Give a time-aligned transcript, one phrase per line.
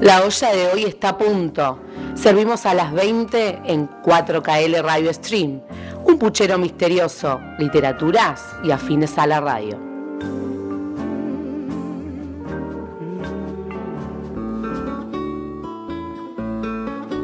[0.00, 1.78] La olla de hoy está a punto.
[2.14, 5.60] Servimos a las 20 en 4KL Radio Stream.
[6.06, 9.78] Un puchero misterioso, literaturas y afines a la radio.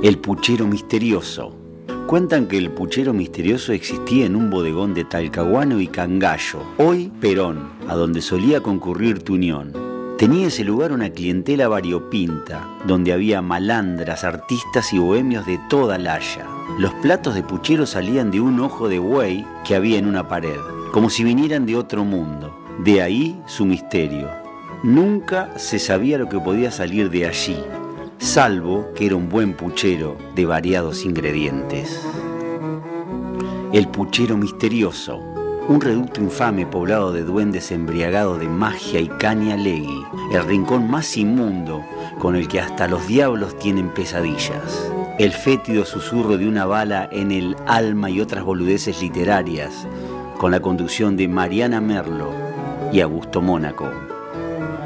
[0.02, 1.56] El puchero misterioso.
[2.06, 7.70] Cuentan que el puchero misterioso existía en un bodegón de Talcahuano y Cangallo, hoy Perón,
[7.88, 9.95] a donde solía concurrir tu unión.
[10.18, 16.14] Tenía ese lugar una clientela variopinta, donde había malandras, artistas y bohemios de toda la
[16.14, 16.46] haya.
[16.78, 20.58] Los platos de puchero salían de un ojo de buey que había en una pared,
[20.90, 22.58] como si vinieran de otro mundo.
[22.82, 24.30] De ahí su misterio.
[24.82, 27.58] Nunca se sabía lo que podía salir de allí,
[28.16, 32.00] salvo que era un buen puchero de variados ingredientes.
[33.74, 35.20] El puchero misterioso,
[35.68, 41.16] un reducto infame poblado de duendes embriagados de magia y caña legui, el rincón más
[41.16, 41.84] inmundo
[42.20, 44.92] con el que hasta los diablos tienen pesadillas.
[45.18, 49.88] El fétido susurro de una bala en el alma y otras boludeces literarias,
[50.38, 52.30] con la conducción de Mariana Merlo
[52.92, 53.90] y Augusto Mónaco.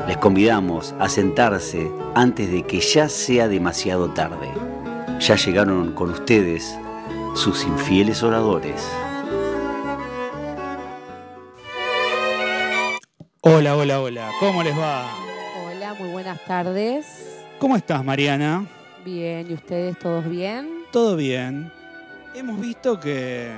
[0.08, 4.48] Les convidamos a sentarse antes de que ya sea demasiado tarde.
[5.20, 6.78] Ya llegaron con ustedes
[7.34, 8.88] sus infieles oradores.
[13.42, 14.30] Hola, hola, hola.
[14.38, 15.10] ¿Cómo les va?
[15.64, 17.06] Hola, muy buenas tardes.
[17.58, 18.68] ¿Cómo estás, Mariana?
[19.02, 20.84] Bien, ¿y ustedes todos bien?
[20.92, 21.72] Todo bien.
[22.34, 23.50] Hemos visto que,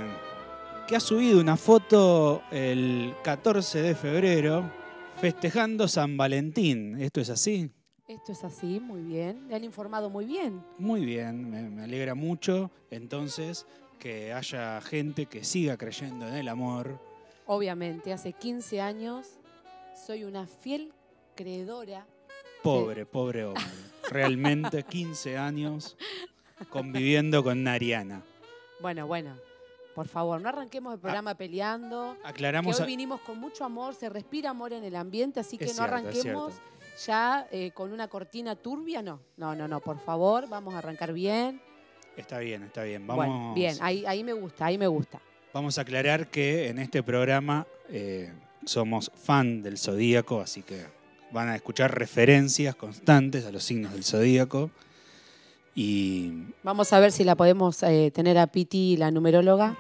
[0.86, 4.70] que ha subido una foto el 14 de febrero
[5.20, 7.02] festejando San Valentín.
[7.02, 7.68] ¿Esto es así?
[8.06, 9.48] Esto es así, muy bien.
[9.48, 10.62] Le han informado muy bien.
[10.78, 13.66] Muy bien, me, me alegra mucho entonces
[13.98, 17.00] que haya gente que siga creyendo en el amor.
[17.46, 19.40] Obviamente, hace 15 años
[20.06, 20.92] soy una fiel
[21.34, 22.06] creedora.
[22.62, 23.62] Pobre, pobre hombre.
[24.10, 25.96] Realmente 15 años
[26.70, 28.22] conviviendo con Nariana.
[28.80, 29.36] Bueno, bueno,
[29.94, 32.16] por favor, no arranquemos el programa peleando.
[32.22, 32.76] Ah, Aclaramos.
[32.76, 35.72] que hoy vinimos con mucho amor, se respira amor en el ambiente, así que no
[35.72, 36.54] cierto, arranquemos
[37.06, 39.20] ya eh, con una cortina turbia, no.
[39.36, 41.60] No, no, no, por favor, vamos a arrancar bien.
[42.16, 43.06] Está bien, está bien.
[43.06, 45.20] Vamos, Bueno, bien, ahí, ahí me gusta, ahí me gusta.
[45.54, 48.32] vamos a aclarar que en este programa eh,
[48.64, 50.84] somos fan del zodíaco, así que
[51.32, 54.70] van a escuchar referencias constantes a los signos del zodíaco.
[55.74, 59.76] Y Vamos a ver si la podemos eh, tener a Piti, la numeróloga,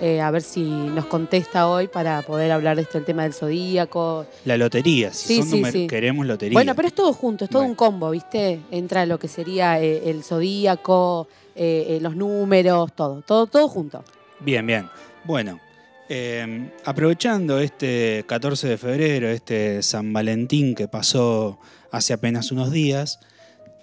[0.00, 3.34] eh, a ver si nos contesta hoy para poder hablar de esto, el tema del
[3.34, 4.26] zodíaco.
[4.46, 5.86] la lotería, si Sí, son sí, numer- sí.
[5.86, 6.54] queremos lotería.
[6.56, 7.70] Bueno, pero es todo junto, es todo Bueno.
[7.72, 8.60] un combo, ¿viste?
[8.70, 14.02] Entra lo que sería eh, el zodíaco, eh, eh, los números, todo, todo, todo junto.
[14.40, 14.88] Bien, bien.
[15.24, 15.60] Bueno,
[16.08, 21.58] eh, aprovechando este 14 de febrero, este San Valentín que pasó
[21.90, 23.18] hace apenas unos días,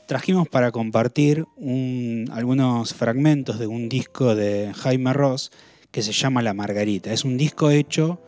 [0.06, 5.51] trajimos para compartir un- algunos fragmentos de un disco de Jaime Ross
[5.91, 7.11] que se llama La Margarita.
[7.13, 8.22] Es un disco hecho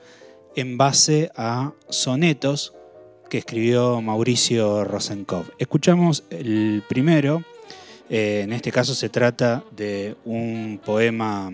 [0.55, 2.73] en base a sonetos
[3.29, 5.49] que escribió Mauricio Rosenkopf.
[5.57, 7.43] Escuchamos el primero,
[8.09, 11.51] eh, en este caso se trata de un poema...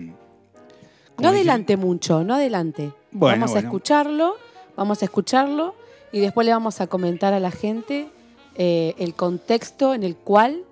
[1.22, 2.92] No adelante mucho, no adelante.
[3.10, 4.36] Bueno, vamos a escucharlo,
[4.76, 5.74] vamos a escucharlo
[6.12, 8.08] y después le vamos a comentar a la gente
[8.54, 10.64] eh, el contexto en el cual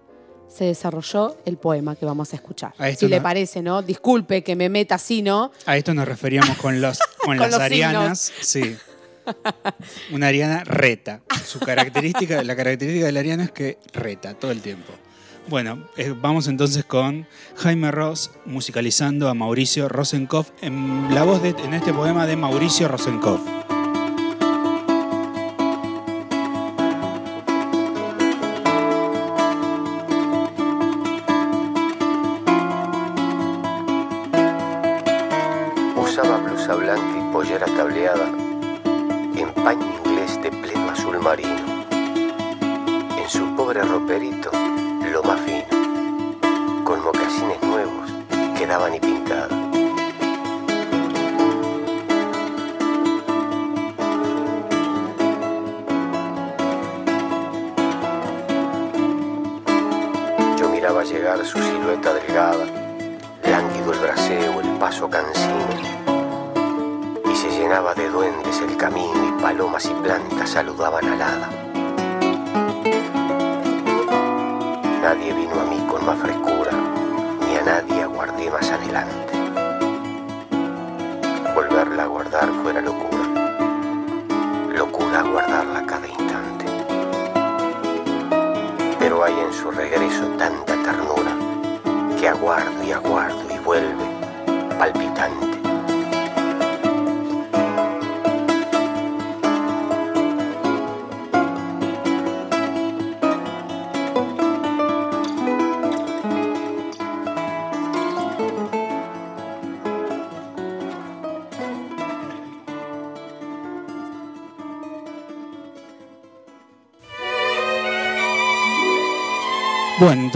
[0.48, 2.74] se desarrolló el poema que vamos a escuchar.
[2.78, 3.82] A Si le parece, ¿no?
[3.82, 5.52] Disculpe que me meta así, ¿no?
[5.64, 8.32] A esto nos referíamos con, los, con, Con las los arianas.
[8.40, 8.76] Sí.
[10.12, 11.20] Una ariana reta.
[11.46, 14.92] Su característica, la característica de la ariana es que reta todo el tiempo.
[15.48, 21.50] Bueno, eh, vamos entonces con Jaime Ross musicalizando a Mauricio Rosenkopf en la voz de,
[21.50, 23.40] en este poema de Mauricio Rosenkopf.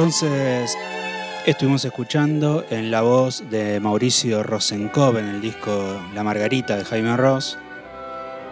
[0.05, 0.77] Entonces
[1.47, 7.17] estuvimos escuchando en la voz de Mauricio Rosenkopf en el disco La Margarita de Jaime
[7.17, 7.57] Ross,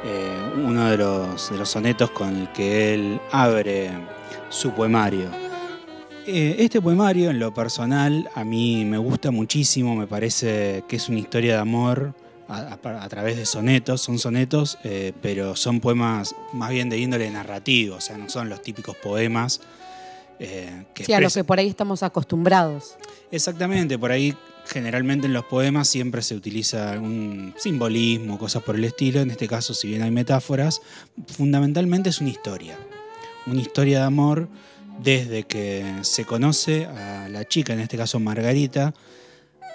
[0.02, 0.34] eh,
[0.64, 3.90] uno de los, de los sonetos con el que él abre
[4.48, 5.28] su poemario.
[6.26, 11.10] Eh, este poemario, en lo personal, a mí me gusta muchísimo, me parece que es
[11.10, 12.14] una historia de amor
[12.48, 17.96] a través de sonetos, son sonetos, eh, pero son poemas más bien de índole narrativo,
[17.96, 19.60] o sea, no son los típicos poemas.
[20.44, 22.96] Eh, que Sí, a lo que por ahí estamos acostumbrados.
[23.30, 24.36] Exactamente, por ahí
[24.66, 29.20] generalmente en los poemas siempre se utiliza algún simbolismo, cosas por el estilo.
[29.20, 30.80] En este caso, si bien hay metáforas,
[31.28, 32.76] fundamentalmente es una historia.
[33.46, 34.48] Una historia de amor
[35.00, 38.94] desde que se conoce a la chica, en este caso Margarita,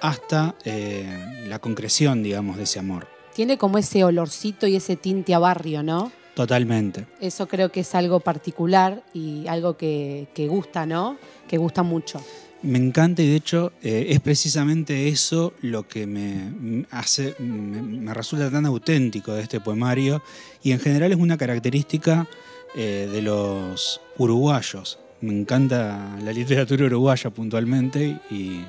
[0.01, 3.07] hasta eh, la concreción, digamos, de ese amor.
[3.33, 6.11] Tiene como ese olorcito y ese tinte a barrio, ¿no?
[6.37, 7.07] Totalmente.
[7.19, 11.17] Eso creo que es algo particular y algo que, que gusta, ¿no?
[11.47, 12.23] Que gusta mucho.
[12.61, 18.13] Me encanta y de hecho eh, es precisamente eso lo que me hace, me, me
[18.13, 20.21] resulta tan auténtico de este poemario
[20.61, 22.27] y en general es una característica
[22.75, 24.99] eh, de los uruguayos.
[25.21, 28.61] Me encanta la literatura uruguaya puntualmente y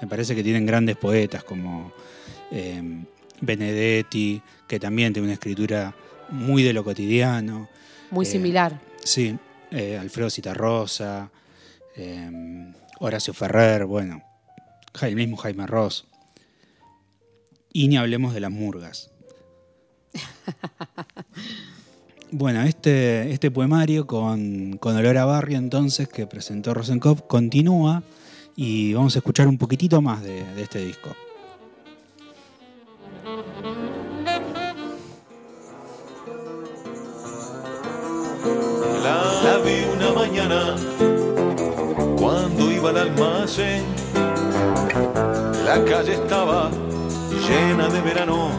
[0.00, 1.92] me parece que tienen grandes poetas como
[2.50, 2.82] eh,
[3.40, 5.94] Benedetti, que también tiene una escritura
[6.32, 7.68] muy de lo cotidiano.
[8.10, 8.80] Muy Eh, similar.
[9.04, 9.36] Sí,
[9.70, 11.30] eh, Alfredo Citarrosa,
[11.96, 14.22] eh, Horacio Ferrer, bueno,
[15.00, 16.06] el mismo Jaime Ross.
[17.72, 19.10] Y ni hablemos de las murgas.
[22.34, 28.02] Bueno, este, este poemario con, con olor a barrio entonces que presentó Rosenkopf continúa
[28.56, 31.14] y vamos a escuchar un poquitito más de, de este disco.
[38.44, 40.74] La, vi una mañana
[42.16, 43.84] cuando iba al almacén.
[45.64, 46.70] La calle estaba
[47.48, 48.50] llena de verano.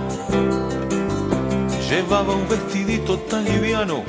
[1.90, 4.04] Llevaba un vestidito tan liviano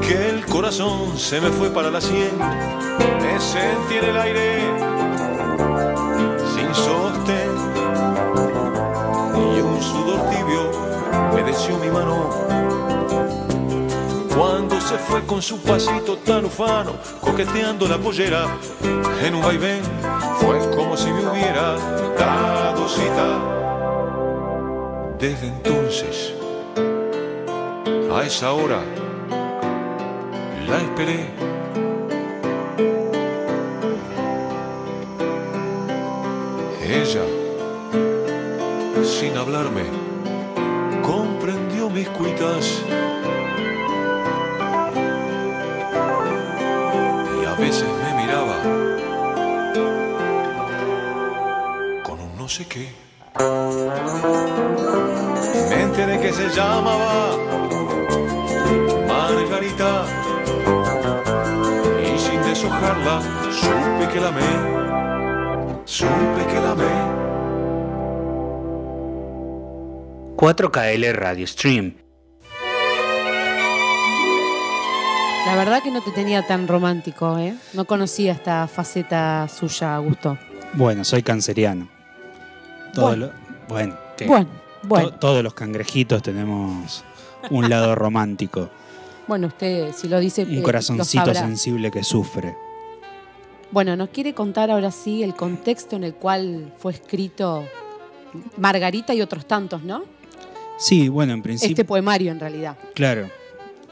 [0.00, 2.32] que el corazón se me fue para la sien.
[3.20, 4.60] Me sentí en el aire
[6.54, 7.50] sin sostén
[9.56, 10.70] y un sudor tibio
[11.34, 12.53] me deseó mi mano.
[14.36, 18.46] Cuando se fue con su pasito tan ufano, coqueteando la pollera
[19.22, 19.80] en un vaivén,
[20.40, 21.76] fue como si me hubiera
[22.18, 23.38] dado cita.
[25.20, 26.34] Desde entonces,
[28.12, 28.82] a esa hora,
[30.68, 31.30] la esperé.
[36.82, 37.24] Ella,
[39.04, 39.84] sin hablarme,
[41.02, 42.82] comprendió mis cuitas.
[52.54, 52.88] Sé qué.
[55.70, 57.36] Me enteré que se llamaba
[59.08, 60.04] Margarita
[62.00, 63.20] y sin deshojarla
[63.50, 64.50] supe que la amé,
[65.84, 66.94] supe que la amé.
[70.36, 71.96] 4KL Radio Stream.
[75.46, 77.56] La verdad que no te tenía tan romántico, ¿eh?
[77.72, 80.38] No conocía esta faceta suya, Augusto.
[80.74, 81.93] Bueno, soy canceriano.
[82.94, 83.26] Todo Bueno.
[83.26, 83.32] lo-
[83.68, 84.26] bueno, ¿qué?
[84.26, 84.48] Bueno,
[84.82, 85.10] bueno.
[85.10, 87.04] To- todos los cangrejitos tenemos
[87.50, 88.70] un lado romántico,
[89.26, 92.54] Bueno, usted si lo dice, eh, un lo corazoncito sensible que sufre.
[93.70, 97.64] Bueno, nos quiere contar ahora sí el contexto en el cual fue escrito
[98.58, 100.04] Margarita y otros tantos, ¿no?
[100.78, 102.76] Sí, bueno, en principio, Este poemario en realidad.
[102.94, 103.28] claro.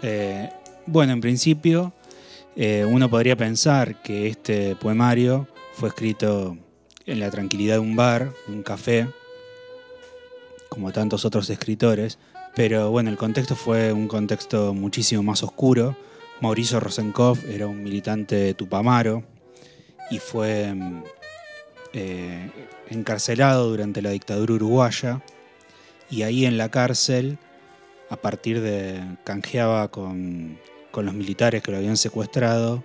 [0.03, 0.51] Eh,
[0.87, 1.93] bueno, en principio,
[2.57, 6.57] eh, uno podría pensar que este poemario fue escrito
[7.13, 9.07] en la tranquilidad de un bar, de un café,
[10.71, 12.19] como tantos otros escritores,
[12.55, 15.95] pero bueno, el contexto fue un contexto muchísimo más oscuro.
[16.41, 19.25] Mauricio Rosenkopf era un militante Tupamaro
[20.11, 21.03] y fue mm,
[21.93, 22.51] eh,
[22.89, 25.23] encarcelado durante la dictadura uruguaya
[26.11, 27.39] y ahí en la cárcel,
[28.09, 30.59] a partir de canjeaba con,
[30.91, 32.83] con los militares que lo habían secuestrado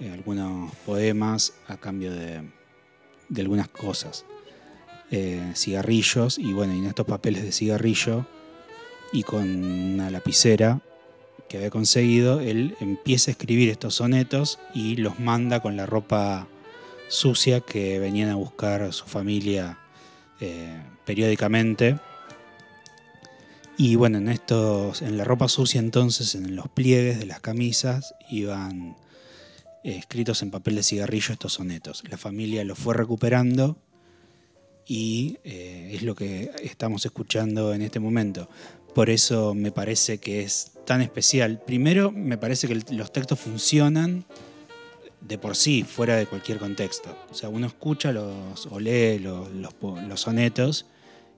[0.00, 2.42] eh, algunos poemas a cambio de,
[3.28, 4.24] de algunas cosas.
[5.10, 8.26] Eh, cigarrillos y bueno, y en estos papeles de cigarrillo
[9.12, 10.80] y con una lapicera
[11.48, 16.48] que había conseguido, él empieza a escribir estos sonetos y los manda con la ropa
[17.08, 19.78] sucia que venían a buscar su familia
[20.40, 21.98] eh, periódicamente.
[23.76, 28.14] Y bueno, en estos, en la ropa sucia entonces, en los pliegues de las camisas,
[28.30, 28.96] iban
[29.84, 32.02] eh, escritos en papel de cigarrillo estos sonetos.
[32.08, 33.76] La familia los fue recuperando
[34.86, 38.48] y eh, es lo que estamos escuchando en este momento.
[38.94, 41.60] Por eso me parece que es tan especial.
[41.66, 44.24] Primero, me parece que los textos funcionan
[45.20, 47.16] de por sí, fuera de cualquier contexto.
[47.30, 50.86] O sea, uno escucha los, o lee los, sonetos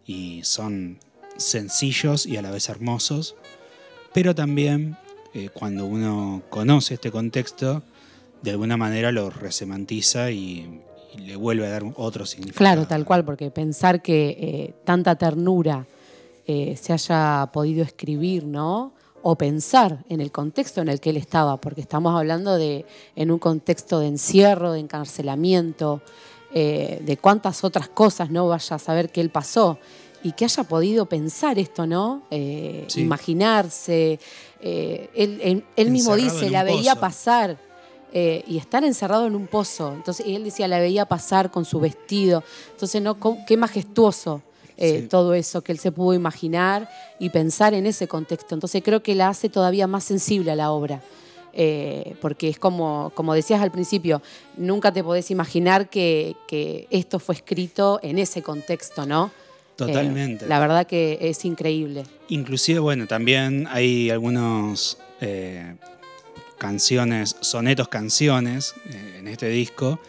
[0.06, 0.98] y son
[1.36, 3.34] sencillos y a la vez hermosos,
[4.12, 4.96] pero también
[5.34, 7.82] eh, cuando uno conoce este contexto,
[8.46, 10.82] de alguna manera lo resemantiza y,
[11.16, 12.58] le vuelve a dar otro significado.
[12.58, 15.86] Claro, tal cual, porque pensar que eh, tanta ternura
[16.46, 18.92] eh, se haya podido escribir, ¿no?
[19.22, 22.84] O pensar en el contexto en el que él estaba, porque estamos hablando de
[23.16, 26.02] en un contexto de encierro, de encarcelamiento,
[26.52, 29.78] eh, de cuántas otras cosas no vaya a saber que él pasó
[30.22, 32.24] y que haya podido pensar esto, ¿no?
[32.94, 34.20] Imaginarse.
[34.60, 37.65] él, él mismo dice, la veía pasar
[38.18, 39.92] eh, y estar encerrado en un pozo.
[39.92, 42.42] Entonces, él decía, la veía pasar con su vestido.
[42.70, 43.18] Entonces, ¿no?
[43.46, 44.40] qué majestuoso
[44.78, 48.54] eh, todo eso que él se pudo imaginar y pensar en ese contexto.
[48.54, 51.02] Entonces, creo que la hace todavía más sensible a la obra.
[51.52, 54.22] Eh, porque es como, como decías al principio,
[54.56, 56.36] nunca te podés imaginar que,
[56.88, 59.30] esto fue escrito en ese contexto, ¿no?
[59.76, 60.46] Totalmente.
[60.46, 62.04] la verdad que es increíble.
[62.28, 64.96] Inclusive, bueno, también hay algunos
[66.58, 70.00] canciones, sonetos canciones eh, en este disco.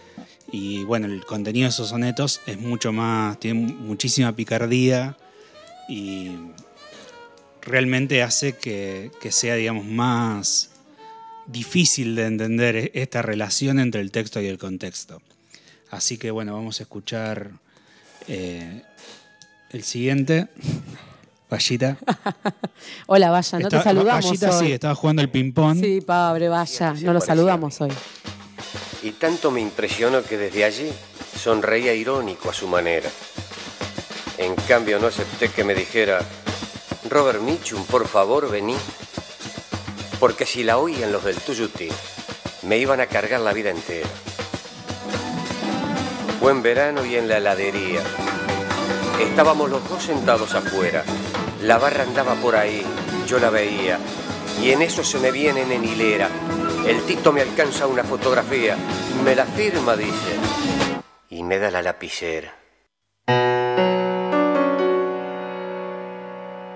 [0.51, 5.17] Y bueno, el contenido de esos sonetos es mucho más, tiene muchísima picardía
[5.89, 6.31] y
[7.61, 10.71] realmente hace que, sea, digamos, más
[11.47, 15.21] difícil de entender e-, esta relación entre el texto y el contexto.
[15.89, 17.51] Así que bueno, vamos a escuchar
[18.27, 18.83] eh,
[19.71, 20.47] el siguiente.
[21.49, 21.97] Vallita.
[23.07, 24.25] Hola, Vaya, no te saludamos.
[24.25, 25.79] Vallita sí, estaba jugando el ping-pong.
[25.79, 27.91] Sí, pobre Vaya, no lo saludamos hoy.
[29.03, 30.91] Y tanto me impresionó que desde allí
[31.37, 33.09] sonreía irónico a su manera.
[34.37, 36.19] En cambio, no acepté que me dijera,
[37.09, 38.75] Robert Mitchum, por favor, vení.
[40.19, 41.89] Porque si la oían los del Tuyuti,
[42.63, 44.09] me iban a cargar la vida entera.
[46.41, 48.01] Buen verano y en la heladería.
[49.21, 51.03] Estábamos los dos sentados afuera,
[51.61, 52.83] la barra andaba por ahí,
[53.27, 53.99] yo la veía,
[54.61, 56.29] y en eso se me vienen en hilera.
[56.85, 58.77] El Tito me alcanza una fotografía,
[59.23, 60.35] me la firma, dice,
[61.29, 62.53] y me da la lapicera.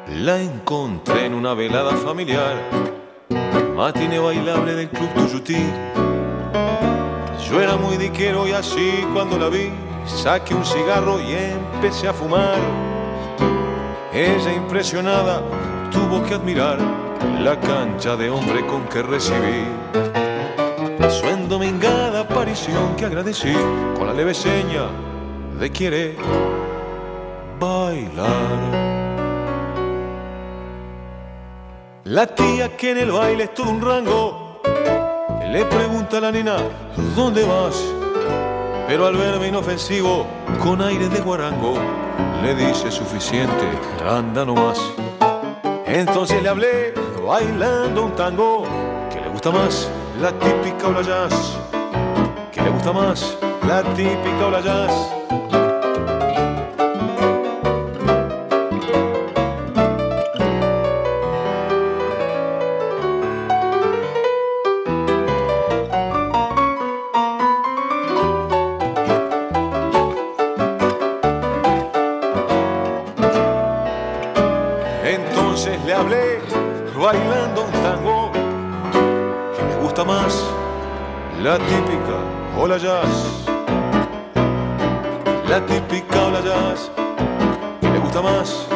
[0.07, 2.55] La encontré en una velada familiar,
[3.75, 5.65] matine bailable del Club Tuyutí.
[7.49, 9.71] Yo era muy diquero y así cuando la vi,
[10.05, 12.57] saqué un cigarro y empecé a fumar
[14.13, 15.41] ella impresionada
[15.91, 16.77] tuvo que admirar
[17.39, 19.65] la cancha de hombre con que recibí
[21.09, 23.53] su endomingada aparición que agradecí
[23.97, 24.87] con la leve seña
[25.59, 26.15] de quiere
[27.59, 28.91] bailar.
[32.05, 34.41] La tía que en el baile es todo un rango
[35.51, 36.55] le pregunta a la nena,
[37.13, 38.00] ¿dónde vas?
[38.91, 40.27] Pero al verme inofensivo,
[40.61, 41.75] con aire de guarango,
[42.43, 43.65] le dice suficiente,
[44.05, 44.81] anda nomás.
[45.85, 46.93] Entonces le hablé
[47.25, 48.65] bailando un tango,
[49.09, 51.57] que le gusta más la típica o la jazz,
[52.51, 55.60] que le gusta más la típica o la jazz.
[81.43, 83.45] La típica o la jazz.
[85.49, 86.91] La típica o la jazz.
[87.81, 88.67] ¿Le gusta más?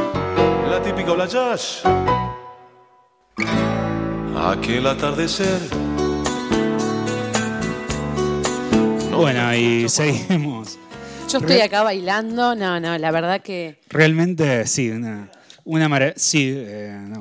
[0.67, 1.83] La típica o la jazz.
[4.35, 5.59] Aquel atardecer.
[9.15, 10.79] bueno, y seguimos.
[11.29, 13.79] Yo estoy acá bailando, no, no, la verdad que...
[13.89, 15.29] Realmente, sí, una,
[15.65, 17.13] una sí, eh,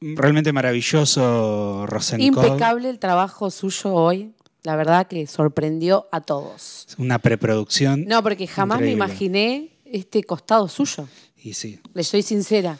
[0.00, 2.46] realmente maravilloso Rosenkopf.
[2.46, 4.35] Impecable el trabajo suyo hoy.
[4.66, 6.88] La verdad que sorprendió a todos.
[6.98, 8.04] Una preproducción.
[8.04, 11.06] No, porque jamás me imaginé este costado suyo.
[11.36, 12.76] Y sí, Le soy sincera.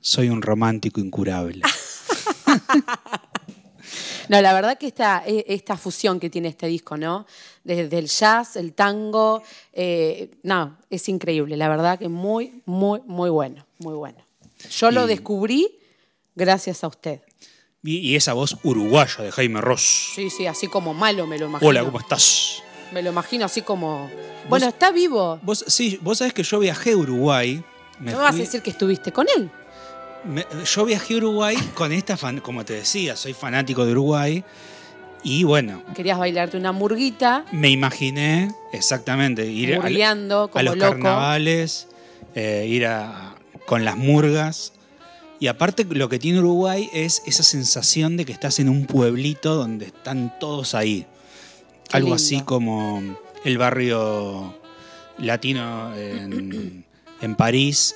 [0.00, 1.62] soy un romántico incurable.
[4.28, 7.26] No, la verdad que esta, eh, esta fusión que tiene este disco, ¿no?
[7.64, 11.56] Desde el jazz, el tango, eh, no, es increíble.
[11.56, 14.18] La verdad que muy, muy, muy bueno, muy bueno.
[14.70, 15.80] Yo lo descubrí
[16.36, 17.22] gracias a usted.
[17.82, 20.12] Y, y esa voz uruguaya de Jaime Ross.
[20.14, 21.68] Sí, sí, así como malo me lo imagino.
[21.68, 22.62] Hola, ¿cómo estás?
[22.92, 24.10] Me lo imagino así como...
[24.48, 25.38] Bueno, está vivo.
[25.42, 27.62] Vos, sí, vos sabés que yo viajé a Uruguay.
[27.98, 29.50] me No vas a decir que estuviste con él.
[30.24, 34.44] me- yo viajé a Uruguay con esta fan, como te decía, soy fanático de Uruguay.
[35.22, 40.76] Y bueno, Querías bailarte una murguita, me imaginé exactamente ir a, murgueando a como los
[40.78, 40.90] loco.
[40.92, 41.88] carnavales,
[42.34, 43.34] eh, ir a,
[43.66, 44.72] con las murgas.
[45.40, 49.54] Y aparte lo que tiene Uruguay es esa sensación de que estás en un pueblito
[49.54, 51.06] donde están todos ahí.
[51.88, 52.16] Qué Algo lindo.
[52.16, 53.02] así como
[53.44, 54.54] el barrio
[55.18, 56.84] latino en,
[57.22, 57.94] en París,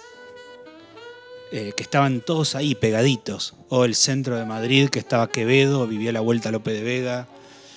[1.52, 3.54] eh, que estaban todos ahí pegaditos.
[3.68, 7.28] O el centro de Madrid, que estaba Quevedo, vivía la vuelta Lope de Vega.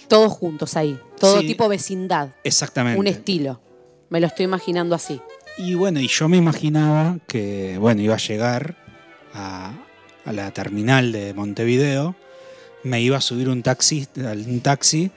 [0.07, 0.97] Todos juntos ahí.
[1.19, 1.47] Todo Sí.
[1.47, 2.29] tipo vecindad.
[2.45, 2.99] Exactamente.
[2.99, 3.59] Un estilo.
[4.09, 5.19] Me lo estoy imaginando así.
[5.57, 8.77] Y bueno, y yo me imaginaba que, bueno, iba a llegar
[9.37, 9.71] a,
[10.25, 12.15] a la terminal de Montevideo,
[12.83, 15.11] me iba a subir un taxi, un taxi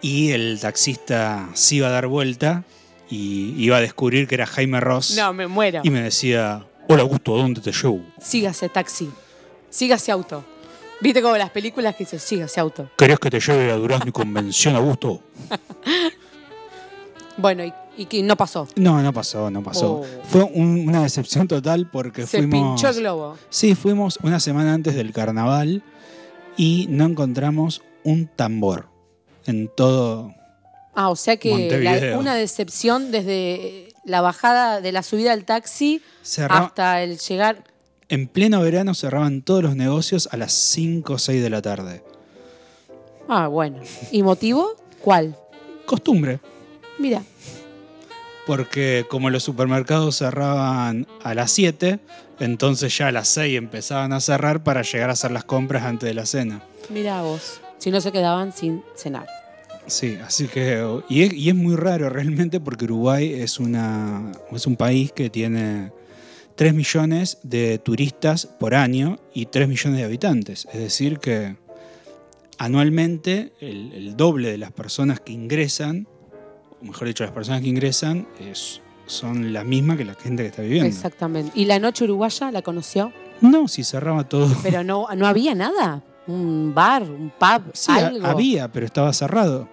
[0.00, 2.64] y el taxista se iba a dar vuelta
[3.10, 5.80] y iba a descubrir que era Jaime Ross No, me muero.
[5.84, 8.02] y me decía, hola Augusto, ¿a dónde te llevo?
[8.20, 9.10] Sígase taxi.
[9.70, 10.44] Sígase auto.
[11.00, 12.90] ¿Viste como las películas que dice sígase auto?
[12.98, 15.22] ¿Querés que te lleve a Durazno y Convención, Augusto?
[17.36, 18.66] Bueno, y, y que no pasó.
[18.76, 19.96] No, no pasó, no pasó.
[20.00, 20.06] Oh.
[20.24, 22.80] Fue un- una decepción total porque Se fuimos...
[22.80, 23.36] pinchó el globo.
[23.50, 25.82] Sí, fuimos una semana antes del carnaval
[26.56, 28.86] y no encontramos un tambor
[29.46, 30.32] en todo.
[30.94, 32.18] Ah, o sea que Montevideo.
[32.18, 37.64] una decepción desde la bajada de la subida del taxi Cerra- hasta el llegar.
[38.08, 42.02] En pleno verano cerraban todos los negocios a las 5 o 6 de la tarde.
[43.28, 43.80] Ah, bueno.
[44.10, 44.70] ¿Y motivo?
[45.02, 45.36] ¿Cuál?
[45.84, 46.40] Costumbre,
[46.98, 47.22] Mira,
[48.48, 51.98] porque como los supermercados cerraban a las 7,
[52.40, 56.08] entonces ya a las 6 empezaban a cerrar para llegar a hacer las compras antes
[56.08, 56.62] de la cena.
[56.88, 57.60] mira vos.
[57.76, 59.26] Si no se quedaban sin cenar.
[59.86, 60.82] Sí, así que.
[61.10, 65.28] Y es, y es muy raro realmente porque Uruguay es, una, es un país que
[65.28, 65.92] tiene
[66.56, 70.66] 3 millones de turistas por año y 3 millones de habitantes.
[70.72, 71.56] Es decir, que
[72.56, 76.08] anualmente el, el doble de las personas que ingresan,
[76.80, 80.48] o mejor dicho, las personas que ingresan, es- son las mismas que la gente que
[80.50, 80.86] está viviendo.
[80.88, 81.50] Exactamente.
[81.54, 83.12] ¿Y la noche uruguaya la conoció?
[83.40, 84.54] No, si cerraba todo.
[84.62, 86.02] Pero no, no había nada.
[86.26, 88.26] Un bar, un pub, Sí, algo.
[88.26, 89.66] había, pero estaba cerrado.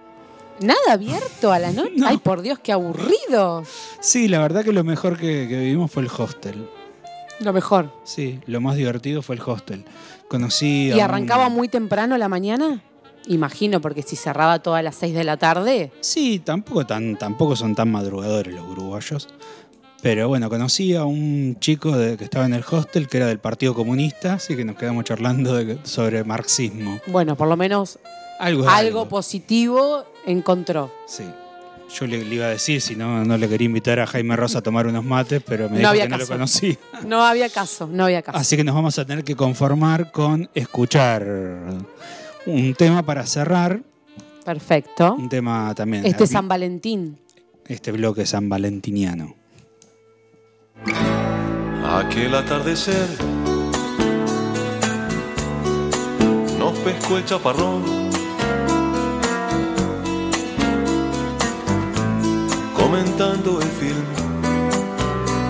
[0.60, 1.92] Nada abierto a la noche.
[1.96, 2.06] No.
[2.08, 3.62] Ay, por Dios, qué aburrido.
[4.00, 6.66] Sí, la verdad que lo mejor que, que vivimos fue el hostel.
[7.40, 7.92] Lo mejor.
[8.04, 9.84] Sí, lo más divertido fue el hostel.
[10.28, 10.86] Conocí.
[10.88, 12.82] ¿Y a un- arrancaba muy temprano la mañana?
[13.26, 15.90] Imagino, porque si cerraba todas las 6 de la tarde.
[16.00, 19.28] Sí, tampoco, tan, tampoco son tan madrugadores los uruguayos.
[20.02, 23.38] Pero bueno, conocí a un chico de- que estaba en el hostel que era del
[23.40, 27.00] Partido Comunista, así que nos quedamos charlando de- sobre marxismo.
[27.06, 27.98] Bueno, por lo menos
[28.38, 30.92] Algo positivo encontró.
[31.08, 31.24] Sí.
[31.98, 34.58] Yo le, le iba a decir si no, no le quería invitar a Jaime Rosa
[34.58, 36.76] a tomar unos mates, pero me No dijo había que no lo conocí.
[37.06, 38.36] No había caso, no había caso.
[38.38, 41.24] Así que nos vamos a tener que conformar con escuchar
[42.46, 43.80] un tema para cerrar.
[44.44, 45.14] Perfecto.
[45.14, 46.06] Un tema también.
[46.06, 47.18] Este hermi- San Valentín.
[47.66, 49.34] este bloque san valentiniano.
[51.84, 53.08] Aquel atardecer
[56.58, 57.82] nos pescó el chaparrón.
[62.74, 64.04] Comentando el film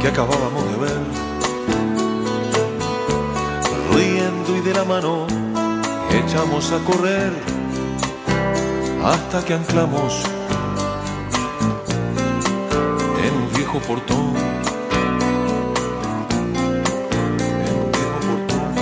[0.01, 1.01] que acabábamos de ver.
[3.95, 5.27] Riendo y de la mano
[6.19, 7.33] echamos a correr
[9.05, 10.23] hasta que anclamos
[13.25, 14.35] en un viejo portón.
[17.67, 18.75] en un viejo portón.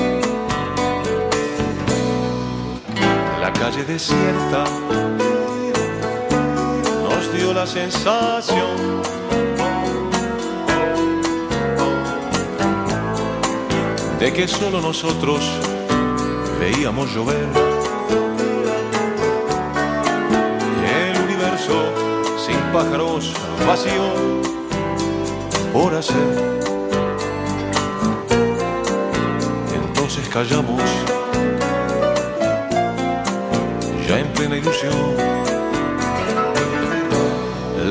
[3.41, 4.65] La calle desierta
[7.03, 9.03] nos dio la sensación
[14.21, 15.74] de que solo nosotros
[16.65, 17.47] veíamos llover.
[20.81, 21.77] Y el universo
[22.45, 23.33] sin pájaros
[23.67, 24.07] vacío
[25.73, 26.31] por hacer.
[29.75, 30.83] Entonces callamos,
[34.09, 35.35] ya en plena ilusión.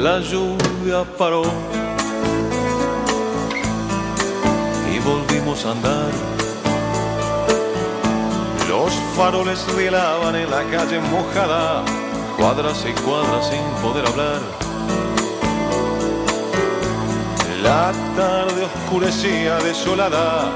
[0.05, 1.43] la lluvia paró
[4.93, 6.42] y volvimos a andar.
[9.15, 11.85] Faroles rielaban en la calle mojada,
[12.35, 14.41] cuadras y cuadras sin poder hablar.
[17.61, 20.51] La tarde oscurecía desolada,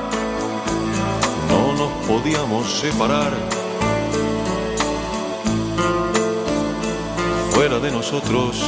[1.50, 3.32] no nos podíamos separar.
[7.52, 8.64] Fuera de nosotros,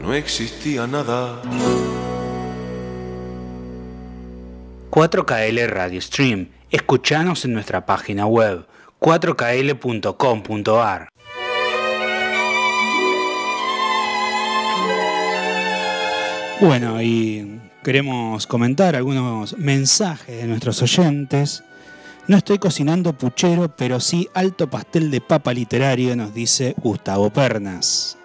[0.00, 1.42] no existía nada.
[4.92, 6.50] 4KL Radio Stream.
[6.70, 8.66] Escuchanos en nuestra página web
[9.00, 11.08] 4kl.com.ar.
[16.60, 21.64] Bueno, y queremos comentar algunos mensajes de nuestros oyentes.
[22.28, 28.18] No estoy cocinando puchero, pero sí alto pastel de papa literario, nos dice Gustavo Pernas.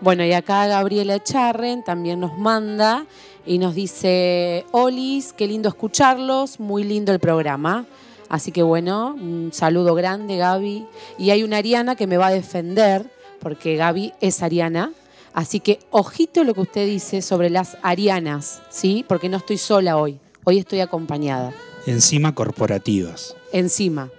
[0.00, 3.04] Bueno, y acá Gabriela Charren también nos manda
[3.44, 7.86] y nos dice, Olis, qué lindo escucharlos, muy lindo el programa.
[8.28, 10.86] Así que bueno, un saludo grande Gaby.
[11.18, 13.04] Y hay una Ariana que me va a defender,
[13.40, 14.92] porque Gaby es Ariana.
[15.34, 19.04] Así que ojito lo que usted dice sobre las Arianas, ¿sí?
[19.06, 21.52] Porque no estoy sola hoy, hoy estoy acompañada.
[21.86, 23.34] Encima corporativas.
[23.52, 24.10] Encima.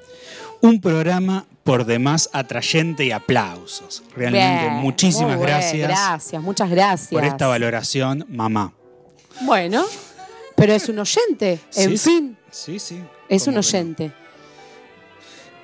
[0.61, 4.03] Un programa por demás atrayente y aplausos.
[4.15, 7.09] Realmente, Bien, muchísimas gracias Gracias, muchas gracias.
[7.09, 8.73] por esta valoración, mamá.
[9.41, 9.83] Bueno,
[10.55, 13.01] pero es un oyente, en Sí, fin, Sí, sí.
[13.29, 14.11] es un oyente.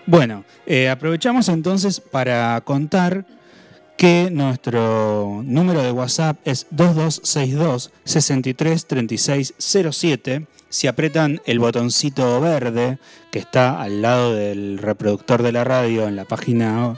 [0.05, 3.25] Bueno, eh, aprovechamos entonces para contar
[3.95, 10.47] que nuestro número de WhatsApp es 2262 633607.
[10.69, 12.97] Si apretan el botoncito verde
[13.31, 16.95] que está al lado del reproductor de la radio en la página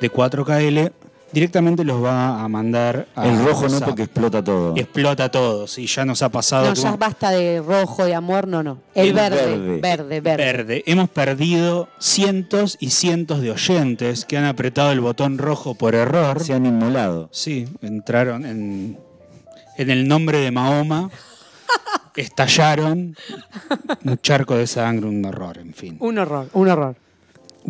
[0.00, 0.92] de 4KL,
[1.32, 4.74] directamente los va a mandar a El rojo no porque explota todo.
[4.76, 5.66] explota todo.
[5.66, 8.78] Sí, ya nos ha pasado No, ya basta de rojo, de amor, no, no.
[8.94, 9.80] El El verde, verde.
[9.80, 10.44] verde, verde.
[10.44, 10.82] verde.
[10.86, 16.42] Hemos perdido cientos y cientos de oyentes que han apretado el botón rojo por error.
[16.42, 17.28] Se han inmolado.
[17.32, 18.98] Sí, entraron en,
[19.76, 21.10] en el nombre de Mahoma,
[22.16, 23.16] estallaron
[24.04, 25.96] un charco de sangre, un horror, en fin.
[26.00, 26.96] Un horror, un horror.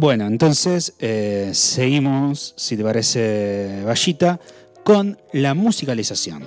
[0.00, 4.38] Bueno, entonces eh, seguimos, si te parece, Vallita,
[4.84, 6.44] con la musicalización.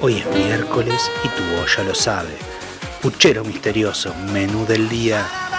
[0.00, 1.42] Hoy es miércoles y tu
[1.76, 2.30] ya lo sabe.
[3.02, 5.49] Puchero misterioso, menú del día.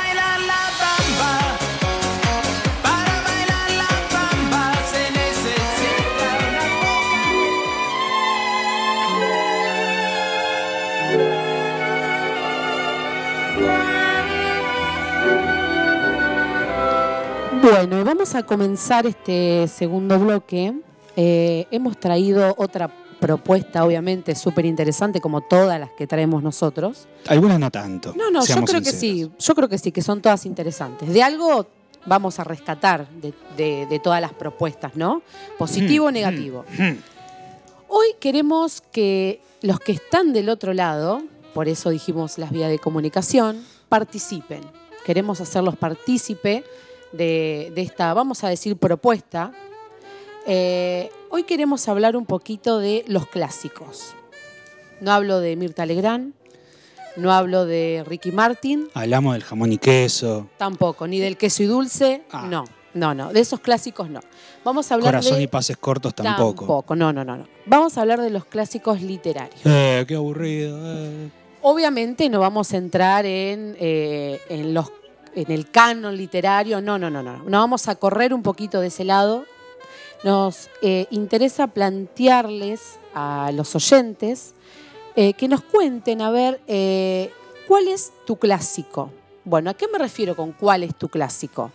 [17.61, 20.73] Bueno, y vamos a comenzar este segundo bloque.
[21.15, 27.07] Eh, hemos traído otra propuesta, obviamente, súper interesante, como todas las que traemos nosotros.
[27.27, 28.13] Algunas no tanto.
[28.17, 31.09] No, no, yo creo que sí, yo creo que sí, que son todas interesantes.
[31.13, 31.67] De algo
[32.07, 35.21] vamos a rescatar de, de- de todas las propuestas, ¿no?
[35.59, 36.65] Positivo o negativo.
[37.87, 41.21] Hoy queremos que los que están del otro lado,
[41.53, 44.61] por eso dijimos las vías de comunicación, participen.
[45.05, 46.63] Queremos hacerlos partícipe
[47.11, 49.51] de, de esta, vamos a decir, propuesta.
[50.47, 54.13] Eh, hoy queremos hablar un poquito de los clásicos.
[54.99, 56.33] No hablo de Mirta Legrand,
[57.17, 61.65] no hablo de Ricky Martin, Hablamos del jamón y queso, tampoco, ni del queso y
[61.65, 62.47] dulce, Ah.
[62.49, 64.19] no, no, no, de esos clásicos no.
[64.63, 65.43] Vamos a hablar corazón de...
[65.43, 66.61] y pases cortos tampoco.
[66.65, 67.47] Tampoco, no, no, no, no.
[67.65, 69.59] Vamos a hablar de los clásicos literarios.
[69.65, 70.77] Eh, qué aburrido.
[70.83, 71.29] eh.
[71.63, 74.91] Obviamente no vamos a entrar en, eh, en, los,
[75.35, 77.43] en el canon literario, no, no, no, no.
[77.43, 79.45] No vamos a correr un poquito de ese lado.
[80.23, 84.53] Nos eh, interesa plantearles a los oyentes
[85.15, 87.31] eh, que nos cuenten, a ver, eh,
[87.67, 89.11] ¿cuál es tu clásico?
[89.43, 91.71] Bueno, ¿a qué me refiero con cuál es tu clásico?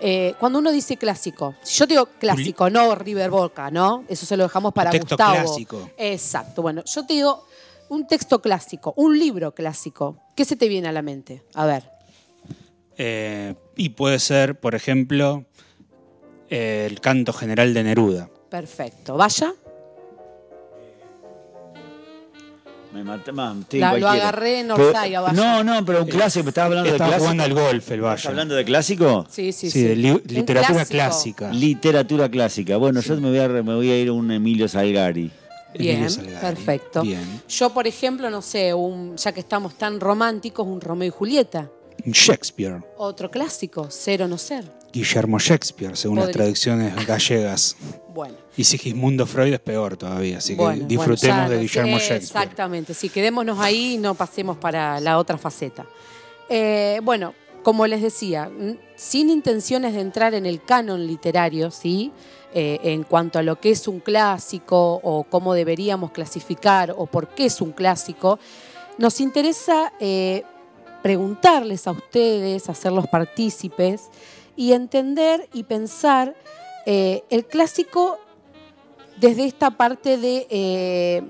[0.00, 4.04] Eh, cuando uno dice clásico, si yo digo clásico, no River Boca, ¿no?
[4.08, 5.34] Eso se lo dejamos para Texto Gustavo.
[5.34, 5.90] clásico.
[5.98, 6.62] Exacto.
[6.62, 7.44] Bueno, yo te digo
[7.90, 10.16] un texto clásico, un libro clásico.
[10.34, 11.44] ¿Qué se te viene a la mente?
[11.54, 11.99] A ver.
[12.96, 15.44] Eh, y puede ser, por ejemplo,
[16.50, 18.28] eh, el canto general de Neruda.
[18.50, 19.16] Perfecto.
[19.16, 19.54] Vaya.
[22.92, 24.28] Me maté, mam, estoy La- lo cualquiera.
[24.28, 25.32] agarré en Pero- Orsay, vaya.
[25.32, 26.48] No, no, pero un clásico.
[26.48, 27.22] ¿Estaba hablando de Estaba clásico?
[27.30, 28.28] jugando al golf el ¿Estás Valle.
[28.28, 29.26] hablando de clásico?
[29.30, 29.82] Sí, sí, Sí, sí.
[29.84, 30.90] de li- Un literatura clásico.
[30.96, 31.52] clásica.
[31.52, 32.76] Literatura clásica.
[32.78, 35.30] Bueno, yo me voy, a, me voy a ir a un Emilio Salgari.
[35.78, 36.40] Bien, Emilio Salgari.
[36.56, 37.02] perfecto.
[37.02, 37.42] Bien.
[37.48, 41.70] Yo, por ejemplo, no sé, un, ya que estamos tan románticos, un Romeo y Julieta.
[42.06, 42.82] Shakespeare.
[42.96, 44.64] Otro clásico, ser o no ser.
[44.92, 47.76] Guillermo Shakespeare, según las traducciones gallegas.
[48.12, 48.34] Bueno.
[48.56, 52.42] Y Sigismundo Freud es peor todavía, así que Bueno, disfrutemos bueno, ya de Guillermo Shakespeare.
[52.42, 55.86] Exactamente, sí, quedémonos ahí y no pasemos para la otra faceta.
[56.48, 58.50] Eh, bueno, como les decía,
[58.96, 62.12] sin intenciones de entrar en el canon literario, ¿sí?
[62.52, 67.28] Eh, en cuanto a lo que es un clásico o cómo deberíamos clasificar o por
[67.28, 68.40] qué es un clásico,
[68.98, 70.42] nos interesa eh,
[71.02, 74.10] preguntarles a ustedes, hacerlos partícipes
[74.56, 76.34] y entender y pensar
[76.86, 78.18] eh, el clásico
[79.18, 80.46] desde esta parte de...
[80.50, 81.22] eh,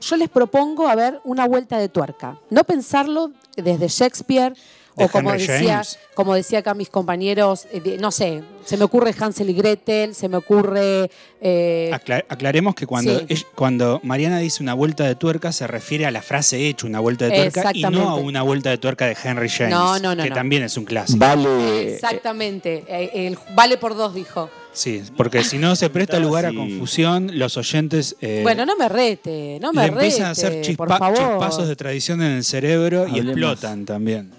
[0.00, 2.38] yo les propongo, a ver, una vuelta de tuerca.
[2.50, 4.54] No pensarlo desde Shakespeare
[5.04, 5.98] o como Henry decía, James.
[6.14, 10.28] como decía acá mis compañeros, eh, no sé, se me ocurre Hansel y Gretel, se
[10.28, 11.10] me ocurre...
[11.40, 13.26] eh, Acla- aclaremos que cuando, Sí.
[13.28, 17.00] ella- cuando Mariana dice una vuelta de tuerca se refiere a la frase hecha una
[17.00, 20.14] vuelta de tuerca y no a una vuelta de tuerca de Henry James, No, no,
[20.14, 20.34] no, que no.
[20.34, 21.18] también es un clásico.
[21.18, 21.94] Vale.
[21.94, 24.48] exactamente, eh, el vale por dos, dijo.
[24.72, 28.88] Sí, porque si no se presta lugar a confusión, los oyentes eh, bueno, no me
[28.90, 31.16] rete, no me le rete, empiezan a hacer por chispa- favor.
[31.18, 34.30] chispazos de tradición en el cerebro y explotan también.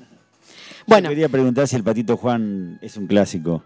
[0.87, 3.63] Bueno, Quería preguntar si el Patito Juan es un clásico.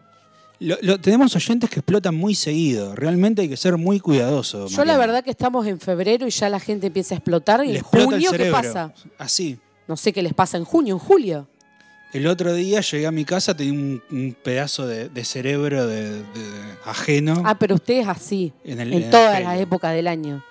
[0.59, 2.95] Lo- lo- tenemos oyentes que explotan muy seguido.
[2.95, 4.67] Realmente hay que ser muy cuidadoso.
[4.67, 7.63] yo la verdad que estamos en febrero y ya la gente empieza a explotar.
[7.65, 8.93] ¿Y en junio qué pasa?
[9.17, 9.57] Así.
[9.87, 11.47] No sé qué les pasa en junio, en julio.
[12.13, 16.19] El otro día llegué a mi casa, tenía un, un pedazo de, de cerebro de,
[16.19, 16.23] de-
[16.85, 17.41] ajeno.
[17.45, 20.43] Ah, pero usted es así, En el- todas las épocas del año.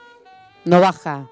[0.65, 1.29] No baja.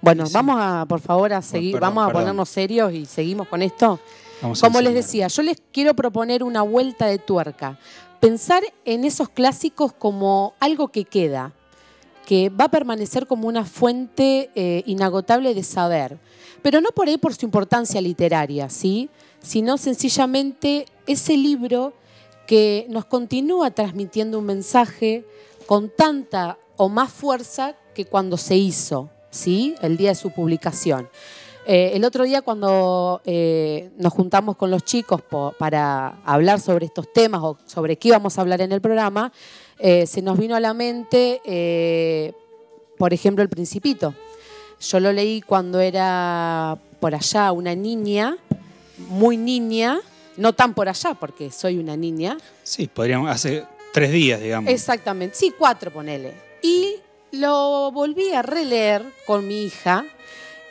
[0.00, 2.22] Bueno, Sí, vamos a, por favor, a seguir, perdón, vamos a perdón.
[2.22, 4.00] ponernos serios y seguimos con esto.
[4.44, 7.78] Vamos Como les decía, yo les quiero proponer una vuelta de tuerca.
[8.20, 11.54] Pensar en esos clásicos como algo que queda,
[12.26, 16.18] que va a permanecer como una fuente eh, inagotable de saber.
[16.62, 19.08] Pero no por ahí por su importancia literaria, ¿sí?
[19.40, 21.94] Sino sencillamente ese libro
[22.46, 25.24] que nos continúa transmitiendo un mensaje
[25.66, 29.74] con tanta o más fuerza que cuando se hizo, ¿sí?
[29.80, 31.08] El día de su publicación.
[31.66, 35.22] Eh, el otro día cuando eh, nos juntamos con los chicos
[35.58, 39.32] para hablar sobre estos temas o sobre qué íbamos a hablar en el programa,
[39.78, 42.34] eh, se nos vino a la mente,
[42.98, 44.14] por ejemplo, El Principito.
[44.80, 48.36] Yo lo leí cuando era por allá una niña,
[49.08, 50.00] muy niña,
[50.36, 54.70] no tan por allá porque soy una niña, Sí, podríamos, hace tres días, digamos.
[54.70, 56.34] Exactamente, sí, cuatro, ponele.
[56.62, 56.96] Y
[57.32, 60.04] lo volví a releer con mi hija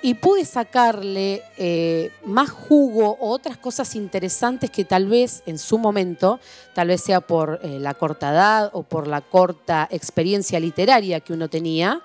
[0.04, 5.78] y pude sacarle eh, más jugo o otras cosas interesantes que tal vez en su
[5.78, 6.42] momento,
[6.74, 11.32] tal vez sea por eh, la corta edad o por la corta experiencia literaria que
[11.32, 12.02] uno tenía,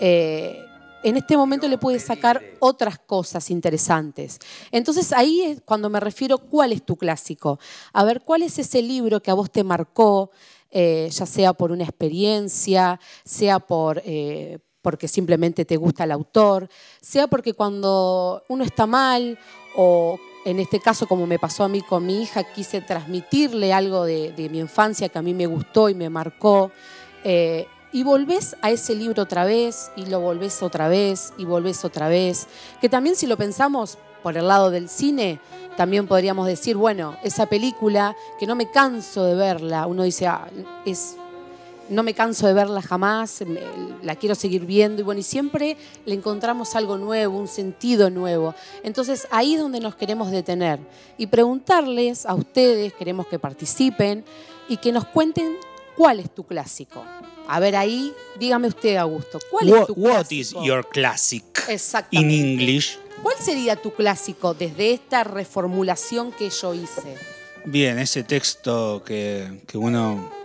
[0.00, 0.64] eh,
[1.02, 4.38] en este momento le pude sacar otras cosas interesantes.
[4.70, 7.60] Entonces ahí es cuando me refiero cuál es tu clásico.
[7.92, 10.30] A ver, cuál es ese libro que a vos te marcó,
[10.72, 14.00] ya sea por una experiencia, sea por,
[14.82, 16.68] porque simplemente te gusta el autor,
[17.00, 19.38] sea porque cuando uno está mal
[19.76, 24.04] o en este caso como me pasó a mí con mi hija, quise transmitirle algo
[24.04, 26.70] de, de mi infancia que a mí me gustó y me marcó.
[27.24, 31.84] eh, y volvés a ese libro otra vez, y lo volvés otra vez, y volvés
[31.84, 32.46] otra vez.
[32.80, 35.40] Que también si lo pensamos por el lado del cine,
[35.76, 40.48] también podríamos decir, bueno, esa película que no me canso de verla, uno dice, ah,
[40.86, 41.16] es,
[41.92, 43.60] no me canso de verla jamás, me-
[44.02, 45.76] la quiero seguir viendo, y bueno, y siempre
[46.06, 48.54] le encontramos algo nuevo, un sentido nuevo.
[48.82, 50.80] Entonces ahí es donde nos queremos detener
[51.18, 54.24] y preguntarles a ustedes, queremos que participen
[54.68, 55.56] y que nos cuenten
[55.96, 57.04] cuál es tu clásico.
[57.48, 60.60] A ver ahí, dígame usted, Augusto, ¿cuál es What, tu what clásico?
[60.60, 61.44] is your classic
[62.10, 62.30] in.
[62.30, 62.98] English?
[63.22, 67.14] ¿Cuál sería tu clásico desde esta reformulación que yo hice?
[67.64, 70.41] Bien, ese texto que, que uno...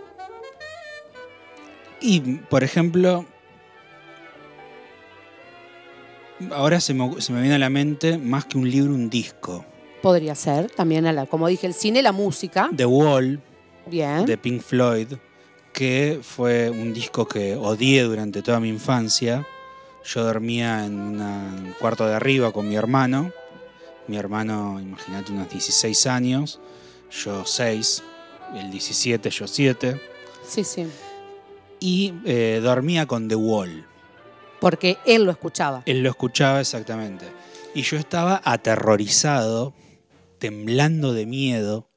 [2.00, 3.24] Y, por ejemplo,
[6.52, 9.64] ahora se me, se me viene a la mente más que un libro, un disco.
[10.02, 12.70] Podría ser también, a la, como dije, el cine, la música.
[12.76, 13.40] The Wall,
[13.86, 14.24] Bien.
[14.26, 15.08] de Pink Floyd,
[15.72, 19.44] que fue un disco que odié durante toda mi infancia.
[20.04, 23.32] Yo dormía en una- un cuarto de arriba con mi hermano.
[24.06, 26.60] Mi hermano, imagínate, unos 16 años.
[27.10, 28.02] Yo 6.
[28.54, 30.00] El 17, yo 7.
[30.46, 30.86] Sí, sí.
[31.80, 33.86] Y eh, dormía con The Wall.
[34.60, 35.82] Porque él lo escuchaba.
[35.86, 37.26] Él lo escuchaba exactamente.
[37.74, 39.74] Y yo estaba aterrorizado,
[40.38, 41.88] temblando de miedo,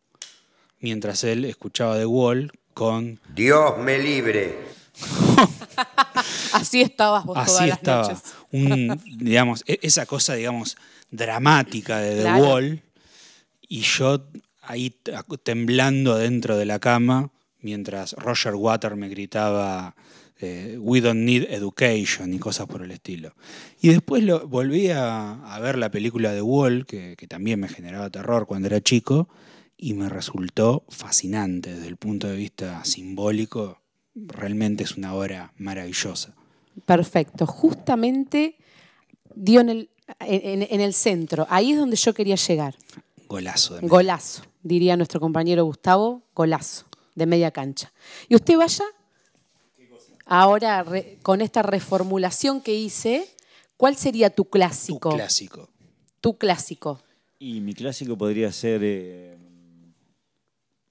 [0.79, 4.59] mientras él escuchaba The Wall con Dios me libre.
[6.53, 8.01] Así estabas vos todas Así las estaba.
[8.03, 8.23] noches.
[8.51, 10.77] Un, digamos, e- esa cosa, digamos,
[11.09, 12.43] dramática de The Claro.
[12.43, 12.81] Wall.
[13.67, 14.23] y yo
[14.63, 14.93] ahí
[15.43, 19.95] temblando dentro de la cama, mientras Roger Water me gritaba
[20.39, 23.33] eh, We don't need education y cosas por el estilo.
[23.81, 28.09] Y después lo, volví a, ver la película de Wall, que, que, también me generaba
[28.09, 29.29] terror cuando era chico,
[29.77, 33.81] y me resultó fascinante desde el punto de vista simbólico.
[34.13, 36.35] Realmente es una obra maravillosa.
[36.85, 37.45] Perfecto.
[37.45, 38.57] Justamente
[39.35, 41.47] dio en el, en, el centro.
[41.49, 42.75] Ahí es donde yo quería llegar.
[43.27, 43.75] Golazo.
[43.75, 46.23] De golazo, diría nuestro compañero Gustavo.
[46.35, 46.85] Golazo,
[47.21, 47.93] de media cancha.
[48.27, 48.83] Y usted vaya,
[50.25, 50.83] ahora
[51.21, 53.27] con esta reformulación que hice,
[53.77, 55.09] ¿cuál sería tu clásico?
[55.11, 55.69] Tu clásico.
[56.19, 56.99] Tu clásico.
[57.37, 58.81] Y mi clásico podría ser...
[58.83, 59.37] Eh,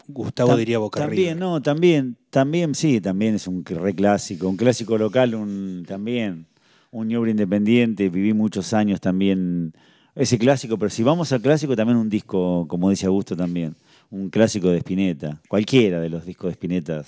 [0.07, 4.99] Gustavo diría Boca También, no, también, también, sí, también es un re clásico, un clásico
[4.99, 6.47] local, un también
[6.93, 9.73] un obra independiente, viví muchos años también
[10.15, 13.77] ese clásico, pero si vamos al clásico, también un disco, como dice Augusto también,
[14.11, 17.05] un clásico de Spinetta, cualquiera de los discos de Spinetta,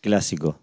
[0.00, 0.58] clásico.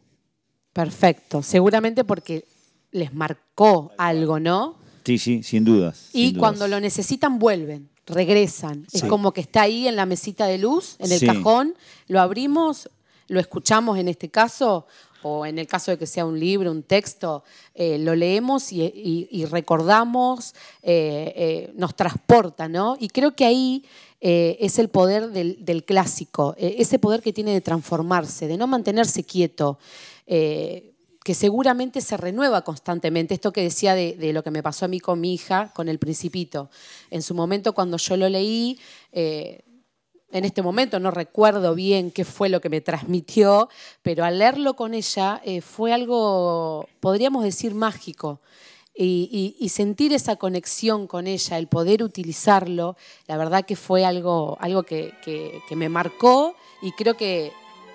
[0.74, 2.46] Perfecto, seguramente porque
[2.92, 4.78] les marcó algo, ¿no?
[5.06, 6.10] Sí, sí, sin dudas.
[6.14, 8.86] Y cuando lo necesitan vuelven, regresan.
[8.92, 11.76] Es como que está ahí en la mesita de luz, en el cajón,
[12.08, 12.90] lo abrimos,
[13.28, 14.86] lo escuchamos en este caso,
[15.24, 17.44] o en el caso de que sea un libro, un texto,
[17.76, 22.98] eh, lo leemos y, recordamos, eh, eh, nos transporta, ¿no?
[23.00, 23.84] Y creo que ahí
[24.22, 29.80] es el poder del, clásico, ese poder que tiene de transformarse, de no mantenerse quieto.
[30.28, 33.34] que seguramente se renueva constantemente.
[33.34, 35.98] Esto que decía de, lo que me pasó a mí con mi hija, con el
[35.98, 36.70] principito.
[37.10, 38.80] En su momento, cuando yo lo leí,
[40.32, 43.70] en este momento no recuerdo bien qué fue lo que me transmitió,
[44.02, 48.42] pero al leerlo con ella eh, fue algo, podríamos decir, mágico.
[49.04, 52.96] Y, sentir esa conexión con ella, el poder utilizarlo,
[53.28, 57.52] la verdad que fue algo, algo que, que me marcó y creo que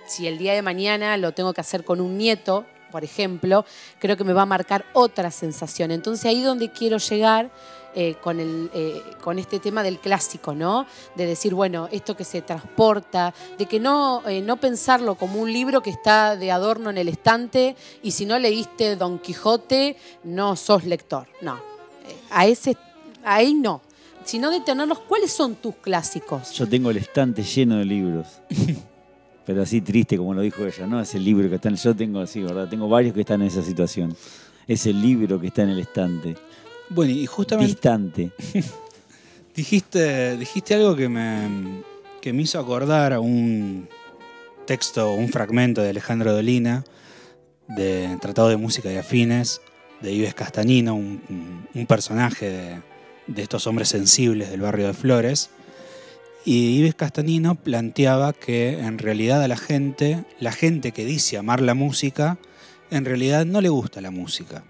[0.07, 3.65] si el día de mañana lo tengo que hacer con un nieto, por ejemplo,
[3.99, 5.91] creo que me va a marcar otra sensación.
[5.91, 7.51] Entonces ahí donde quiero llegar
[7.99, 10.87] eh, con, el, eh, con este tema del clásico, ¿no?
[11.15, 15.51] De decir, bueno, esto que se transporta, de que no, eh, no pensarlo como un
[15.51, 20.57] libro que está de adorno en el estante y si no leíste Don Quijote, no
[20.57, 21.27] sos lector.
[21.41, 21.59] No,
[22.31, 22.77] a ese,
[23.25, 23.81] ahí no.
[24.27, 26.53] Sino de tenerlos, ¿cuáles son tus clásicos?
[26.53, 28.27] Yo tengo el estante lleno de libros.
[29.47, 31.01] pero así triste como lo dijo ella, ¿no?
[31.01, 31.77] Es el libro que está en...
[31.77, 32.69] Yo tengo así, ¿verdad?
[32.69, 34.15] Tengo varios que están en esa situación.
[34.67, 36.37] Es el libro que está en el estante.
[36.89, 37.73] Bueno, y justamente.
[37.73, 38.31] Distante.
[39.57, 41.83] dijiste, dijiste algo que me,
[42.21, 43.89] que me hizo acordar a un
[44.67, 46.85] texto, un fragmento de Alejandro Dolina,
[47.69, 49.61] de Tratado de Música y Afines,
[50.01, 52.83] de Ives Castanino, un, personaje de,
[53.27, 55.51] de, estos hombres sensibles del barrio de Flores.
[56.45, 61.61] Y Ives Castanino planteaba que en realidad a la gente, la gente que dice amar
[61.61, 62.39] la música,
[62.91, 64.63] en realidad no le gusta la música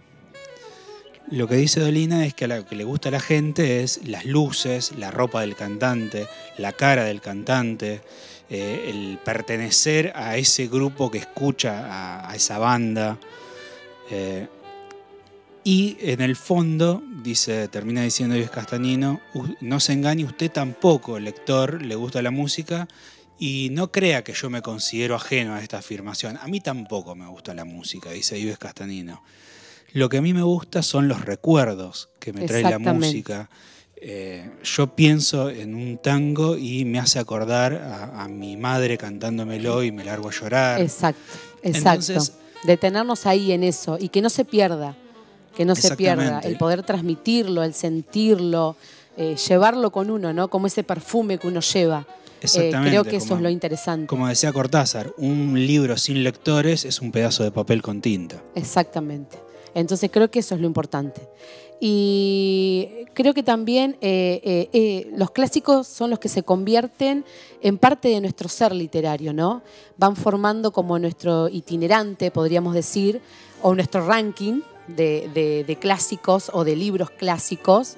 [1.30, 4.24] lo que dice Dolina es que lo que le gusta a la gente es las
[4.24, 8.00] luces, la ropa del cantante, la cara del cantante,
[8.48, 13.18] eh, el pertenecer a ese grupo que escucha a, esa banda.
[14.10, 14.46] Eh,
[15.64, 19.20] y en el fondo, dice, termina diciendo Luis Castanino,
[19.60, 22.86] no se engañe usted tampoco, lector, le gusta la música
[23.36, 26.38] y no crea que yo me considero ajeno a esta afirmación.
[26.40, 29.24] A mí tampoco me gusta la música, dice Ives Castanino.
[29.96, 33.48] Lo que a mí me gusta son los recuerdos que me trae la música.
[33.96, 39.92] Eh, yo pienso en un tango y me hace acordar a, mi madre cantándomelo y
[39.92, 40.82] me largo a llorar.
[40.82, 41.22] Exacto,
[41.62, 42.12] exacto.
[42.64, 44.94] Detenernos ahí en eso y que no se pierda,
[45.56, 48.76] que no se pierda, el poder transmitirlo, el sentirlo,
[49.16, 50.48] eh, llevarlo con uno, ¿no?
[50.48, 52.00] Como ese perfume que uno lleva.
[52.06, 54.08] Eh, Exactamente, creo que eso es lo interesante.
[54.08, 58.42] Como decía Cortázar, un libro sin lectores es un pedazo de papel con tinta.
[58.54, 59.45] Exactamente.
[59.76, 61.28] Entonces creo que eso es lo importante.
[61.80, 67.26] Y creo que también eh, eh, eh, los clásicos son los que se convierten
[67.60, 69.60] en parte de nuestro ser literario, ¿no?
[69.98, 73.20] Van formando como nuestro itinerante, podríamos decir,
[73.60, 77.96] o nuestro ranking de, clásicos o de libros clásicos.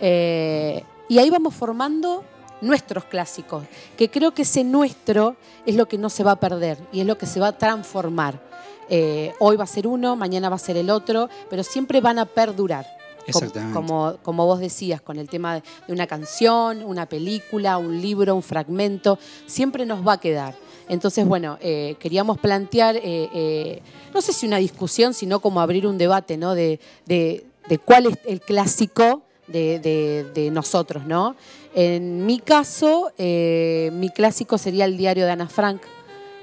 [0.00, 2.24] y ahí vamos formando
[2.60, 3.64] nuestros clásicos,
[3.96, 7.06] que creo que ese nuestro es lo que no se va a perder y es
[7.06, 8.49] lo que se va a transformar.
[8.90, 12.18] Eh, hoy va a ser uno, mañana va a ser el otro, pero siempre van
[12.18, 12.86] a perdurar.
[13.26, 13.72] Exactamente.
[13.74, 15.62] Como, como, vos decías, con el tema de
[15.92, 20.56] una canción, una película, un libro, un fragmento, siempre nos va a quedar.
[20.88, 23.80] Entonces, bueno, eh, queríamos plantear, eh,
[24.12, 26.54] no sé si una discusión, sino como abrir un debate, ¿no?
[26.56, 27.44] De, de,
[27.84, 31.36] cuál es el clásico de, de- de nosotros, ¿no?
[31.74, 35.80] En mi caso, mi clásico sería el diario de Ana Frank.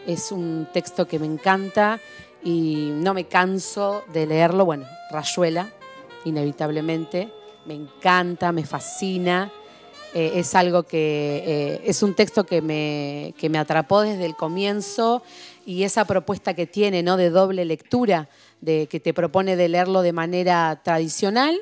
[0.06, 2.00] Es un texto que me encanta
[2.48, 4.64] y no me canso de leerlo.
[4.64, 5.70] Bueno, Rayuela,
[6.24, 7.30] inevitablemente.
[7.66, 9.52] Me encanta, me fascina.
[10.14, 14.38] Eh, es algo que eh, es un texto que me, que me atrapó desde el
[14.38, 15.24] comienzo
[15.66, 17.18] y esa propuesta que tiene ¿no?
[17.18, 18.30] de doble lectura,
[18.62, 21.60] de, que te propone de leerlo de manera tradicional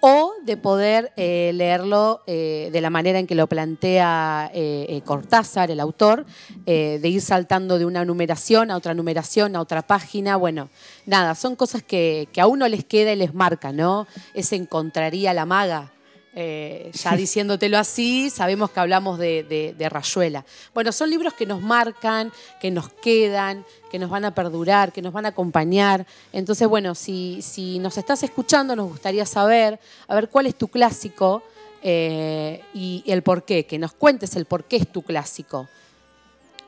[0.00, 5.70] o de poder eh, leerlo eh, de la manera en que lo plantea eh, Cortázar,
[5.70, 6.26] el autor,
[6.64, 10.36] de ir saltando de una numeración a otra numeración, a otra página.
[10.36, 10.68] Bueno,
[11.06, 14.06] nada, son cosas que, que a uno les queda y les marca, ¿no?
[14.34, 15.92] Ese encontraría la maga.
[16.38, 20.44] Eh, ya diciéndotelo así, sabemos que hablamos de, Rayuela.
[20.74, 22.30] Bueno, son libros que nos marcan,
[22.60, 26.06] que nos quedan, que nos van a perdurar, que nos van a acompañar.
[26.34, 30.68] Entonces, bueno, si, si nos estás escuchando, nos gustaría saber, a ver, cuál es tu
[30.68, 31.42] clásico
[31.82, 35.66] eh, y el por qué, que nos cuentes el por qué es tu clásico.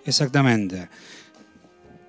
[0.06, 0.88] Exactamente.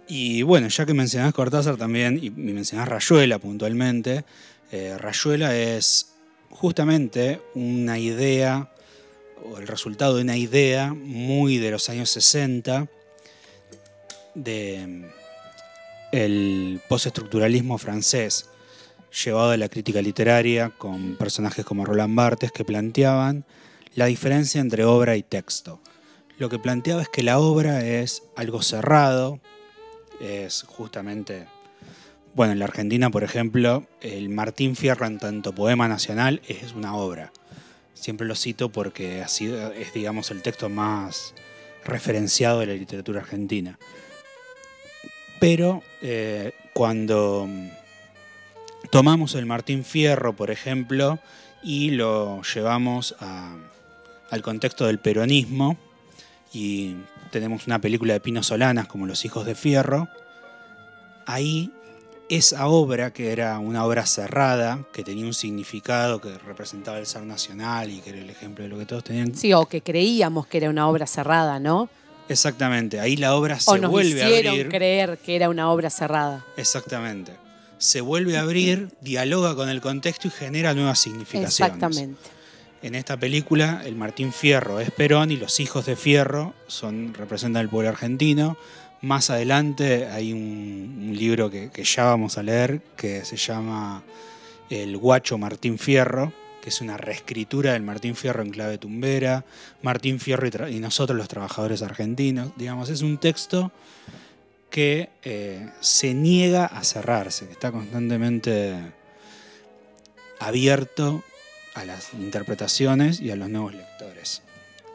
[0.07, 4.23] Y bueno, ya que mencionás Cortázar también, y mencionás Rayuela puntualmente,
[4.71, 6.13] eh, Rayuela es
[6.59, 8.69] justamente una idea,
[9.45, 12.89] o el resultado de una idea muy de los años 60,
[14.35, 15.05] de mm,
[16.11, 18.49] el postestructuralismo francés,
[19.23, 23.45] llevado a la crítica literaria con personajes como Roland Barthes que planteaban
[23.95, 25.79] la diferencia entre obra y texto.
[26.39, 29.39] Lo que planteaba es que la obra es algo cerrado,
[30.19, 31.47] es justamente,
[32.35, 36.95] bueno, en la Argentina, por ejemplo, el Martín Fierro en tanto poema nacional es una
[36.95, 37.31] obra.
[37.93, 41.33] Siempre lo cito porque sido- es, digamos, el texto más
[41.83, 43.77] referenciado de la literatura argentina.
[45.39, 47.47] Pero eh, cuando
[48.91, 51.19] tomamos el Martín Fierro, por ejemplo,
[51.63, 53.15] y lo llevamos
[54.29, 55.77] al contexto del peronismo,
[56.53, 56.95] y
[57.31, 60.07] tenemos una película de Pino Solanas como Los Hijos de Fierro,
[61.25, 61.71] ahí
[62.29, 67.23] esa obra, que era una obra cerrada, que tenía un significado, que representaba el ser
[67.23, 69.35] nacional y que era el ejemplo de lo que todos tenían.
[69.35, 71.89] Sí, o que creíamos que era una obra cerrada, ¿no?
[72.29, 74.69] Exactamente, ahí la obra O se nos vuelve a hicieron abrir.
[74.69, 76.45] creer que era una obra cerrada.
[76.57, 77.33] Exactamente.
[77.79, 81.73] Se vuelve a abrir, dialoga con el contexto y genera nuevas significaciones.
[81.73, 82.29] Exactamente.
[82.81, 87.63] En esta película, el Martín Fierro es Perón y los hijos de Fierro son, representan
[87.63, 88.57] el pueblo argentino.
[89.01, 94.03] Más adelante hay un, libro que, ya vamos a leer que se llama
[94.69, 99.45] El Guacho Martín Fierro, que es una reescritura del Martín Fierro en clave tumbera.
[99.81, 102.51] Martín Fierro y nosotros los trabajadores argentinos.
[102.57, 103.71] Digamos, es un texto
[104.69, 108.75] que eh, se niega a cerrarse, que está constantemente
[110.39, 111.23] abierto
[111.73, 114.41] a las interpretaciones y a los nuevos lectores.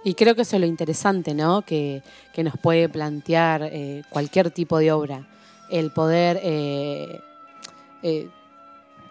[0.05, 1.63] Y creo que eso es lo interesante, ¿no?
[1.63, 2.03] Que,
[2.35, 5.27] que nos puede plantear eh, cualquier tipo de obra.
[5.71, 7.21] El poder eh,
[8.03, 8.29] eh,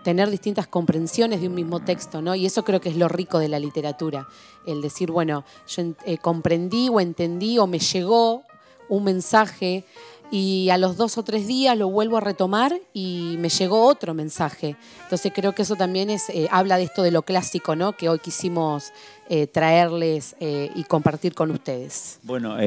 [0.03, 2.35] tener distintas comprensiones de un mismo texto, ¿no?
[2.35, 4.27] Y eso creo que es lo rico de la literatura.
[4.67, 8.43] El decir, bueno, yo en- comprendí o entendí o me llegó
[8.87, 9.85] un mensaje
[10.33, 14.15] y a los dos o tres días lo vuelvo a retomar y me llegó otro
[14.15, 14.75] mensaje.
[15.03, 17.93] Entonces creo que eso también es, eh, habla de esto de lo clásico, ¿no?
[17.93, 18.93] Que hoy quisimos
[19.29, 22.17] eh, traerles eh, y compartir con ustedes.
[22.23, 22.57] Bueno, a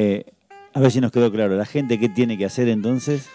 [0.81, 1.57] ver si nos quedó claro.
[1.57, 3.27] ¿La gente qué tiene que hacer entonces?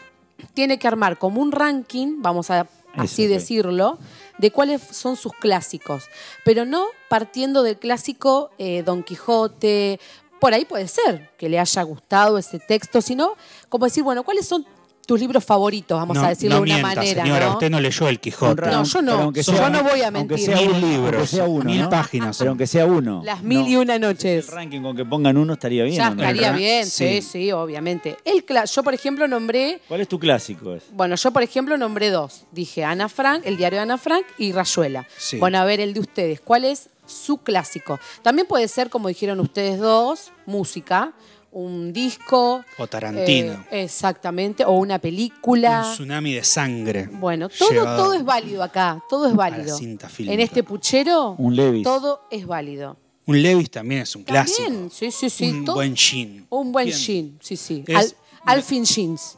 [0.54, 3.98] Tiene que armar como un ranking, vamos a así decirlo,
[4.38, 6.06] de cuáles son sus clásicos,
[6.44, 10.00] pero no partiendo del clásico eh, Don Quijote.
[10.42, 13.36] Por ahí puede ser que le haya gustado ese texto, sino
[13.70, 14.66] como decir, bueno, ¿cuáles son
[15.06, 15.98] tus libros favoritos?
[16.00, 17.24] Vamos no, a decirlo no de una mienta, manera.
[17.24, 17.52] señora, ¿no?
[17.54, 18.62] usted no leyó El Quijote.
[18.72, 19.12] No, yo no.
[19.14, 20.40] Aunque Yo no voy a aunque mentir.
[20.40, 21.90] sea Mil libros, aunque sea uno, mil ¿no?
[21.92, 22.38] páginas.
[22.40, 23.22] Pero aunque sea uno.
[23.24, 24.48] Las mil y una noches.
[24.48, 25.96] El ranking con que pongan uno estaría bien.
[25.98, 26.22] Ya ¿o no?
[26.24, 27.22] estaría bien, sí, sí.
[27.22, 28.18] sí, obviamente.
[28.26, 30.76] El cla- yo, por ejemplo, nombré ¿Cuál es tu clásico?
[30.94, 32.46] Bueno, yo por ejemplo nombré dos.
[32.52, 35.08] Dije Ana Frank, el diario de Ana Frank y Rayuela.
[35.18, 35.38] Sí.
[35.38, 36.42] Bueno, a ver el de ustedes.
[36.42, 38.00] ¿Cuál es su clásico?
[38.22, 41.14] También puede ser, como dijeron ustedes dos, música,
[41.52, 42.64] un disco.
[42.78, 43.54] O Tarantino.
[43.72, 45.86] eh, exactamente, o una película.
[45.88, 47.10] Un tsunami de sangre.
[47.12, 49.78] Bueno, todo, todo es válido acá, todo es válido.
[49.78, 50.34] cinta fílmica.
[50.34, 51.84] En este puchero, Un Levis.
[51.84, 52.98] todo es válido.
[53.26, 54.64] Un Levis también es un clásico.
[54.64, 55.50] También, sí, sí, sí.
[55.52, 56.46] un todo- buen jean.
[56.50, 56.98] un buen Bien.
[56.98, 57.84] jean, sí, sí.
[57.88, 58.16] Es- Al-
[58.58, 59.38] Alfin Jeans,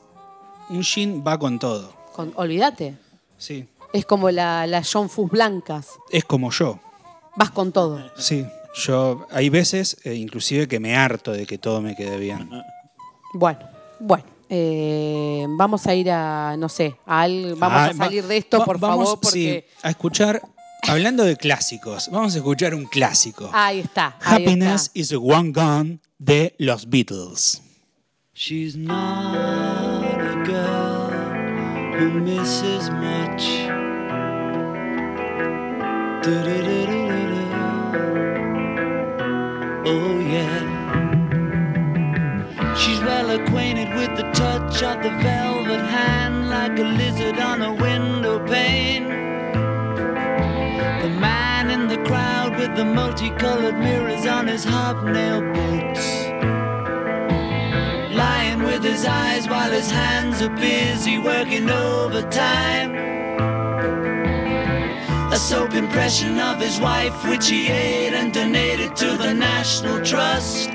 [0.70, 1.94] Un jean va con todo.
[2.14, 2.96] con, olvídate.
[3.38, 3.68] Sí.
[3.92, 5.88] Es como la, la John Fuss blancas.
[6.10, 6.80] Es como yo.
[7.36, 8.00] Vas con todo.
[8.18, 8.46] Sí.
[8.76, 12.50] Yo, hay veces, eh, inclusive, que me harto de que todo me quede bien.
[13.34, 13.60] Bueno,
[14.00, 14.24] bueno.
[14.50, 18.60] eh, vamos a ir a, no sé, a al- vamos Ah, a salir de esto,
[18.60, 20.42] va- por vamos, favor, porque sí, a escuchar
[20.86, 23.50] Hablando de clásicos, vamos a escuchar un clásico.
[23.54, 24.18] Ahí está.
[24.22, 25.00] ahí Happiness está.
[25.00, 27.62] is a One Gone de los Beatles.
[28.34, 31.10] She's not a girl
[31.98, 33.44] who misses much.
[39.86, 40.64] Oh, yeah.
[42.76, 47.74] She's well acquainted with the touch of the velvet hand, like a lizard on a
[47.74, 49.08] window pane.
[51.04, 56.24] The man in the crowd with the multicolored mirrors on his hobnail boots
[58.14, 63.04] lying with his eyes while his hands are busy working overtime.
[65.34, 70.70] A soap impression of his wife, which he ate and donated to the National Trust.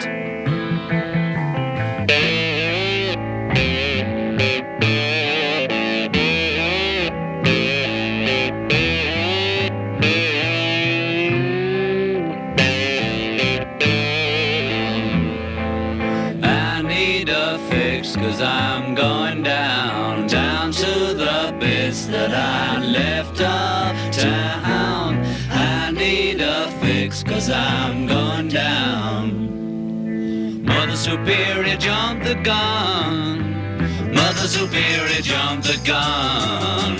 [27.38, 30.64] Cause I'm going down.
[30.64, 34.12] Mother Superior jumped the gun.
[34.12, 36.96] Mother Superior jumped the gun.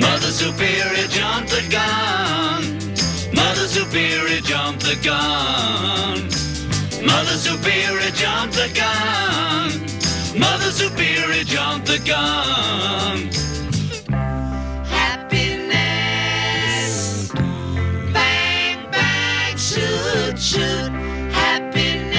[0.00, 2.64] Mother Superior jumped the gun.
[3.36, 6.28] Mother Superior jumped the gun.
[7.06, 9.70] Mother Superior jumped the gun.
[10.40, 13.30] Mother Superior jumped the gun.
[20.56, 20.90] Shoot.
[21.32, 22.16] Happiness.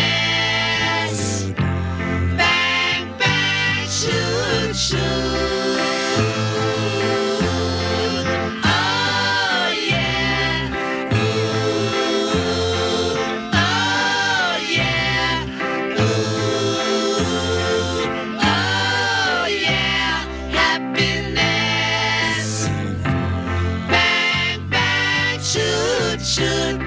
[2.38, 5.02] Bang, bang, shoot, shoot.
[8.64, 11.12] Oh, yeah.
[11.14, 11.18] Ooh.
[13.54, 15.46] Oh yeah,
[16.00, 16.06] ooh,
[18.40, 21.40] oh yeah, happiness.
[23.90, 26.80] Bang bang, shoot shoot,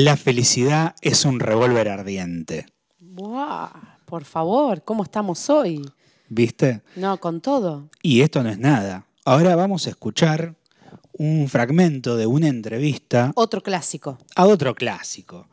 [0.00, 2.66] La felicidad es un revólver ardiente.
[3.00, 5.90] Buah, por favor, ¿cómo estamos hoy?
[6.28, 6.82] ¿Viste?
[6.94, 7.90] No, con todo.
[8.00, 9.06] Y esto no es nada.
[9.24, 10.54] Ahora vamos a escuchar
[11.14, 14.18] un fragmento de una entrevista Otro clásico.
[14.36, 15.48] a otro clásico,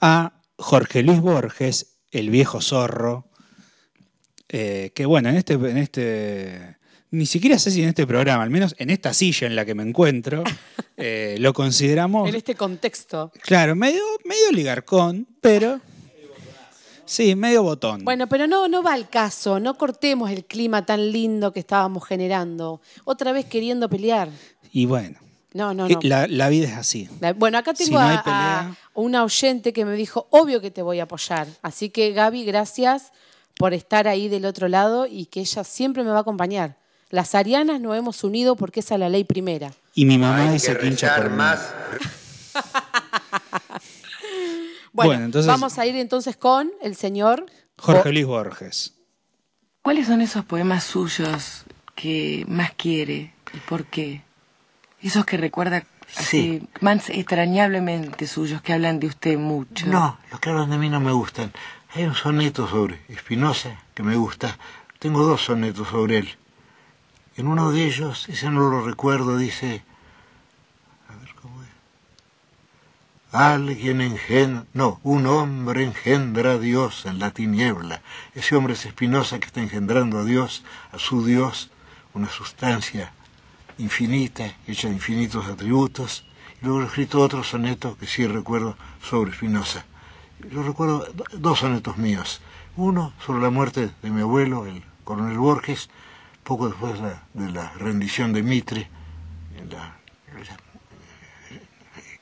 [0.00, 3.28] a Jorge Luis Borges, el viejo zorro,
[4.48, 6.78] eh, que bueno, en este, en este,
[7.12, 9.74] ni siquiera sé si en este programa, al menos en esta silla en la que
[9.76, 10.42] me encuentro,
[10.96, 13.30] eh, lo consideramos, En este contexto.
[13.42, 15.80] claro, medio, medio ligarcón, pero...
[17.04, 18.04] Sí, medio botón.
[18.04, 19.60] Bueno, pero no, no va al caso.
[19.60, 22.80] No cortemos el clima tan lindo que estábamos generando.
[23.04, 24.30] Otra vez queriendo pelear.
[24.72, 25.18] Y bueno,
[25.52, 26.00] No, no, eh, no.
[26.04, 27.08] La, la vida es así.
[27.20, 28.60] La- Bueno, acá Si tengo no a- pelea.
[28.60, 31.48] a, una oyente que me dijo, obvio que te voy a apoyar.
[31.60, 33.12] Así que Gaby, gracias
[33.58, 36.76] por estar ahí del otro lado y que ella siempre me va a acompañar.
[37.12, 39.70] Las arianas nos hemos unido porque esa es la ley primera.
[39.94, 41.72] Y mi mamá Hay dice que hincha por más.
[44.94, 47.46] Bueno, Bueno, entonces- vamos a ir entonces con el señor
[47.78, 48.94] Jorge Bo- Luis Borges.
[49.80, 54.22] ¿Cuáles son esos poemas suyos que más quiere y por qué?
[55.00, 55.84] Esos que recuerda
[56.16, 59.86] así, más extrañablemente suyos, que hablan de usted mucho.
[59.86, 61.52] No, los que hablan de mí no me gustan.
[61.94, 64.58] Hay un soneto sobre Espinosa que me gusta.
[64.98, 66.28] Tengo dos sonetos sobre él.
[67.36, 69.82] En uno de ellos, ese no lo recuerdo, dice...
[71.08, 71.68] A ver cómo es.
[73.32, 74.64] Alguien engendra...
[74.74, 78.02] No, un hombre engendra a Dios en la tiniebla.
[78.34, 80.62] Ese hombre es Espinosa que está engendrando a Dios,
[80.92, 81.70] a su Dios,
[82.14, 83.12] una sustancia
[83.78, 86.26] infinita, hecha de infinitos atributos.
[86.60, 89.86] Y luego he escrito otro soneto que sí recuerdo sobre Spinoza.
[90.50, 92.42] Yo recuerdo do- dos sonetos míos.
[92.76, 95.88] Uno sobre la muerte de mi abuelo, el coronel Borges,
[96.44, 98.88] poco después de la, la rendición de Mitre,
[99.58, 99.96] en la,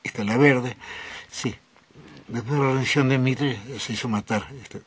[0.03, 0.77] esta la verde.
[1.29, 1.55] Sí,
[2.27, 4.81] después de la rendición de Mitre se hizo matar este,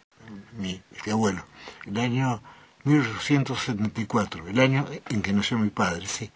[0.59, 1.45] mi este abuelo.
[1.87, 2.43] El año
[2.85, 6.31] 1874, el año en que nació mi padre, sí.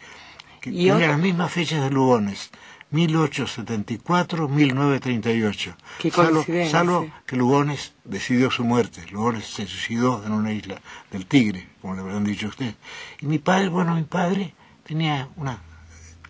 [0.60, 1.08] Que ¿Y tenía otro?
[1.08, 2.50] las mismas fechas de Lugones.
[2.92, 5.74] 1874-1938.
[5.98, 9.04] Qué Salvo, salvo que Lugones decidió su muerte.
[9.10, 10.80] Lugones se suicidó en una isla
[11.10, 12.74] del Tigre, como le habrán dicho a usted.
[13.20, 15.60] Y mi padre, bueno, mi padre tenía una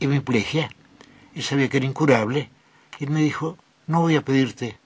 [0.01, 0.69] hemiplegia.
[1.35, 2.51] Él sabía que era incurable.
[2.99, 3.57] Y él me dijo,
[3.87, 4.77] no voy a pedirte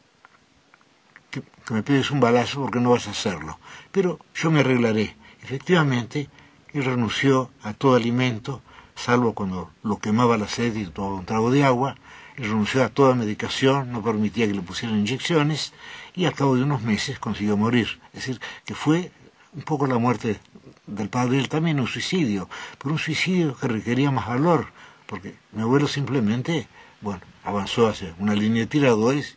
[1.31, 3.59] que, que me pedes un balazo porque no vas a hacerlo.
[3.91, 5.17] Pero yo me arreglaré.
[5.43, 6.29] Efectivamente,
[6.75, 8.61] él renunció a todo alimento,
[8.95, 11.97] salvo cuando lo quemaba la sed y tomaba un trago de agua.
[12.37, 15.73] Renunció a toda medicación, no permitía que le pusieran inyecciones
[16.15, 18.01] y al cabo de unos meses consiguió morir.
[18.09, 19.13] Es decir, que fue
[19.53, 20.41] un poco la muerte
[20.87, 24.69] del padre, él también un suicidio, pero un suicidio que requería más valor,
[25.07, 26.69] porque mi abuelo simplemente,
[27.03, 29.37] bueno, avanzó hacia una línea de tiradores,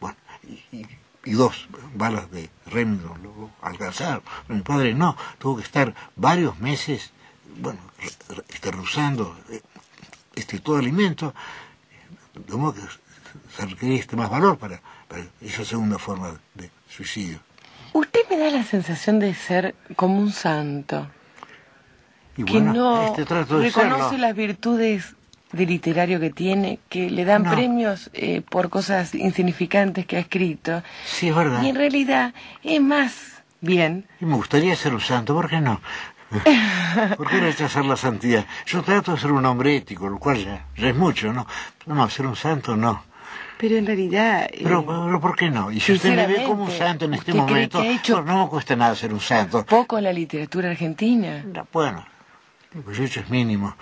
[0.00, 0.86] bueno, y, y-
[1.26, 4.22] y dos balas de Remington lo alcanzaron.
[4.46, 7.12] Pero mi padre no, tuvo que estar varios meses,
[7.58, 7.80] bueno,
[8.48, 9.60] este, rehusando eh,
[10.34, 11.34] este, todo alimento,
[12.34, 12.80] de modo que
[13.56, 17.40] se requería este más valor para, para esa segunda forma de suicidio.
[17.92, 21.08] Usted me da la sensación de ser como un santo,
[22.36, 24.18] Y que no este trato de reconoce serlo.
[24.26, 25.14] las virtudes
[25.52, 27.52] de literario que tiene, que le dan No.
[27.52, 30.82] premios eh, por cosas insignificantes que ha escrito.
[31.06, 31.62] Sí, es verdad.
[31.62, 32.34] Y en realidad
[32.64, 33.14] es más
[33.60, 34.08] bien.
[34.20, 35.80] Y me gustaría ser un santo, ¿por qué no?
[37.16, 38.44] ¿Por qué rechazar la santidad?
[38.66, 41.46] Yo trato de ser un hombre ético, lo cual ya, ya es mucho, ¿no?
[41.86, 43.04] No, ser un santo no.
[43.58, 44.44] Pero en realidad...
[44.52, 45.70] eh, Pero, pero ¿por qué no?
[45.70, 48.20] Y si usted me ve como un santo en este ¿usted cree momento, ha hecho-
[48.22, 49.64] no, no me cuesta nada ser un santo.
[49.64, 51.42] poco en la literatura argentina.
[51.46, 52.04] No, Bueno,
[52.74, 53.74] lo que yo he hecho es mínimo.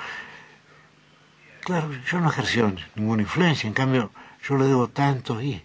[1.65, 4.11] Claro, yo no ejerció ninguna influencia, en cambio,
[4.47, 5.63] yo le debo tanto y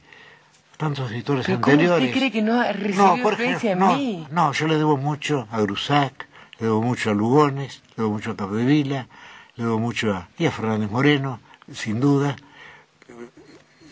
[0.77, 2.07] tantos editores Pero ¿cómo anteriores.
[2.07, 4.27] usted cree que no ha recibido por influencia en no, mí?
[4.29, 6.26] no, yo le debo mucho a Grusac,
[6.59, 9.07] le debo mucho a Lugones, le debo mucho a Capdevila,
[9.55, 11.39] le debo mucho a, y Fernández Moreno,
[11.71, 12.35] sin duda.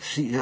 [0.00, 0.32] Sí,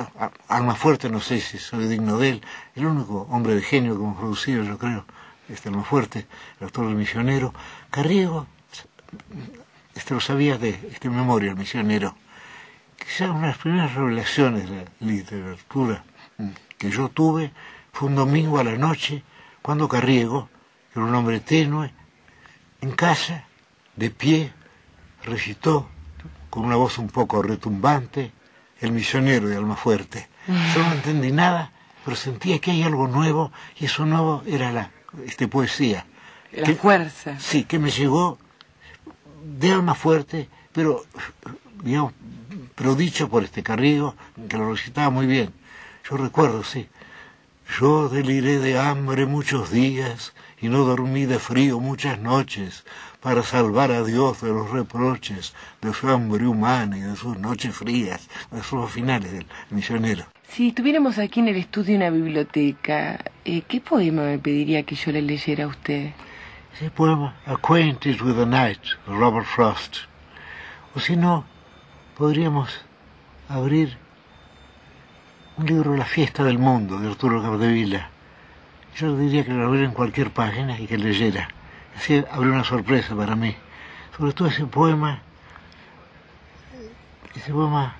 [0.76, 2.42] Fuerte no sé si soy digno de él,
[2.74, 5.04] el único hombre de genio que hemos producido, yo creo,
[5.48, 6.26] este Alma Fuerte,
[6.60, 7.54] el autor del misionero.
[7.90, 8.46] Carriego,
[9.94, 12.14] este lo sabía de este memoria, el misionero.
[12.98, 16.04] Quizá una de las primeras revelaciones de la literatura
[16.78, 17.52] que yo tuve
[17.92, 19.22] fue un domingo a la noche,
[19.62, 20.48] cuando Carriego,
[20.92, 21.92] que era un hombre tenue,
[22.85, 23.45] en casa,
[23.97, 24.53] de pie,
[25.24, 25.89] recitó
[26.51, 28.30] con una voz un poco retumbante
[28.80, 30.28] El misionero de Almafuerte.
[30.47, 31.72] Yo no entendí nada,
[32.05, 34.91] pero sentía que hay algo nuevo y eso nuevo era la
[35.24, 36.05] este, poesía.
[36.53, 37.39] La Que- fuerza.
[37.41, 38.39] Sí, que me llegó
[39.45, 41.05] de alma fuerte, pero,
[41.82, 42.12] digamos,
[42.74, 44.14] pero dicho por este Carriego,
[44.49, 45.53] que lo recitaba muy bien.
[46.09, 46.87] Yo recuerdo, sí.
[47.80, 52.86] Yo deliré de hambre muchos días y no dormí de frío muchas noches
[53.20, 57.76] para salvar a Dios de los reproches de su hambre humana y de sus noches
[57.76, 60.24] frías, de sus finales del misionero.
[60.48, 65.12] Si tuviéramos aquí en el estudio una biblioteca, eh, ¿qué poema me pediría que yo
[65.12, 66.12] le leyera a usted?
[66.72, 69.96] Ese poema, Acquainted with the Night, de Robert Frost.
[70.94, 71.44] O si no,
[72.16, 72.70] podríamos
[73.50, 73.98] abrir
[75.58, 78.13] un libro, La fiesta del mundo, de Arturo Capdevila.
[78.97, 81.49] Yo diría que lo abriera en cualquier página y que leyera.
[81.97, 83.57] Así habría una sorpresa para mí.
[84.16, 85.20] Sobre todo ese poema,
[87.34, 87.97] ese poema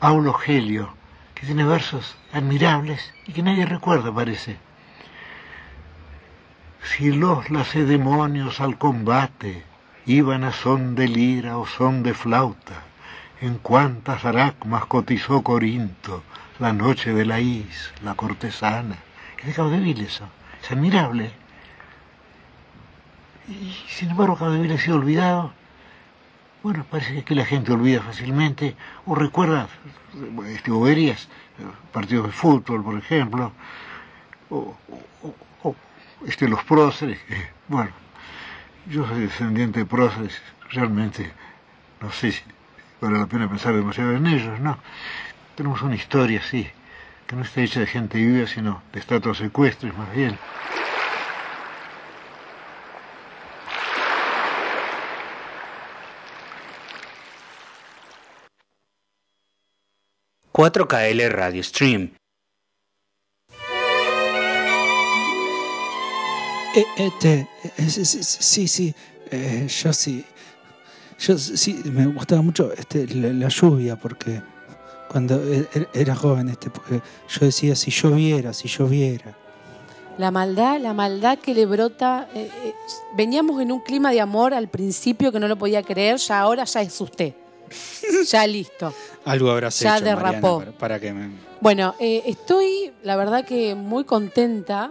[0.00, 0.92] Aulo Gelio,
[1.34, 4.56] que tiene versos admirables y que nadie recuerda, parece.
[6.82, 9.62] Si los lacedemonios al combate
[10.04, 12.82] iban a son de lira o son de flauta,
[13.40, 16.22] en cuántas aracmas cotizó Corinto
[16.58, 19.03] la noche de la is, la cortesana.
[19.44, 20.26] Es de Caudeville eso,
[20.62, 21.30] es admirable.
[23.46, 25.52] Y sin embargo Caudeville ha sido olvidado.
[26.62, 28.74] Bueno, parece que la gente olvida fácilmente
[29.04, 29.68] o recuerda
[30.46, 31.28] este, boberías,
[31.92, 33.52] partidos de fútbol, por ejemplo,
[34.48, 34.74] o,
[36.26, 37.18] este, los próceres,
[37.68, 37.90] bueno,
[38.88, 40.40] yo soy descendiente de próceres,
[40.70, 41.30] realmente
[42.00, 42.42] no sé si
[42.98, 44.78] vale la pena pensar demasiado en ellos, ¿no?
[45.56, 46.66] Tenemos una historia así,
[47.26, 50.38] que no está hecha de gente viva, sino de estatuas secuestres más bien.
[60.54, 62.12] 4KL Radio Stream.
[66.76, 68.94] Eh, este, eh, sí, sí, sí, sí,
[69.32, 70.24] eh, yo sí,
[71.18, 74.42] yo sí, me gustaba mucho este, la, la lluvia porque
[75.14, 79.32] cuando e- e- era joven, este, porque yo decía si lloviera, si lloviera.
[80.18, 82.28] La maldad, la maldad que le brota.
[82.34, 82.74] eh, eh,
[83.16, 86.64] veníamos en un clima de amor al principio que no lo podía creer, ya ahora
[86.64, 87.32] ya es usted.
[88.28, 88.92] Ya listo.
[89.24, 90.58] Algo habrás Ya hecho, Mariana, derrapó.
[90.58, 91.30] para, para que me...
[91.60, 94.90] Bueno, eh, estoy, la verdad que muy contenta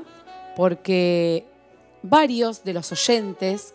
[0.55, 1.45] porque
[2.01, 3.74] varios de los oyentes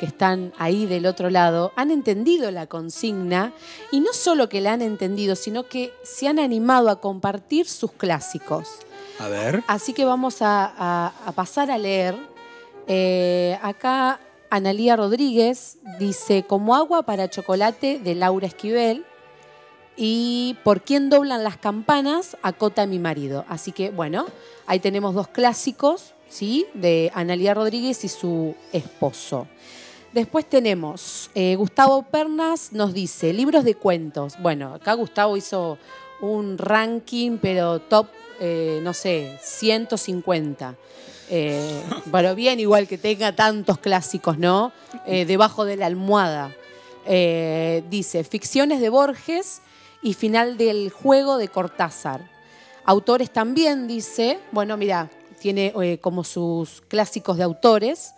[0.00, 3.52] que están ahí del otro lado han entendido la consigna
[3.92, 7.92] y no solo que la han entendido, sino que se han animado a compartir sus
[7.92, 8.66] clásicos.
[9.18, 9.62] A ver.
[9.68, 12.16] Así que vamos a, a- a pasar a leer.
[12.88, 19.04] Eh, acá Analía Rodríguez dice, como agua para chocolate de Laura Esquivel.
[19.96, 23.44] Y por quién doblan las campanas, acota mi marido.
[23.48, 24.26] Así que bueno,
[24.66, 26.66] ahí tenemos dos clásicos, ¿sí?
[26.72, 29.46] De Analía Rodríguez y su esposo.
[30.12, 34.34] Después tenemos eh, Gustavo Pernas nos dice, libros de cuentos.
[34.40, 35.78] Bueno, acá Gustavo hizo
[36.20, 38.08] un ranking, pero top,
[38.40, 40.74] eh, no sé, 150.
[41.30, 44.72] Eh, bueno, bien, igual que tenga tantos clásicos, ¿no?
[45.06, 46.56] Eh, debajo de la almohada.
[47.06, 49.62] Dice, ficciones de Borges
[50.02, 52.20] y final del juego de Cortázar.
[52.84, 55.08] Autores también, dice, bueno, mira,
[55.40, 58.14] tiene como sus clásicos de autores,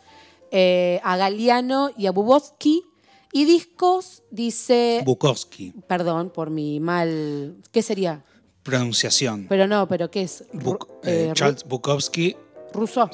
[0.52, 2.84] eh, a Galeano y a Bubovsky.
[3.32, 8.22] Y discos, dice, Bukowski, perdón por mi mal, ¿qué sería?
[8.62, 9.46] pronunciación.
[9.48, 10.44] Pero no, pero ¿qué es?
[10.52, 12.36] Buk- eh, eh, Charles Bukowski.
[12.72, 13.10] ¿Ruso?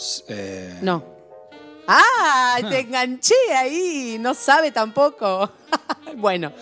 [0.83, 1.03] No.
[1.87, 2.59] ¡Ah!
[2.69, 4.19] Te enganché ahí.
[4.21, 5.51] No sabe tampoco.
[6.19, 6.53] bueno.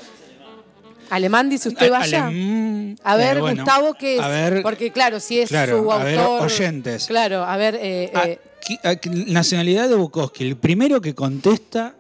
[1.11, 2.27] Alemán dice usted a- vaya.
[2.29, 4.23] alem- A ver, eh, bueno, Gustavo, ¿qué es?
[4.23, 6.07] a ver, Porque claro, si es claro, su a autor.
[6.07, 7.07] ver, oyentes.
[7.07, 7.79] Claro, a ver.
[7.81, 8.39] eh, Ah, eh,
[8.85, 8.95] ah,
[9.27, 10.45] nacionalidad de Bukowski.
[10.47, 11.95] El primero que contesta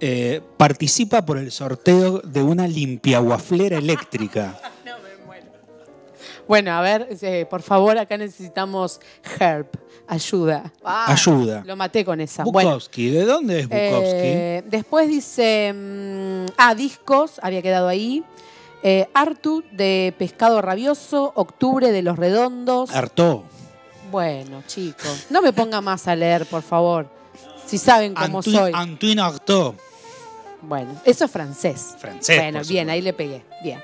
[0.00, 4.58] eh, participa por el sorteo de una limpiaguaflera eléctrica.
[6.48, 7.08] bueno, a ver,
[7.48, 9.00] por favor, acá necesitamos
[9.40, 9.76] help,
[10.06, 10.72] ayuda.
[10.84, 11.62] Ah, Ayuda.
[11.66, 12.44] Lo maté con esa.
[12.44, 13.10] Bueno, Bukowski.
[13.10, 14.20] ¿De dónde es Bukowski?
[14.22, 18.24] Eh, después dice, mm, ah, discos, había quedado ahí.
[18.82, 22.94] Eh, Artu de Pescado Rabioso, Octubre de Los Redondos.
[22.94, 23.42] Artaud.
[24.10, 27.08] bueno, chicos, no me ponga más a leer, por favor.
[27.66, 28.72] Si saben cómo soy.
[28.74, 29.74] Antoine Artaud.
[30.60, 31.94] Bueno, eso es francés.
[31.98, 33.42] Francés, Bueno, por bien, ahí le pegué.
[33.62, 33.82] Bien.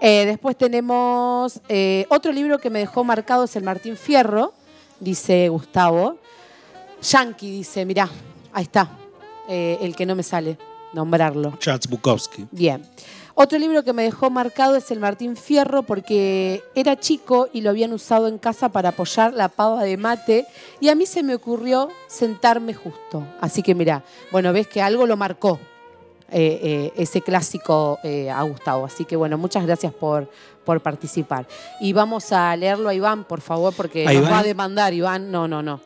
[0.00, 4.52] Eh, después tenemos eh, otro libro que me dejó marcado es el Martín Fierro,
[5.00, 6.18] dice Gustavo.
[7.02, 8.08] Yankee dice, mirá,
[8.52, 8.88] ahí está,
[9.48, 10.56] eh, el que no me sale
[10.92, 11.54] nombrarlo.
[11.58, 12.46] Charles Bukowski.
[12.50, 12.82] Bien.
[13.36, 17.70] Otro libro que me dejó marcado es el Martín Fierro porque era chico y lo
[17.70, 20.46] habían usado en casa para apoyar la pava de mate
[20.78, 23.26] y a mí se me ocurrió sentarme justo.
[23.40, 25.58] Así que mira, bueno, ves que algo lo marcó
[26.30, 28.86] eh, eh, ese clásico eh, a Gustavo.
[28.86, 30.30] Así que bueno, muchas gracias por,
[30.64, 31.46] por participar.
[31.80, 34.32] Y vamos a leerlo a Iván, por favor, porque ¿A nos Iván?
[34.32, 35.30] va a demandar Iván.
[35.30, 35.80] No, no, no.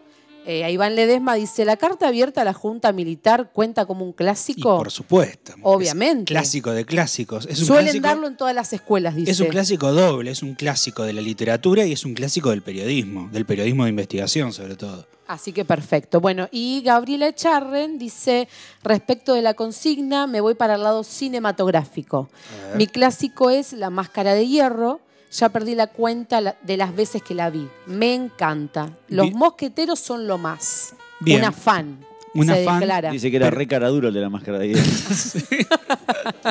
[0.46, 4.14] A Iván Ledesma dice, ¿la carta abierta a la Junta Militar cuenta como un Y
[4.14, 4.78] clásico?
[4.78, 5.52] por supuesto.
[5.60, 6.32] Obviamente.
[6.32, 7.44] Clásico de clásicos.
[7.44, 9.30] Es un Suelen clásico, darlo en todas las escuelas, dice.
[9.30, 12.62] Es un clásico doble, es un clásico de la literatura y es un clásico del
[12.62, 15.06] periodismo, del periodismo de investigación sobre todo.
[15.28, 16.20] Así que perfecto.
[16.20, 18.48] Bueno, y Gabriela Echarren dice,
[18.82, 22.30] respecto de la consigna, me voy para el lado cinematográfico.
[22.76, 25.00] Mi clásico es La Máscara de Hierro.
[25.30, 27.68] Ya perdí la cuenta de las veces que la vi.
[27.84, 28.96] Me encanta.
[29.08, 29.38] Los Bien.
[29.38, 30.94] mosqueteros son lo más.
[31.20, 31.40] Bien.
[31.40, 31.98] Una fan.
[32.32, 32.80] Una se fan.
[32.80, 33.10] declara.
[33.10, 34.82] Dice que era re cara duro el de la máscara de hierro.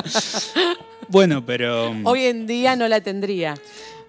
[1.08, 3.54] Bueno, pero Hoy en día no la tendría.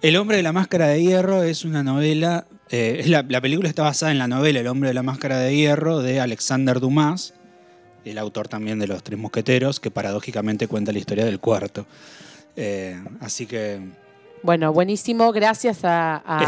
[0.02, 3.82] El hombre de la máscara de hierro es una novela, eh, la, la película está
[3.82, 7.34] basada en la novela El hombre de la máscara de hierro de Alexander Dumas,
[8.04, 11.86] el autor también de Los Tres Mosqueteros, que paradójicamente cuenta la historia del cuarto.
[12.56, 13.80] Eh, así que
[14.42, 15.32] Bueno, buenísimo.
[15.32, 16.38] Gracias a, a-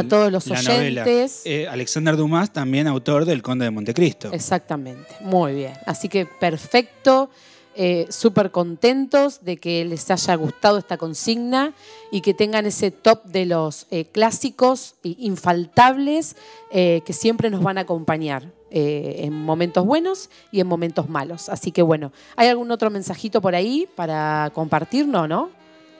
[0.00, 1.42] el- todos los oyentes.
[1.44, 4.32] Eh, Alexander Dumas, también autor del Conde de Montecristo.
[4.32, 5.72] Exactamente, muy bien.
[5.86, 7.28] Así que perfecto,
[7.76, 11.72] eh, súper contentos de que les haya gustado esta consigna
[12.10, 16.36] y que tengan ese top de los eh, clásicos infaltables
[16.70, 21.48] eh, que siempre nos van a acompañar eh, en momentos buenos y en momentos malos.
[21.48, 25.06] Así que bueno, ¿hay algún otro mensajito por ahí para compartir?
[25.06, 25.50] No, ¿no?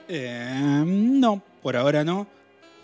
[0.09, 2.27] Eh, no, por ahora no.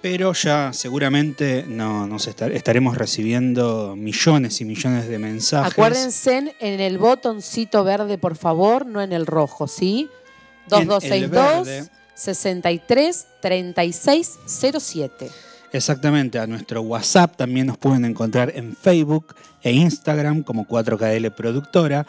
[0.02, 5.72] Pero ya seguramente no, nos estar- estaremos recibiendo millones y millones de mensajes.
[5.74, 10.10] Acuérdense en el botoncito verde, por favor, no en el rojo, ¿sí?
[10.72, 11.90] En el 2262 verde.
[12.16, 14.40] 63 36
[14.80, 15.30] 07.
[15.74, 22.06] Exactamente, a nuestro WhatsApp también nos pueden encontrar en Facebook e Instagram como 4KL Productora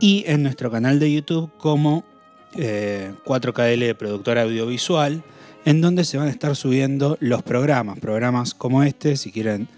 [0.00, 2.04] y en nuestro canal de YouTube como
[2.54, 5.22] eh, 4KL Productora Audiovisual,
[5.64, 9.68] en donde se van a estar subiendo los programas, programas como este, si quieren...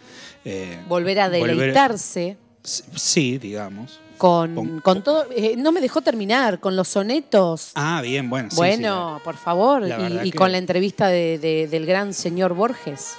[0.44, 3.98] eh, Volver a Volver- deleitarse sí, digamos.
[4.18, 5.26] con, con todo.
[5.34, 7.72] eh, no me dejó terminar, con los sonetos.
[7.74, 8.50] Ah, bien, bueno.
[8.50, 12.54] sí, bueno, por favor, y, y que- con la entrevista de- de- del gran señor
[12.54, 13.14] Borges.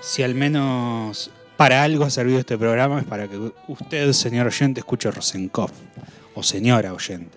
[0.00, 3.38] Si al menos para algo ha servido este programa es para que
[3.68, 5.72] usted, señor oyente, escuche Rosenkopf.
[6.34, 7.36] O señora oyente.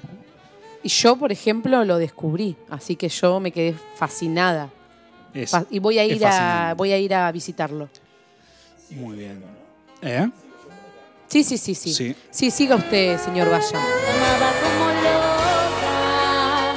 [0.84, 4.70] Y yo, por ejemplo, lo descubrí, así que yo me quedé fascinada.
[5.34, 7.90] Es- Fa- y voy a es ir a voy a ir a visitarlo.
[8.92, 9.44] Muy bien.
[10.02, 10.30] ¿Eh?
[11.28, 11.94] Sí, sí, sí, sí.
[11.94, 12.16] Sí.
[12.32, 13.80] Sí, siga usted, señor Vaya.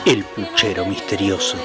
[0.05, 1.57] El puchero misterioso.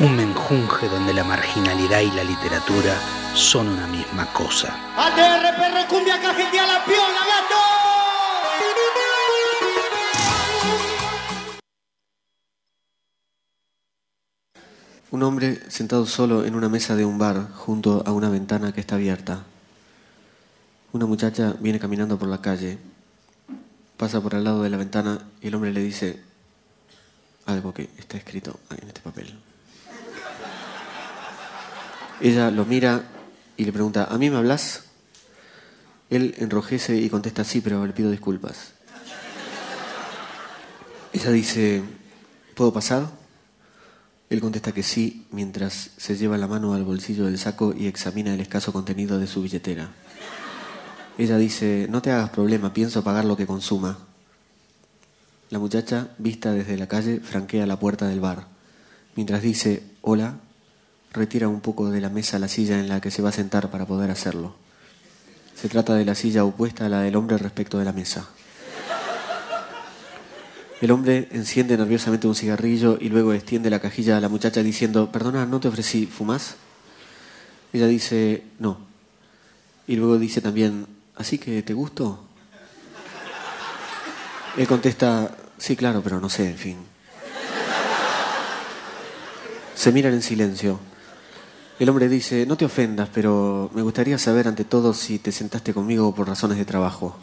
[0.00, 2.94] Un menjunje donde la marginalidad y la literatura
[3.34, 4.74] son una misma cosa.
[4.96, 5.14] La
[6.84, 7.20] piola,
[15.14, 18.80] Un hombre sentado solo en una mesa de un bar junto a una ventana que
[18.80, 19.44] está abierta.
[20.92, 22.78] Una muchacha viene caminando por la calle,
[23.96, 26.20] pasa por al lado de la ventana y el hombre le dice
[27.46, 29.38] algo que está escrito en este papel.
[32.20, 33.04] Ella lo mira
[33.56, 34.82] y le pregunta, ¿a mí me hablas?
[36.10, 38.72] Él enrojece y contesta, sí, pero le pido disculpas.
[41.12, 41.84] Ella dice,
[42.56, 43.23] ¿puedo pasar?
[44.34, 48.34] Él contesta que sí, mientras se lleva la mano al bolsillo del saco y examina
[48.34, 49.92] el escaso contenido de su billetera.
[51.16, 53.96] Ella dice, no te hagas problema, pienso pagar lo que consuma.
[55.50, 58.48] La muchacha, vista desde la calle, franquea la puerta del bar.
[59.14, 60.40] Mientras dice, hola,
[61.12, 63.70] retira un poco de la mesa la silla en la que se va a sentar
[63.70, 64.56] para poder hacerlo.
[65.54, 68.28] Se trata de la silla opuesta a la del hombre respecto de la mesa.
[70.84, 75.10] El hombre enciende nerviosamente un cigarrillo y luego extiende la cajilla a la muchacha diciendo,
[75.10, 76.56] perdona, ¿no te ofrecí fumás?
[77.72, 78.76] Ella dice, no.
[79.86, 82.22] Y luego dice también, ¿así que te gustó?
[84.58, 86.76] Él contesta, sí, claro, pero no sé, en fin.
[89.74, 90.80] Se miran en silencio.
[91.78, 95.72] El hombre dice, no te ofendas, pero me gustaría saber ante todo si te sentaste
[95.72, 97.16] conmigo por razones de trabajo.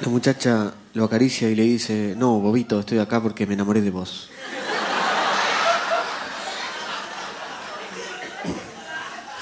[0.00, 3.90] La muchacha lo acaricia y le dice, no, bobito, estoy acá porque me enamoré de
[3.90, 4.30] vos.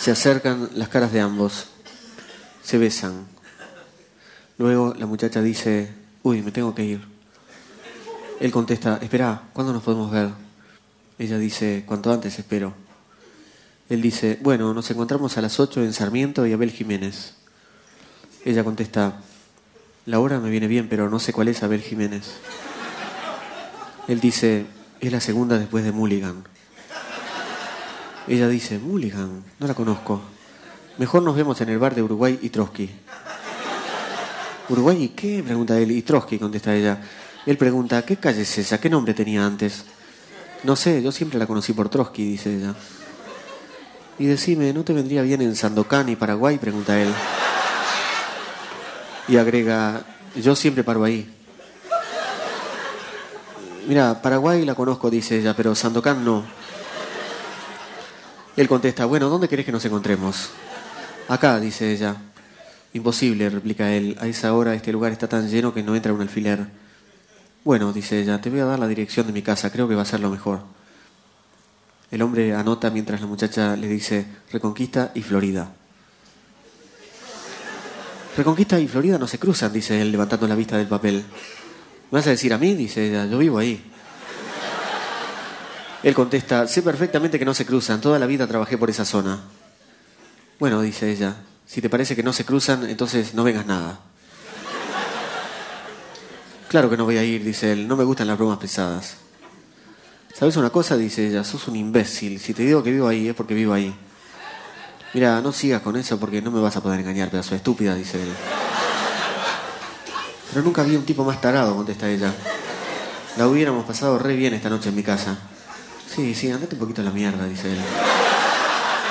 [0.00, 1.66] Se acercan las caras de ambos,
[2.62, 3.26] se besan.
[4.56, 5.92] Luego la muchacha dice,
[6.24, 7.06] uy, me tengo que ir.
[8.40, 10.30] Él contesta, espera, ¿cuándo nos podemos ver?
[11.18, 12.74] Ella dice, cuanto antes espero.
[13.88, 17.34] Él dice, bueno, nos encontramos a las 8 en Sarmiento y Abel Jiménez.
[18.44, 19.20] Ella contesta,
[20.08, 22.24] la hora me viene bien, pero no sé cuál es Abel Jiménez.
[24.08, 24.64] Él dice,
[25.00, 26.44] es la segunda después de Mulligan.
[28.26, 30.22] Ella dice, Mulligan, no la conozco.
[30.96, 32.88] Mejor nos vemos en el bar de Uruguay y Trotsky.
[34.70, 35.42] ¿Uruguay y qué?
[35.42, 35.90] pregunta él.
[35.90, 37.02] Y Trotsky, contesta ella.
[37.44, 38.80] Él pregunta, ¿qué calle es esa?
[38.80, 39.84] ¿Qué nombre tenía antes?
[40.64, 42.74] No sé, yo siempre la conocí por Trotsky, dice ella.
[44.18, 46.56] Y decime, ¿no te vendría bien en Sandokan y Paraguay?
[46.56, 47.12] pregunta él.
[49.28, 50.02] Y agrega,
[50.34, 51.30] yo siempre paro ahí.
[53.86, 56.44] Mira, Paraguay la conozco, dice ella, pero Sandokan no.
[58.56, 60.50] Él contesta, bueno, ¿dónde querés que nos encontremos?
[61.28, 62.16] Acá, dice ella.
[62.92, 64.16] Imposible, replica él.
[64.20, 66.66] A esa hora este lugar está tan lleno que no entra un alfiler.
[67.64, 70.02] Bueno, dice ella, te voy a dar la dirección de mi casa, creo que va
[70.02, 70.60] a ser lo mejor.
[72.10, 75.70] El hombre anota mientras la muchacha le dice Reconquista y Florida.
[78.38, 81.24] Reconquista y Florida no se cruzan, dice él, levantando la vista del papel.
[82.12, 82.72] ¿Me vas a decir a mí?
[82.76, 83.82] Dice ella, yo vivo ahí.
[86.04, 89.40] Él contesta, sé perfectamente que no se cruzan, toda la vida trabajé por esa zona.
[90.60, 91.34] Bueno, dice ella,
[91.66, 93.98] si te parece que no se cruzan, entonces no vengas nada.
[96.68, 99.16] Claro que no voy a ir, dice él, no me gustan las bromas pesadas.
[100.32, 100.96] ¿Sabes una cosa?
[100.96, 102.38] Dice ella, sos un imbécil.
[102.38, 103.92] Si te digo que vivo ahí es porque vivo ahí.
[105.14, 108.22] Mira, no sigas con eso porque no me vas a poder engañar, pedazo estúpida, dice
[108.22, 108.28] él.
[110.50, 112.32] Pero nunca vi un tipo más tarado, contesta ella.
[113.36, 115.38] La hubiéramos pasado re bien esta noche en mi casa.
[116.14, 117.78] Sí, sí, andate un poquito a la mierda, dice él.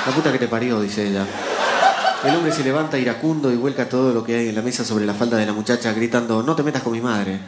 [0.06, 1.26] La puta que te parió, dice ella.
[2.24, 5.06] El hombre se levanta iracundo y vuelca todo lo que hay en la mesa sobre
[5.06, 7.38] la falda de la muchacha, gritando, no te metas con mi madre.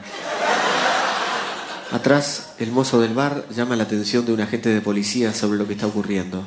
[1.92, 5.66] Atrás, el mozo del bar llama la atención de un agente de policía sobre lo
[5.66, 6.44] que está ocurriendo.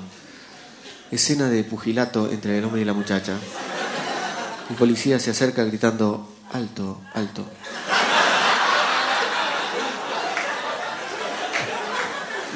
[1.14, 3.38] Escena de pugilato entre el hombre y la muchacha.
[4.68, 7.46] El policía se acerca gritando, alto, alto.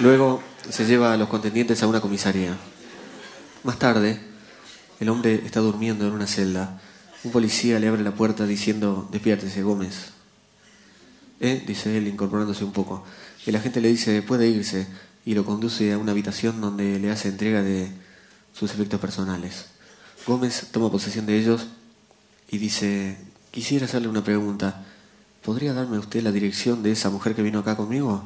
[0.02, 0.42] Luego
[0.72, 2.58] se lleva a los contendientes a una comisaría.
[3.64, 4.20] Más tarde,
[5.00, 6.82] el hombre está durmiendo en una celda.
[7.24, 10.14] Un policía le abre la puerta diciendo, despiértese, Gómez.
[11.42, 11.64] ¿Eh?
[11.68, 13.04] dice él, incorporándose un poco.
[13.46, 14.88] El agente le dice, puede irse,
[15.26, 18.07] y lo conduce a una habitación donde le hace entrega de
[18.58, 19.66] sus efectos personales.
[20.26, 21.68] Gómez toma posesión de ellos
[22.50, 23.18] y dice,
[23.52, 24.84] quisiera hacerle una pregunta.
[25.44, 28.24] ¿Podría darme usted la dirección de esa mujer que vino acá conmigo?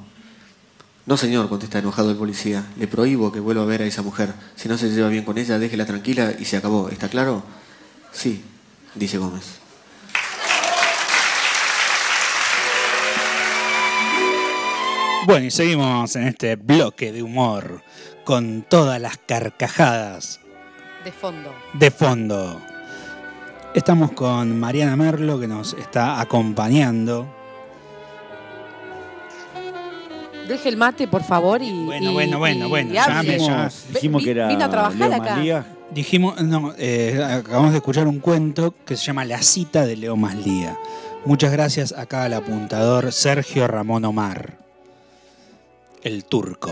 [1.06, 2.66] No, señor, contesta enojado el policía.
[2.78, 4.34] Le prohíbo que vuelva a ver a esa mujer.
[4.56, 6.90] Si no se lleva bien con ella, déjela tranquila y se acabó.
[6.90, 7.44] ¿Está claro?
[8.12, 8.44] Sí,
[8.96, 9.60] dice Gómez.
[15.26, 17.82] Bueno, y seguimos en este bloque de humor
[18.24, 20.40] con todas las carcajadas
[21.04, 21.54] De fondo.
[21.74, 22.62] de fondo.
[23.74, 27.34] Estamos con Mariana Merlo que nos está acompañando.
[30.48, 31.72] Deje el mate, por favor, y.
[31.86, 33.70] Bueno, y- bueno, bueno, y bueno, llame, ya.
[33.94, 35.36] Dijimos que era Vino a trabajar Leo acá.
[35.36, 35.66] Maslía.
[35.92, 40.16] Dijimos, no, eh, acabamos de escuchar un cuento que se llama La cita de Leo
[40.18, 40.78] Maslía.
[41.26, 44.58] Muchas gracias acá al apuntador Sergio Ramón Omar,
[46.04, 46.72] el turco,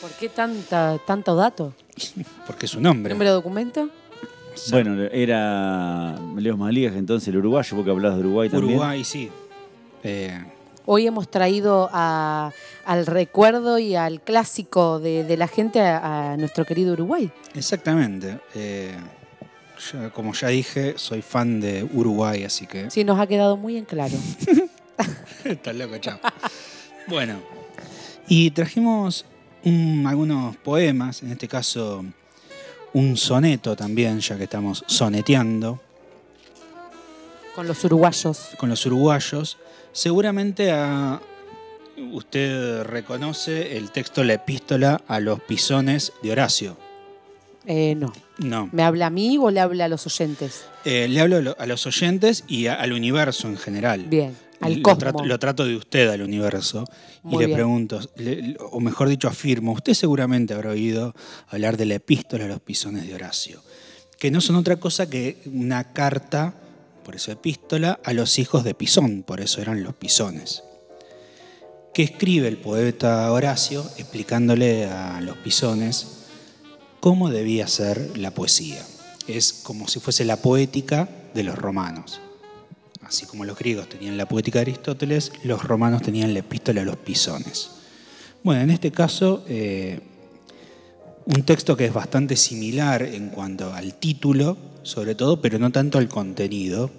[0.00, 1.74] ¿Por qué tanta, tanto dato?
[2.46, 3.14] porque es su nombre.
[3.14, 3.88] ¿Número de documento?
[4.70, 8.74] Bueno, era Leo Malías, entonces el uruguayo, porque hablabas de Uruguay también.
[8.74, 9.30] Uruguay, sí.
[10.02, 10.44] Eh,
[10.86, 12.50] Hoy hemos traído a-
[12.84, 17.30] al recuerdo y al clásico de, de la gente a, a nuestro querido Uruguay.
[17.54, 18.40] exactamente.
[18.56, 18.92] Eh,
[19.92, 22.90] yo, como ya dije, soy fan de Uruguay, así que...
[22.90, 24.14] Sí, nos ha quedado muy en claro.
[25.44, 26.18] Está loco, chao.
[27.06, 27.40] Bueno,
[28.28, 29.24] y trajimos
[29.64, 32.04] un- algunos poemas, en este caso
[32.92, 35.80] un soneto también, ya que estamos soneteando
[37.54, 38.50] Con los uruguayos.
[38.58, 39.58] con los uruguayos.
[39.92, 41.20] Seguramente a-
[42.12, 46.76] usted reconoce el texto La epístola a los pisones de Horacio.
[47.66, 48.12] Eh, no.
[48.38, 48.68] No.
[48.72, 50.64] ¿Me habla a mí o le habla a los oyentes?
[50.84, 54.02] Eh, le hablo a lo- a los oyentes y a- al universo en general.
[54.08, 54.34] Bien,
[54.66, 54.98] al lo cosmo.
[55.00, 56.84] trato, lo trato de usted al universo
[57.30, 61.14] y le pregunto, le- o mejor dicho afirmo, usted seguramente habrá oído
[61.48, 63.62] hablar de la epístola a los pisones de Horacio,
[64.18, 66.54] que no son otra cosa que una carta,
[67.04, 70.62] por eso epístola, a los hijos de Pisón, por eso eran los pisones,
[71.94, 76.06] que escribe el poeta Horacio explicándole a los pisones
[77.00, 78.82] cómo debía ser la poesía.
[79.28, 82.20] Es como si fuese la poética de los romanos.
[83.02, 86.84] Así como los griegos tenían la poética de Aristóteles, los romanos tenían la epístola a
[86.84, 87.70] los pisones.
[88.42, 90.00] Bueno, en este caso, eh,
[91.26, 95.98] un texto que es bastante similar en cuanto al título, sobre todo, pero no tanto
[95.98, 96.90] al contenido,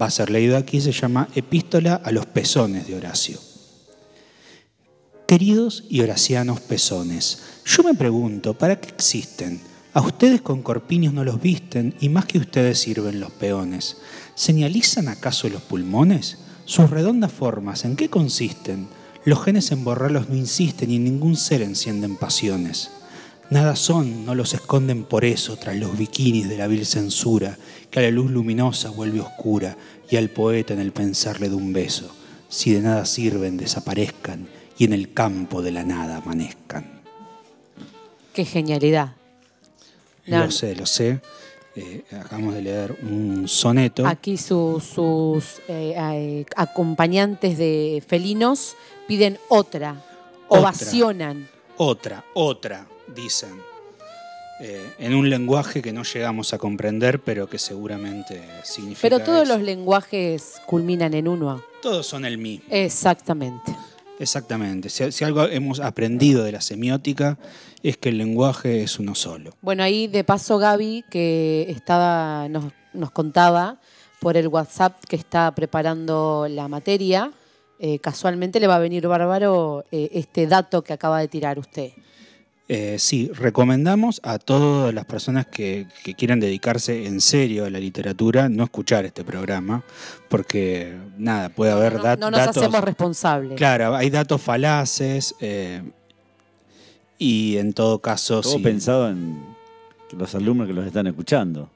[0.00, 3.38] va a ser leído aquí, se llama Epístola a los pezones de Horacio.
[5.26, 9.60] Queridos y horacianos pezones, yo me pregunto, ¿para qué existen?
[9.94, 13.98] A ustedes con corpiños no los visten y más que ustedes sirven los peones.
[14.34, 16.38] ¿Señalizan acaso los pulmones?
[16.64, 18.88] Sus redondas formas, ¿en qué consisten?
[19.26, 22.90] Los genes en borrarlos no insisten y en ningún ser encienden pasiones.
[23.50, 27.58] Nada son, no los esconden por eso tras los bikinis de la vil censura,
[27.90, 29.76] que a la luz luminosa vuelve oscura
[30.08, 32.10] y al poeta en el pensar le da un beso.
[32.48, 37.02] Si de nada sirven, desaparezcan y en el campo de la nada amanezcan.
[38.32, 39.16] Qué genialidad.
[40.26, 41.20] No, Lo sé, lo sé.
[41.74, 44.06] Eh, acabamos de leer un soneto.
[44.06, 48.76] Aquí su- sus eh, eh, acompañantes de felinos
[49.08, 49.96] piden otra,
[50.48, 50.60] Otra.
[50.60, 51.48] ovacionan.
[51.78, 53.58] Otra, otra, dicen.
[54.60, 59.00] Eh, en un lenguaje que no llegamos a comprender, pero que seguramente significa.
[59.02, 59.54] Pero todos eso.
[59.54, 61.62] los lenguajes culminan en uno.
[61.80, 62.66] Todos son el mismo.
[62.70, 63.74] Exactamente.
[64.22, 64.88] Exactamente.
[64.88, 67.38] Si, si algo hemos aprendido de la semiótica
[67.82, 69.50] es que el lenguaje es uno solo.
[69.60, 73.80] Bueno, ahí de paso Gaby, que estaba, nos, nos contaba
[74.20, 77.32] por el WhatsApp que está preparando la materia,
[77.80, 81.90] eh, casualmente le va a venir bárbaro eh, este dato que acaba de tirar usted.
[82.68, 87.78] Eh, sí, recomendamos a todas las personas que, que quieran dedicarse en serio a la
[87.80, 89.82] literatura no escuchar este programa,
[90.28, 92.56] porque nada, puede haber No, dat- no nos datos.
[92.58, 93.56] hacemos responsables.
[93.58, 95.82] Claro, hay datos falaces eh,
[97.18, 98.40] y en todo caso.
[98.40, 98.62] Todo sí.
[98.62, 99.38] pensado en
[100.16, 101.68] los alumnos que los están escuchando.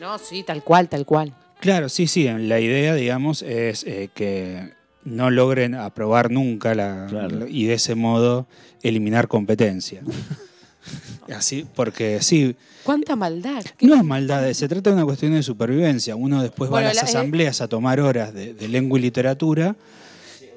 [0.00, 1.34] No, sí, tal cual, tal cual.
[1.60, 2.24] Claro, sí, sí.
[2.24, 4.72] La idea, digamos, es eh, que
[5.04, 7.46] no logren aprobar nunca la, Claro.
[7.48, 8.46] y de ese modo
[8.82, 10.02] eliminar competencia.
[11.34, 13.64] Así, porque sí, ¿Cuánta maldad?
[13.80, 16.16] no es maldad, se trata de una cuestión de supervivencia.
[16.16, 18.98] Uno después Bueno, va a las la- eh, asambleas a tomar horas de, de lengua
[18.98, 19.76] y literatura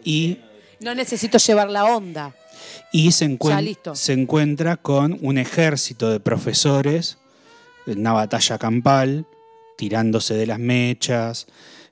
[0.04, 0.40] y,
[0.80, 2.34] No necesito llevar la onda.
[2.92, 3.96] y se, encuen- Ya, listo.
[3.96, 7.18] se encuentra con un ejército de profesores,
[7.86, 9.26] una batalla campal,
[9.78, 11.46] tirándose de las mechas,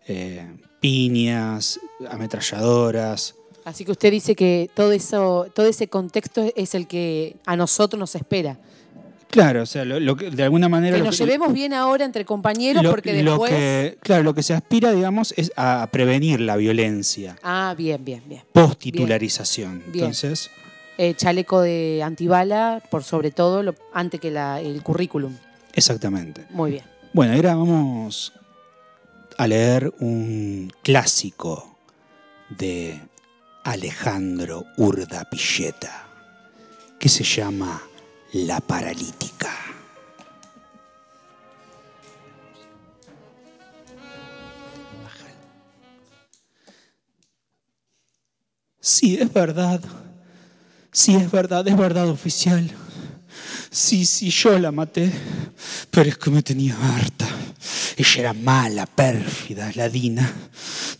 [0.07, 0.47] eh,
[0.83, 1.79] piñas,
[2.11, 3.35] ametralladoras.
[3.63, 7.97] Así que usted dice que todo eso, todo ese contexto es el que a nosotros
[7.97, 8.57] nos espera.
[9.29, 10.95] Claro, o sea, lo, lo que, de alguna manera...
[10.97, 13.49] Que lo nos que- llevemos bien ahora entre compañeros lo- porque después...
[13.51, 17.37] que- claro, lo que se aspira, digamos, es a prevenir la violencia.
[17.41, 18.41] Ah, bien, bien, bien.
[18.51, 19.79] Post-titularización.
[19.87, 19.93] Bien.
[20.05, 20.51] Entonces,
[20.97, 25.33] Eh, chaleco de antibala, por sobre todo, antes que la- el currículum.
[25.73, 26.45] exactamente.
[26.51, 26.83] Muy bien.
[27.13, 28.33] Bueno, ahora vamos
[29.37, 31.77] a leer un clásico
[32.49, 33.01] de
[33.63, 36.07] Alejandro Urda Pilleta,
[36.99, 37.81] que se llama
[38.33, 39.49] La Paralítica.
[48.79, 49.79] Sí, es verdad.
[50.91, 52.69] Sí, es verdad, es verdad, oficial.
[53.73, 55.11] Sí, sí, yo la maté,
[55.89, 57.27] pero es que me tenía harta.
[57.97, 60.31] Ella era mala, pérfida, ladina,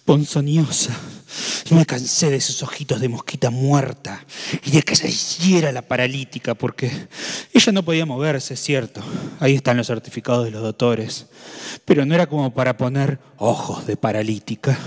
[0.04, 0.92] ponzoñosa.
[1.70, 4.26] Y me cansé de esos ojitos de mosquita muerta
[4.66, 6.92] y de que se hiciera la paralítica, porque
[7.54, 9.04] ella no podía moverse, cierto.
[9.40, 11.28] Ahí están los certificados de los doctores.
[11.86, 14.80] Pero no era como para poner ojos de paralítica.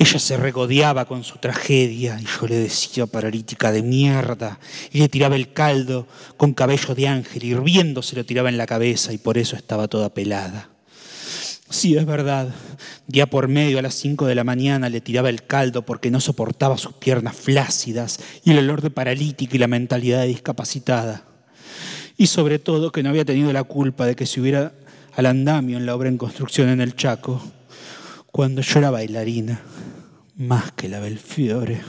[0.00, 4.60] Ella se regodeaba con su tragedia y yo le decía paralítica de mierda
[4.92, 8.66] y le tiraba el caldo con cabello de ángel, hirviendo se lo tiraba en la
[8.66, 10.70] cabeza y por eso estaba toda pelada.
[11.68, 12.54] Sí, es verdad.
[13.08, 16.20] Día por medio a las 5 de la mañana le tiraba el caldo porque no
[16.20, 21.24] soportaba sus piernas flácidas y el olor de paralítica y la mentalidad de discapacitada.
[22.16, 24.72] Y sobre todo que no había tenido la culpa de que se hubiera
[25.16, 27.42] al andamio en la obra en construcción en el Chaco,
[28.30, 29.60] cuando yo era bailarina,
[30.36, 31.80] más que la Belfiore.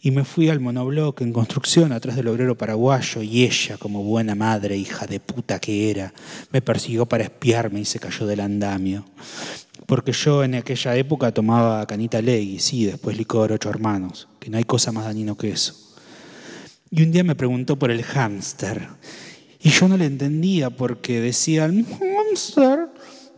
[0.00, 4.34] Y me fui al monobloque en construcción atrás del obrero paraguayo y ella, como buena
[4.34, 6.12] madre, hija de puta que era,
[6.52, 9.04] me persiguió para espiarme y se cayó del andamio.
[9.86, 14.58] Porque yo en aquella época tomaba canita ley, sí, después licor ocho hermanos, que no
[14.58, 15.74] hay cosa más dañino que eso.
[16.90, 18.88] Y un día me preguntó por el hámster.
[19.60, 22.88] Y yo no le entendía porque decían, hámster,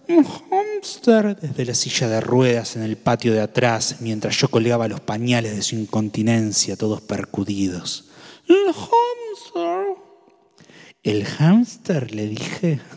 [0.09, 4.89] un hámster, desde la silla de ruedas en el patio de atrás, mientras yo colgaba
[4.89, 8.07] los pañales de su incontinencia, todos percudidos.
[8.49, 9.97] El hámster.
[11.03, 12.15] ¿El hámster?
[12.15, 12.81] Le dije.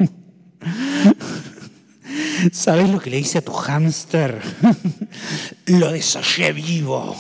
[2.52, 4.42] ¿Sabes lo que le hice a tu hámster?
[5.68, 7.16] lo desollé vivo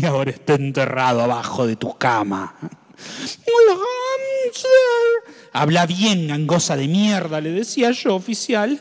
[0.00, 2.54] y ahora está enterrado abajo de tu cama.
[2.60, 5.34] ¡El hámster!
[5.52, 8.80] Habla bien, gangosa de mierda, le decía yo, oficial.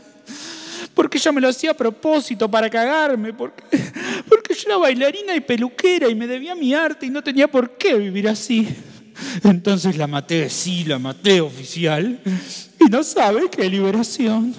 [0.93, 3.63] Porque ella me lo hacía a propósito para cagarme, porque,
[4.29, 7.77] porque yo era bailarina y peluquera y me debía mi arte y no tenía por
[7.77, 8.67] qué vivir así.
[9.43, 12.19] Entonces la maté, sí, la maté, oficial.
[12.79, 14.53] Y no sabe qué liberación.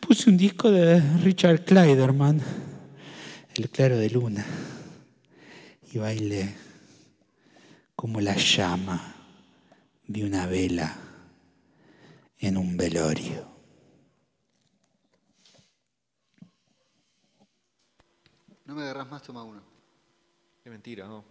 [0.00, 2.40] Puse un disco de Richard Kleiderman,
[3.54, 4.44] El Claro de Luna,
[5.92, 6.54] y bailé
[7.94, 9.14] como la llama
[10.06, 10.96] de una vela
[12.38, 13.49] en un velorio.
[18.70, 19.60] No me agarras más, toma uno.
[20.62, 21.24] Qué mentira, ¿no?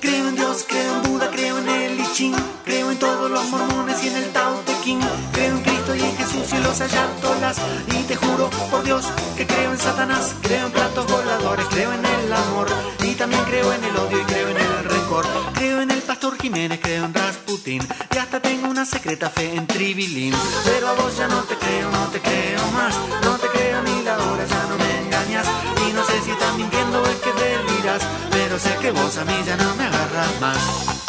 [0.00, 3.50] Creo en Dios, creo en Buda, creo en el I Ching, creo en todos los
[3.50, 5.00] mormones y en el Tao Te Ching.
[5.32, 7.56] Creo en Y en Jesús y los ayatolas.
[7.88, 9.04] Y te juro por Dios
[9.36, 12.66] que creo en Satanás, creo en platos voladores, creo en el amor.
[13.00, 15.26] Y también creo en el odio y creo en el rencor.
[15.54, 17.82] Creo en el pastor Jiménez, creo en Rasputin.
[18.14, 20.34] Y hasta tengo una secreta fe en Tribilín.
[20.64, 22.94] Pero a vos ya no te creo, no te creo más.
[23.22, 25.46] No te creo ni la hora, ya no me engañas.
[25.86, 28.02] Y no sé si estás mintiendo o es que deliras.
[28.30, 31.03] Pero sé que vos a mí ya no me agarras más.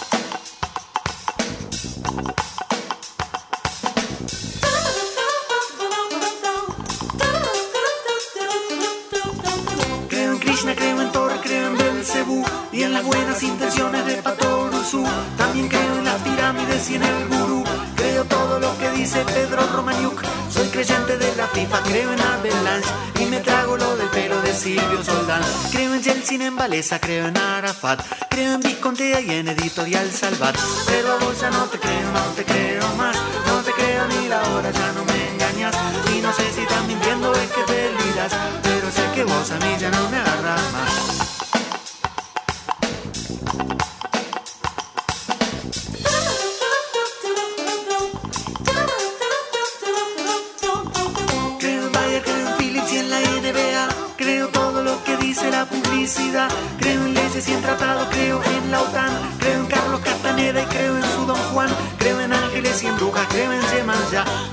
[15.38, 17.64] También creo en las pirámides y en el gurú.
[17.96, 20.22] Creo todo lo que dice Pedro Romaniuk.
[20.50, 22.90] Soy creyente de la FIFA, creo en Avalanche
[23.20, 25.42] y me trago lo del pelo de Silvio Soldán.
[25.72, 28.02] Creo en Yeltsin, en Valesa, creo en Arafat.
[28.30, 30.56] Creo en Viscontea y en Editorial Salvat.
[30.88, 33.16] Pero a vos ya no te creo, no te creo más.
[33.48, 35.76] No te creo ni la hora, ya no me engañas.
[36.16, 38.34] Y no sé si estás mintiendo, es que te olvidas.
[38.62, 41.25] Pero sé que vos a mí ya no me agarras más.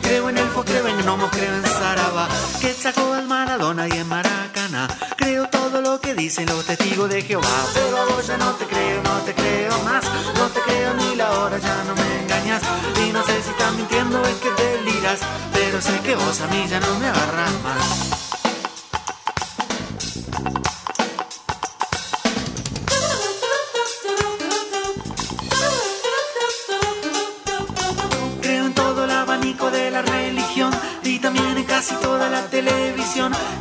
[0.02, 2.28] Creo en elfo, creo en gnomo, creo en Saraba.
[2.60, 4.89] Que sacó al Maradona y en Maracaná.
[5.16, 7.48] Creo todo lo que dicen los testigos de Jehová.
[7.74, 10.05] Pero vos ya no te creo, no te creo más.
[10.34, 12.62] No te creo ni la hora, ya no me engañas.
[13.06, 15.20] Y no sé si estás mintiendo, es que deliras.
[15.52, 18.22] Pero sé que vos a mí ya no me agarras más.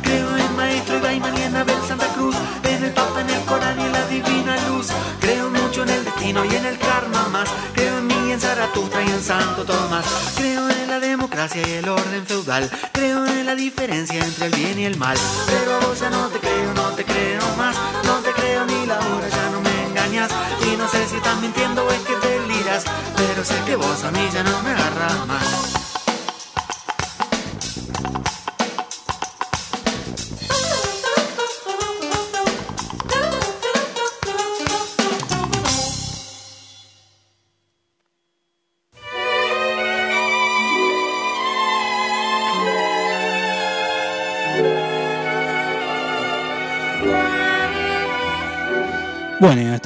[0.02, 2.34] Creo en Maestro y en Abel Santa Cruz,
[2.64, 4.88] en el Papa, en el Corán y en la Divina Luz.
[5.20, 7.48] Creo mucho en el destino y en el karma más.
[7.72, 10.04] Creo en mí, en Zaratustra y en Santo Tomás.
[10.36, 12.68] Creo en la democracia y el orden feudal.
[12.92, 15.16] Creo en la diferencia entre el bien y el mal.
[15.46, 17.76] Pero a vos ya no te creo, no te creo más.
[18.04, 20.30] No te creo ni la hora, ya no me engañas.
[20.66, 22.84] Y no sé si estás mintiendo o es que deliras.
[23.16, 25.81] Pero sé que vos a mí ya no me agarras más.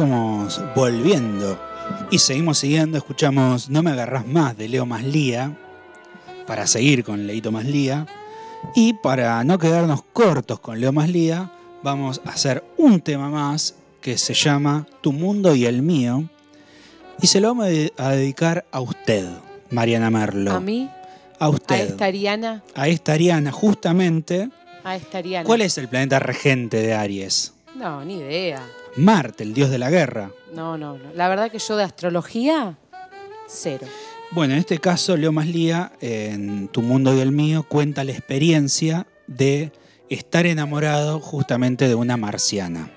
[0.01, 1.59] Estamos volviendo
[2.11, 2.99] y seguimos siguiendo.
[2.99, 5.57] Escuchamos No me agarrás más de Leo Maslía
[6.47, 8.07] para seguir con Leito Maslía.
[8.75, 11.51] Y para no quedarnos cortos con Leo Maslía,
[11.83, 16.29] vamos a hacer un tema más que se llama Tu mundo y el mío.
[17.23, 19.27] Y se lo vamos a de- a dedicar a usted,
[19.71, 20.53] Mariana Merlo.
[20.53, 20.91] A mí,
[21.39, 21.89] A a usted.
[21.93, 24.51] esta Ariana, A esta Ariana, justamente.
[24.85, 25.47] a esta Ariana.
[25.47, 27.55] ¿Cuál es el planeta regente de Aries?
[27.75, 28.63] No, ni idea.
[28.97, 30.31] Marte, el dios de la guerra.
[30.53, 31.13] No, no, no.
[31.15, 32.79] La verdad que yo de astrología,
[33.47, 33.87] cero.
[34.31, 39.07] Bueno, en este caso, Leo Maslía, en Tu Mundo y el Mío, cuenta la experiencia
[39.27, 39.73] de
[40.09, 42.91] estar enamorado justamente de una marciana.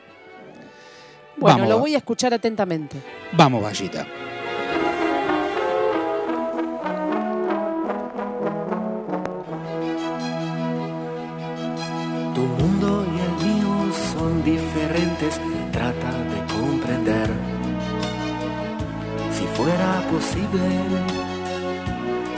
[1.38, 2.98] Bueno, Vamos, lo voy a escuchar atentamente.
[3.34, 4.08] Vamos, Vallita.
[15.72, 17.30] Trata de comprender.
[19.36, 20.68] Si fuera posible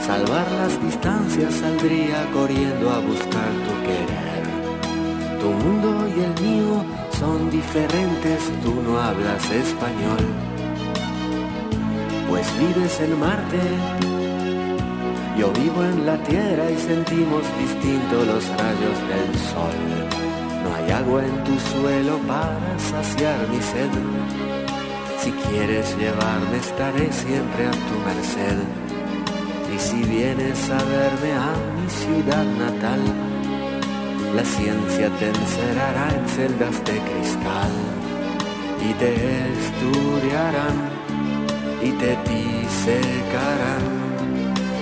[0.00, 4.42] salvar las distancias, saldría corriendo a buscar tu querer.
[5.40, 6.84] Tu mundo y el mío
[7.18, 10.24] son diferentes, tú no hablas español,
[12.28, 13.60] pues vives en Marte.
[15.38, 20.11] Yo vivo en la tierra y sentimos distintos los rayos del sol.
[20.92, 23.88] Hay agua en tu suelo para saciar mi sed.
[25.22, 28.58] Si quieres llevarme estaré siempre a tu merced.
[29.74, 33.00] Y si vienes a verme a mi ciudad natal,
[34.36, 37.72] la ciencia te encerrará en celdas de cristal
[38.86, 39.14] y te
[39.54, 40.76] estudiarán
[41.82, 43.82] y te disecarán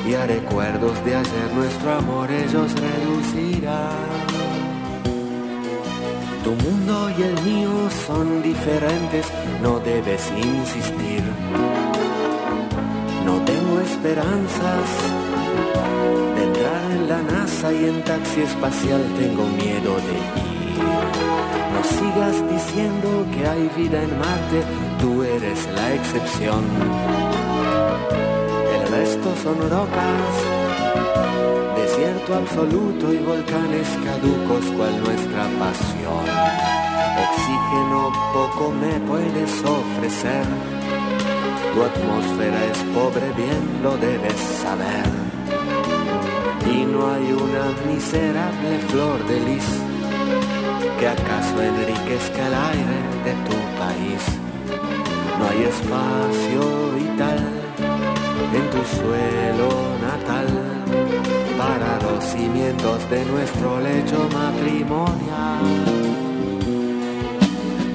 [0.08, 4.09] y a recuerdos de ayer nuestro amor ellos reducirán.
[6.44, 7.70] Tu mundo y el mío
[8.06, 9.26] son diferentes,
[9.62, 11.22] no debes insistir.
[13.26, 14.88] No tengo esperanzas
[16.36, 20.40] de entrar en la NASA y en taxi espacial tengo miedo de ir.
[21.74, 24.62] No sigas diciendo que hay vida en Marte,
[25.00, 26.64] tú eres la excepción.
[28.74, 30.32] El resto son rocas,
[32.00, 36.24] desierto absoluto y volcanes caducos cual nuestra pasión.
[37.28, 40.44] Oxígeno poco me puedes ofrecer,
[41.74, 45.04] tu atmósfera es pobre, bien lo debes saber.
[46.72, 49.68] Y no hay una miserable flor de lis
[50.98, 54.22] que acaso enriquezca el aire de tu país.
[55.38, 57.38] No hay espacio vital
[58.54, 59.68] en tu suelo
[60.00, 60.59] natal
[61.60, 65.64] para los cimientos de nuestro lecho matrimonial.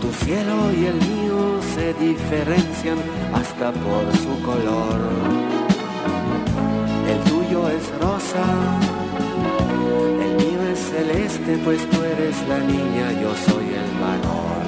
[0.01, 1.39] Tu cielo y el mío
[1.73, 2.99] se diferencian
[3.33, 4.99] hasta por su color.
[7.11, 8.45] El tuyo es rosa,
[10.25, 14.63] el mío es celeste, pues tú eres la niña, yo soy el varón.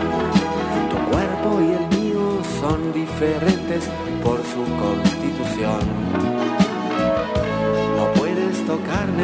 [0.91, 2.25] Tu cuerpo y el mío
[2.61, 3.83] son diferentes
[4.23, 6.36] por su constitución.
[8.67, 9.23] Tocarme,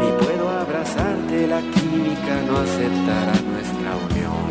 [0.00, 4.48] ni puedo abrazarte, la química no aceptará nuestra unión.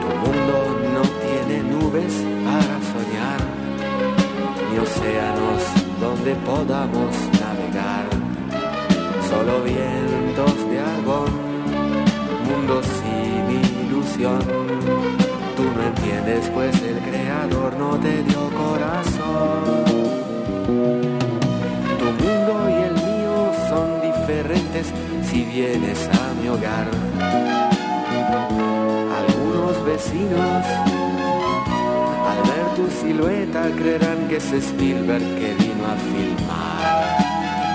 [0.00, 0.56] Tu mundo
[0.94, 2.14] no tiene nubes
[2.46, 3.40] para soñar,
[4.70, 5.60] ni océanos
[6.00, 8.06] donde podamos navegar.
[9.28, 11.30] Solo vientos de argón,
[12.48, 13.44] mundo sin
[13.90, 14.40] ilusión.
[15.54, 19.76] Tú no entiendes, pues el creador no te dio corazón.
[22.26, 24.92] Mundo y el mío son diferentes
[25.30, 26.88] si vienes a mi hogar.
[29.20, 30.66] Algunos vecinos
[32.28, 37.16] al ver tu silueta creerán que es Spielberg que vino a filmar.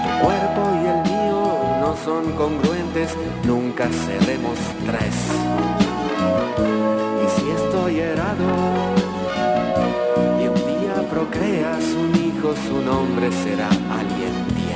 [0.03, 1.41] Tu cuerpo y el mío
[1.79, 3.15] no son congruentes,
[3.45, 6.70] nunca seremos tres.
[12.55, 14.67] Su nombre será alguien 10.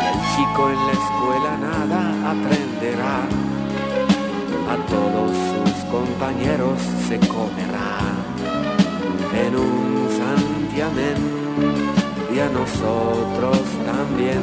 [0.00, 2.00] Y el chico en la escuela nada
[2.32, 3.16] aprenderá,
[4.72, 6.78] a todos sus compañeros
[7.08, 7.98] se comerá
[9.34, 11.18] en un santiamén
[12.34, 14.42] y a nosotros también.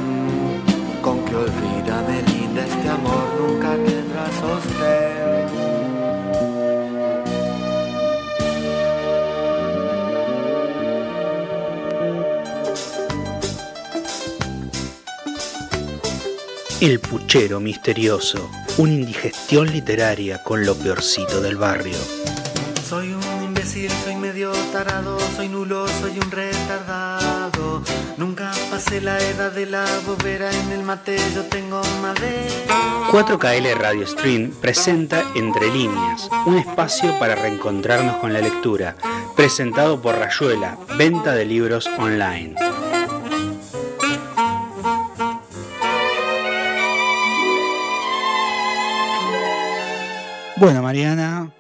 [1.02, 6.05] Con que olvídame linda, este amor nunca tendrá sostén.
[16.86, 18.48] El puchero misterioso,
[18.78, 21.98] una indigestión literaria con lo peorcito del barrio.
[22.88, 27.82] Soy un imbécil, soy medio tarado, soy nulo, soy un retardado.
[28.18, 33.10] Nunca pasé la edad de la bobera en el mate, yo tengo madera.
[33.10, 38.96] 4KL Radio Stream presenta Entre Líneas, un espacio para reencontrarnos con la lectura,
[39.36, 42.54] presentado por Rayuela, venta de libros online.
[50.58, 51.52] Bueno, Mariana,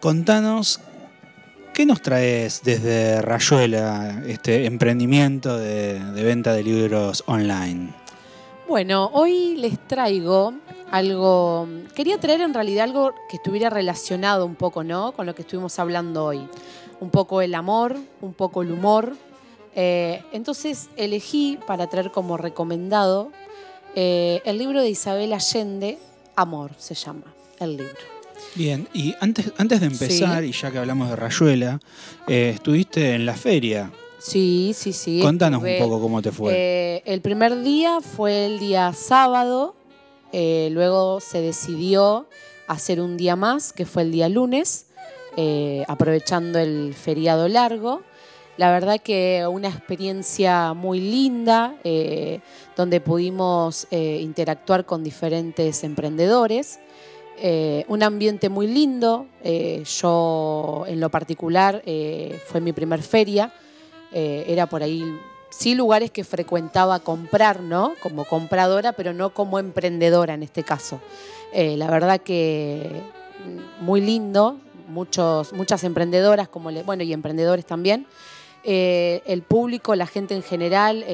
[0.00, 0.80] contanos,
[1.72, 7.94] ¿qué nos traes desde Rayuela, este emprendimiento de, venta de libros online?
[8.68, 10.54] Bueno, hoy les traigo
[10.90, 11.68] algo.
[11.94, 15.12] Quería traer en realidad algo que estuviera relacionado un poco, ¿no?
[15.12, 16.44] Con lo que estuvimos hablando hoy.
[16.98, 19.16] Un poco el amor, un poco el humor.
[19.76, 23.30] Eh, entonces elegí para traer como recomendado
[23.94, 26.00] eh, el libro de Isabel Allende,
[26.34, 28.11] Amor se llama el libro.
[28.54, 30.48] Bien, y antes, antes de empezar, Sí.
[30.50, 31.80] y ya que hablamos de Rayuela,
[32.28, 33.90] eh, estuviste en la feria.
[34.18, 35.20] Sí, sí, sí.
[35.22, 36.52] Contanos estuve, un poco cómo te fue.
[36.54, 39.74] eh, el primer día fue el día sábado,
[40.32, 42.26] eh, luego se decidió
[42.68, 44.86] hacer un día más, que fue el día lunes,
[45.88, 48.02] aprovechando el feriado largo.
[48.58, 52.40] La verdad que una experiencia muy linda, eh,
[52.76, 56.78] donde pudimos eh, interactuar con diferentes emprendedores.
[57.44, 59.26] Eh, un ambiente muy lindo.
[59.42, 63.52] eh, yo, en lo particular, eh, fue mi primer feria.
[64.14, 65.02] Era por ahí,
[65.50, 67.94] sí, lugares que frecuentaba comprar, ¿no?
[68.02, 71.00] Como compradora, pero no como emprendedora en este caso.
[71.54, 72.88] La verdad que
[73.80, 74.58] mm, muy lindo.
[74.88, 78.06] Muchos, muchas emprendedoras, como le- bueno, y emprendedores también.
[78.62, 81.04] El público, la gente en general,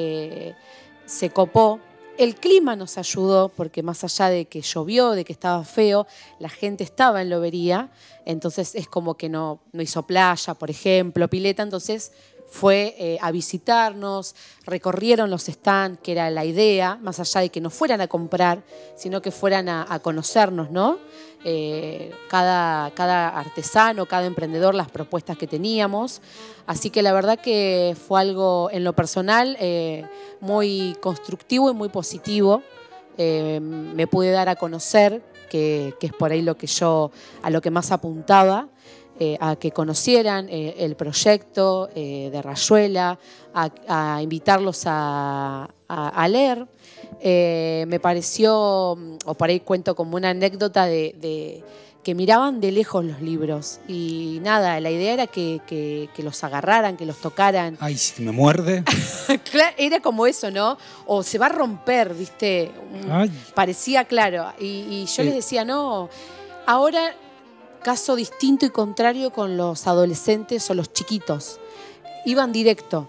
[1.07, 1.79] se copó.
[2.19, 6.07] El clima nos ayudó, porque más allá de que llovió, de que estaba feo,
[6.41, 7.91] la gente estaba en lobería,
[8.25, 12.11] entonces es como que no, no hizo playa, por ejemplo, pileta, entonces
[12.49, 14.35] fue eh, a visitarnos,
[14.65, 18.63] recorrieron los stands, que era la idea, más allá de que no fueran a comprar,
[18.97, 20.99] sino que fueran a, conocernos, ¿no?
[21.45, 26.23] Eh, cada, cada artesano, cada emprendedor, las propuestas que teníamos.
[26.67, 30.07] Así que la verdad que fue algo en lo personal eh,
[30.41, 32.63] muy constructivo y muy positivo.
[33.19, 37.11] Me pude dar a conocer, que, que es por ahí lo que yo,
[37.43, 38.69] a lo que más apuntaba,
[39.19, 43.19] eh, a que conocieran eh, el proyecto eh, de Rayuela,
[43.55, 43.71] a,
[44.17, 46.67] a invitarlos a, a- a leer.
[47.23, 48.93] Me pareció,
[49.25, 51.65] o por ahí cuento como una anécdota de, de
[52.05, 56.43] que miraban de lejos los libros y nada, la idea era que, que- que los
[56.45, 57.77] agarraran, que los tocaran.
[57.81, 58.85] Ay, si me muerde.
[59.77, 60.79] Era como eso, ¿no?
[61.07, 62.71] O se va a romper, ¿viste?
[63.11, 63.31] Ay.
[63.55, 64.53] Parecía claro.
[64.61, 66.09] Y, y yo les decía, no,
[66.67, 67.15] ahora
[67.89, 71.59] caso distinto y contrario con los adolescentes o los chiquitos.
[72.27, 73.09] Iban directo.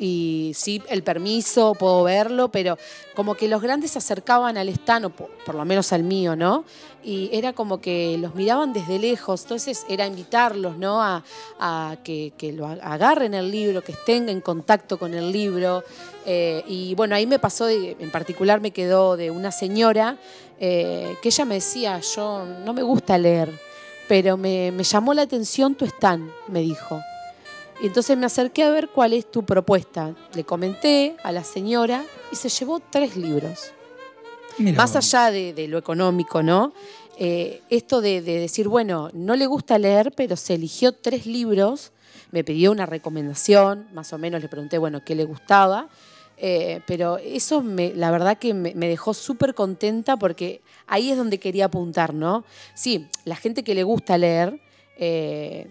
[0.00, 2.76] Y sí, el permiso, puedo verlo, pero
[3.14, 6.64] como que los grandes se acercaban al estano, por, por lo menos al mío, ¿no?
[7.04, 11.00] Y era como que los miraban desde lejos, entonces era invitarlos, ¿no?
[11.00, 11.22] A,
[12.02, 15.84] que, lo agarren el libro, que estén en contacto con el libro.
[16.26, 20.18] Eh, y bueno, ahí me pasó, en particular me quedó de una señora
[20.58, 23.69] eh, que ella me decía, yo no me gusta leer,
[24.10, 27.00] pero me, me llamó la atención tu stand, me dijo.
[27.80, 30.16] Y entonces me acerqué a ver cuál es tu propuesta.
[30.34, 33.70] Le comenté a la señora y se llevó tres libros.
[34.58, 36.72] Mira Más allá de, de lo económico, ¿no?
[37.18, 41.92] Eh, esto de, de decir, bueno, no le gusta leer, pero se eligió tres libros,
[42.32, 45.88] me pidió una recomendación, más o menos le pregunté, bueno, qué le gustaba,
[46.42, 51.38] eh, pero eso me, la verdad que me, dejó súper contenta porque ahí es donde
[51.38, 52.44] quería apuntar, ¿no?
[52.74, 54.58] Sí, la gente que le gusta leer,
[54.96, 55.66] eh,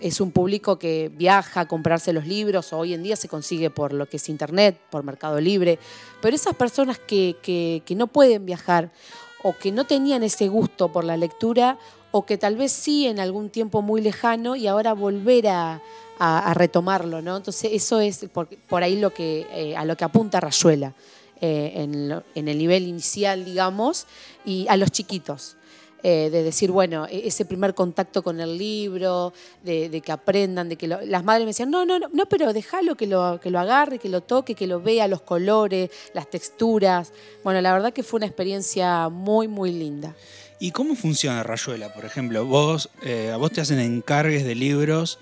[0.00, 3.68] es un público que viaja a comprarse los libros, o hoy en día se consigue
[3.70, 5.78] por lo que es internet, por Mercado Libre,
[6.22, 8.90] pero esas personas que, que- que no pueden viajar
[9.42, 11.78] o que no tenían ese gusto por la lectura,
[12.12, 15.80] o que tal vez sí en algún tiempo muy lejano y ahora volver a,
[16.20, 17.36] a- retomarlo, ¿no?
[17.38, 20.94] Entonces eso es por, por ahí lo que, eh, a lo que apunta Rayuela.
[21.42, 24.06] eh, en, lo- en el nivel inicial, digamos,
[24.44, 25.56] y a los chiquitos
[26.02, 29.32] eh, de decir, bueno, e- ese primer contacto con el libro,
[29.64, 32.26] de, de que aprendan, de que lo- las madres me decían, no, no, no, no,
[32.26, 35.88] pero déjalo que lo, que lo agarre, que lo toque, que lo vea, los colores,
[36.12, 37.12] las texturas.
[37.42, 40.14] Bueno, la verdad que fue una experiencia muy, muy linda.
[40.58, 41.92] ¿Y cómo funciona Rayuela?
[41.94, 45.18] Por ejemplo, vos, eh, a vos te hacen encargues de libros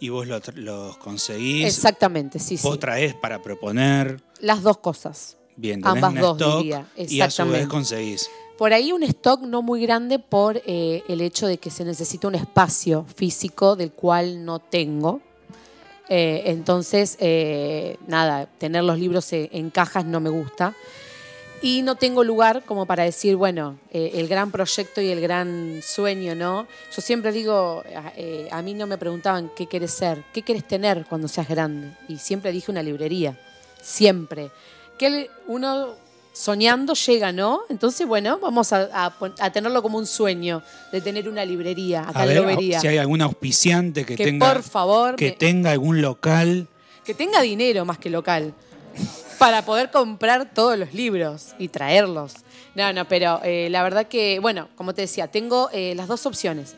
[0.00, 1.66] y vos lo los conseguís.
[1.66, 2.78] Exactamente, sí, Vos sí.
[2.80, 4.22] traés para proponer.
[4.40, 5.36] Las dos cosas.
[5.56, 6.86] Bien, tenés Ambas un dos, stock diría.
[6.96, 8.28] y a su vez conseguís.
[8.58, 12.28] Por ahí un stock no muy grande por eh, el hecho de que se necesita
[12.28, 15.20] un espacio físico del cual no tengo.
[16.08, 20.74] Eh, entonces, eh, nada, tener los libros en cajas no me gusta.
[21.62, 25.80] Y no tengo lugar como para decir, bueno, eh, el gran proyecto y el gran
[25.82, 26.66] sueño, ¿no?
[26.94, 30.68] Yo siempre digo, a, eh, a mí no me preguntaban qué quieres ser, qué quieres
[30.68, 31.92] tener cuando seas grande.
[32.08, 33.38] Y siempre dije una librería,
[33.82, 34.50] siempre.
[34.98, 35.94] Que uno
[36.32, 37.60] soñando llega, ¿no?
[37.70, 40.62] Entonces, bueno, vamos a, a pon- a tenerlo como un sueño
[40.92, 44.52] de tener una librería acá A ver si hay algún auspiciante que, Que tenga.
[44.52, 46.68] por favor Que me- tenga algún local.
[47.04, 48.52] que tenga dinero más que local
[49.38, 52.34] para poder comprar todos los libros y traerlos.
[52.74, 56.26] No, no, pero eh, la verdad que, bueno, como te decía, tengo eh, las dos
[56.26, 56.74] opciones.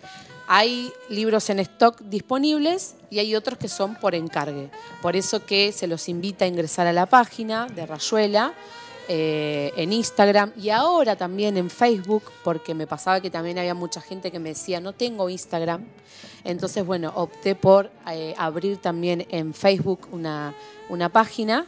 [0.46, 4.70] Hay libros en stock disponibles y hay otros que son por encargue.
[5.02, 8.54] Por eso que se los invita a ingresar a la página de Rayuela,
[9.10, 14.02] eh, en Instagram y ahora también en Facebook, porque me pasaba que también había mucha
[14.02, 15.84] gente que me decía, no tengo Instagram.
[16.44, 17.90] Entonces, bueno, opté por
[18.36, 20.54] abrir también en Facebook una,
[20.88, 21.66] una página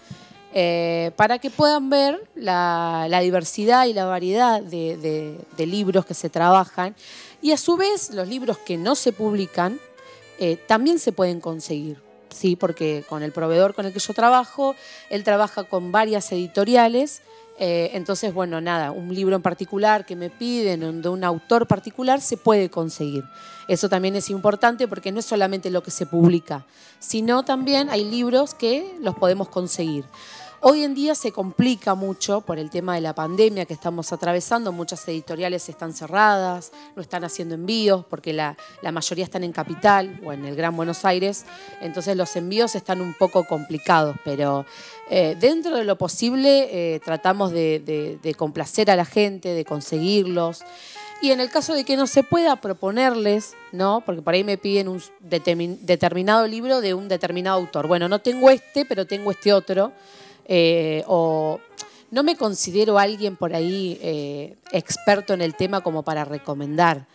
[0.52, 6.94] eh, para que puedan ver la, diversidad y la variedad de libros que se trabajan.
[7.42, 9.78] Y a su vez, los libros que no se publican
[10.38, 11.98] eh, también se pueden conseguir.
[12.30, 14.74] Sí, porque con el proveedor con el que yo trabajo,
[15.10, 17.22] él trabaja con varias editoriales.
[17.58, 22.22] eh, entonces, bueno, nada, un libro en particular que me piden de un autor particular
[22.22, 23.24] se puede conseguir.
[23.68, 26.64] Eso también es importante porque no es solamente lo que se publica,
[26.98, 30.04] sino también hay libros que los podemos conseguir.
[30.62, 34.72] Hoy en día se complica mucho por el tema de la pandemia que estamos atravesando.
[34.72, 38.58] Muchas editoriales están cerradas, no están haciendo envíos porque la,
[38.92, 41.46] mayoría están en Capital o en el Gran Buenos Aires.
[41.80, 44.66] Entonces los envíos están un poco complicados, pero
[45.08, 50.60] eh, dentro de lo posible eh, tratamos de, de- complacer a la gente, de conseguirlos.
[51.22, 54.02] Y en el caso de que no se pueda proponerles, ¿no?
[54.04, 57.86] Porque por ahí me piden un determin- determinado libro de un determinado autor.
[57.86, 59.92] Bueno, no tengo este, pero tengo este otro.
[60.52, 61.60] Eh, o
[62.10, 67.06] no me considero alguien por ahí eh, experto en el tema como para recomendar.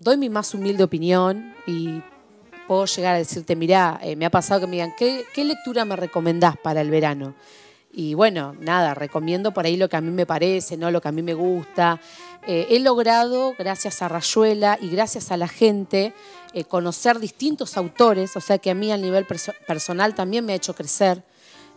[0.00, 2.02] Doy mi más humilde opinión y
[2.66, 5.94] puedo llegar a decirte, mirá, eh, me ha pasado que me digan, ¿qué, lectura me
[5.94, 7.36] recomendás para el verano?
[7.92, 10.90] Y bueno, nada, recomiendo por ahí lo que a mí me parece, ¿no?
[10.90, 12.00] lo que a mí me gusta.
[12.46, 16.14] He logrado, gracias a Rayuela y gracias a la gente,
[16.68, 20.56] conocer distintos autores, o sea que a mí a nivel perso- personal también me ha
[20.56, 21.22] hecho crecer,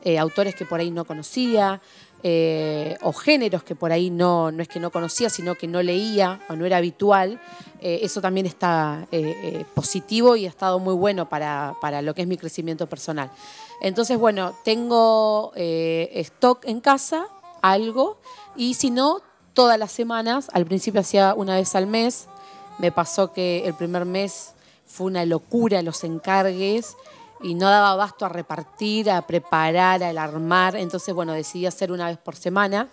[0.05, 1.81] eh, autores que por ahí no conocía,
[2.23, 5.81] eh, o géneros que por ahí no, no es que no conocía, sino que no
[5.81, 7.39] leía o no era habitual.
[7.79, 9.07] Eh, eso también está
[9.73, 13.31] positivo y ha estado muy bueno para, para lo que es mi crecimiento personal.
[13.81, 17.27] Entonces, bueno, tengo stock en casa,
[17.61, 18.19] algo,
[18.55, 19.21] y si no,
[19.53, 22.27] todas las semanas, al principio hacía una vez al mes,
[22.77, 24.53] me pasó que el primer mes
[24.85, 26.95] fue una locura los encargues
[27.43, 32.07] y no daba abasto a repartir, a preparar, a armar, entonces, bueno, decidí hacer una
[32.07, 32.87] vez por semana.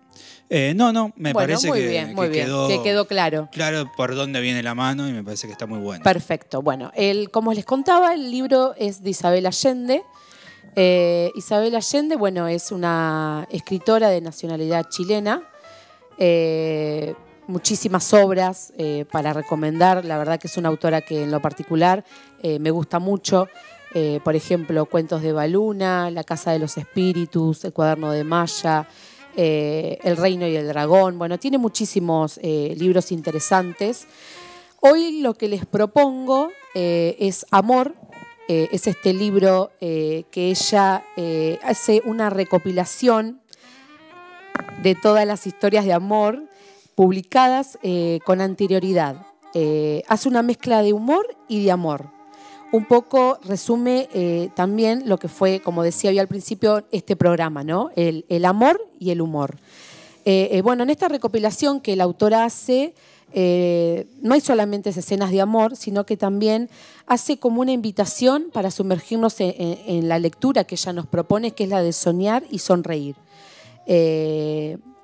[0.48, 3.06] Eh, no, no, me bueno, parece muy que, bien, muy que bien, quedó, que quedó
[3.06, 3.48] claro.
[3.50, 6.04] claro por dónde viene la mano y me parece que está muy bueno.
[6.04, 6.62] Perfecto.
[6.62, 10.02] Bueno, el, como les contaba, el libro es de Isabel Allende.
[10.76, 15.42] Eh, Isabel Allende, bueno, es una escritora de nacionalidad chilena.
[16.18, 17.14] Eh,
[17.48, 20.04] muchísimas obras eh, para recomendar.
[20.04, 22.04] La verdad que es una autora que en lo particular
[22.42, 23.48] me gusta mucho.
[24.22, 28.86] Por ejemplo, Cuentos de Baluna, La Casa de los Espíritus, El Cuaderno de Maya,
[29.36, 31.18] eh, El Reino y el Dragón.
[31.18, 34.06] Bueno, tiene muchísimos eh, libros interesantes.
[34.80, 37.94] Hoy lo que les propongo eh, es Amor.
[38.48, 41.02] Es este libro que ella
[41.64, 43.40] hace una recopilación
[44.84, 46.44] de todas las historias de amor
[46.94, 47.76] publicadas
[48.24, 49.26] con anterioridad.
[50.06, 52.15] Hace una mezcla de humor y de amor.
[52.76, 57.64] Un poco resume eh, también lo que fue, como decía yo al principio, este programa,
[57.64, 57.88] ¿no?
[57.96, 59.56] El, amor y el humor.
[60.26, 62.92] Eh, eh, bueno, en esta recopilación que la autora hace,
[64.20, 66.68] no hay solamente escenas de amor, sino que también
[67.06, 69.54] hace como una invitación para sumergirnos en-
[69.86, 73.16] en la lectura que ella nos propone, que es la de soñar y sonreír.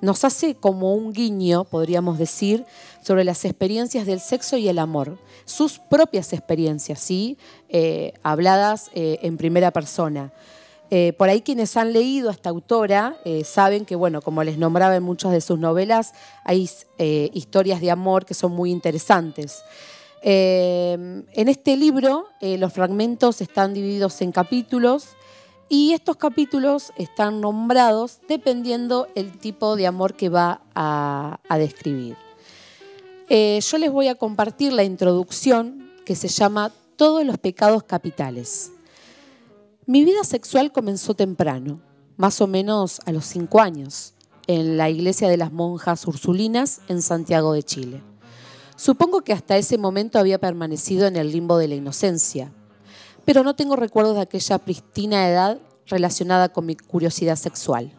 [0.02, 2.64] Nos hace como un guiño, podríamos decir,
[3.02, 7.38] sobre las experiencias del sexo y el amor, sus propias experiencias, ¿sí?
[7.68, 10.32] Eh, habladas eh, en primera persona.
[10.90, 14.96] Eh, por ahí quienes han leído a esta autora saben que, bueno, como les nombraba
[14.96, 16.14] en muchas de sus novelas,
[16.44, 16.68] hay
[17.32, 19.62] historias de amor que son muy interesantes.
[20.20, 25.16] En este libro los fragmentos están divididos en capítulos
[25.72, 32.14] y estos capítulos están nombrados dependiendo el tipo de amor que va a, describir.
[33.30, 38.70] Eh, yo les voy a compartir la introducción que se llama Todos los pecados capitales.
[39.86, 41.80] Mi vida sexual comenzó temprano,
[42.18, 44.12] más o menos a los cinco años,
[44.46, 48.02] en la iglesia de las monjas ursulinas en Santiago de Chile.
[48.76, 52.52] Supongo que hasta ese momento había permanecido en el limbo de la inocencia,
[53.24, 57.92] pero no tengo recuerdos de aquella pristina edad relacionada con mi curiosidad sexual.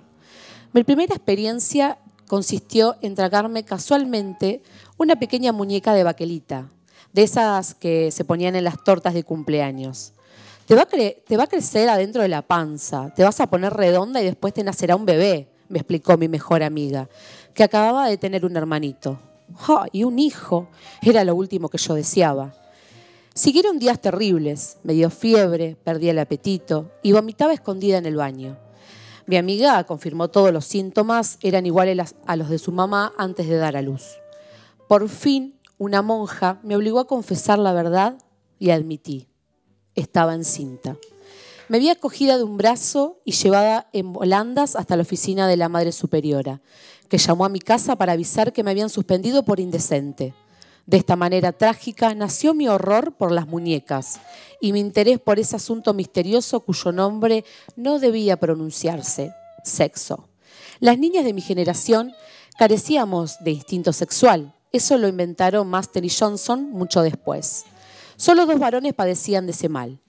[0.74, 1.98] Mi primera experiencia
[2.28, 4.64] consistió en tragarme casualmente
[4.98, 6.70] una pequeña muñeca de baquelita,
[7.14, 10.14] de esas que se ponían en las tortas de cumpleaños.
[10.66, 14.54] Te va, a crecer adentro de la panza, te vas a poner redonda y después
[14.54, 17.10] te nacerá un bebé, me explicó mi mejor amiga,
[17.54, 19.20] que acababa de tener un hermanito.
[19.58, 19.86] ¡Ja!
[19.92, 20.70] y un hijo,
[21.02, 22.56] era lo último que yo deseaba.
[23.36, 28.60] Siguieron días terribles, me dio fiebre, perdí el apetito y vomitaba escondida en el baño.
[29.26, 33.56] Mi amiga confirmó todos los síntomas eran iguales a los de su mamá antes de
[33.58, 34.20] dar a luz.
[34.88, 38.20] Por fin, una monja me obligó a confesar la verdad
[38.60, 39.28] y admití.
[39.96, 40.96] Estaba encinta.
[41.70, 45.70] Me había cogida de un brazo y llevada en volandas hasta la oficina de la
[45.70, 46.62] Madre Superiora,
[47.10, 50.36] que llamó a mi casa para avisar que me habían suspendido por indecente.
[50.86, 54.20] De esta manera trágica nació mi horror por las muñecas
[54.60, 57.46] y mi interés por ese asunto misterioso cuyo nombre
[57.78, 59.34] no debía pronunciarse,
[59.64, 60.28] sexo.
[60.80, 62.14] Las niñas de mi generación
[62.58, 64.54] carecíamos de instinto sexual.
[64.74, 67.64] Eso lo inventaron Master y Johnson mucho después.
[68.18, 70.02] Solo dos varones padecían de ese mal,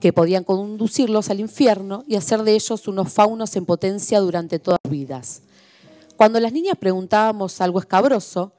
[0.00, 4.80] que podían conducirlos al infierno y hacer de ellos unos faunos en potencia durante todas
[4.82, 5.42] sus vidas.
[6.16, 8.52] Cuando las niñas preguntábamos algo escabroso,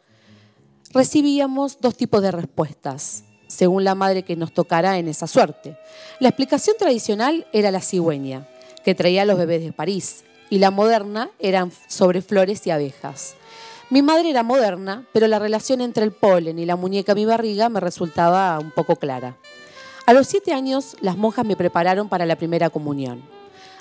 [0.94, 5.78] recibíamos dos tipos de respuestas, según la madre que nos tocara en esa suerte.
[6.20, 8.48] La explicación tradicional era la cigüeña,
[8.84, 13.36] que traía a los bebés de París, y la moderna eran sobre flores y abejas.
[13.90, 17.26] Mi madre era moderna, pero la relación entre el polen y la muñeca en mi
[17.26, 19.38] barriga me resultaba un poco clara.
[20.06, 23.22] A los siete años, las monjas me prepararon para la primera comunión.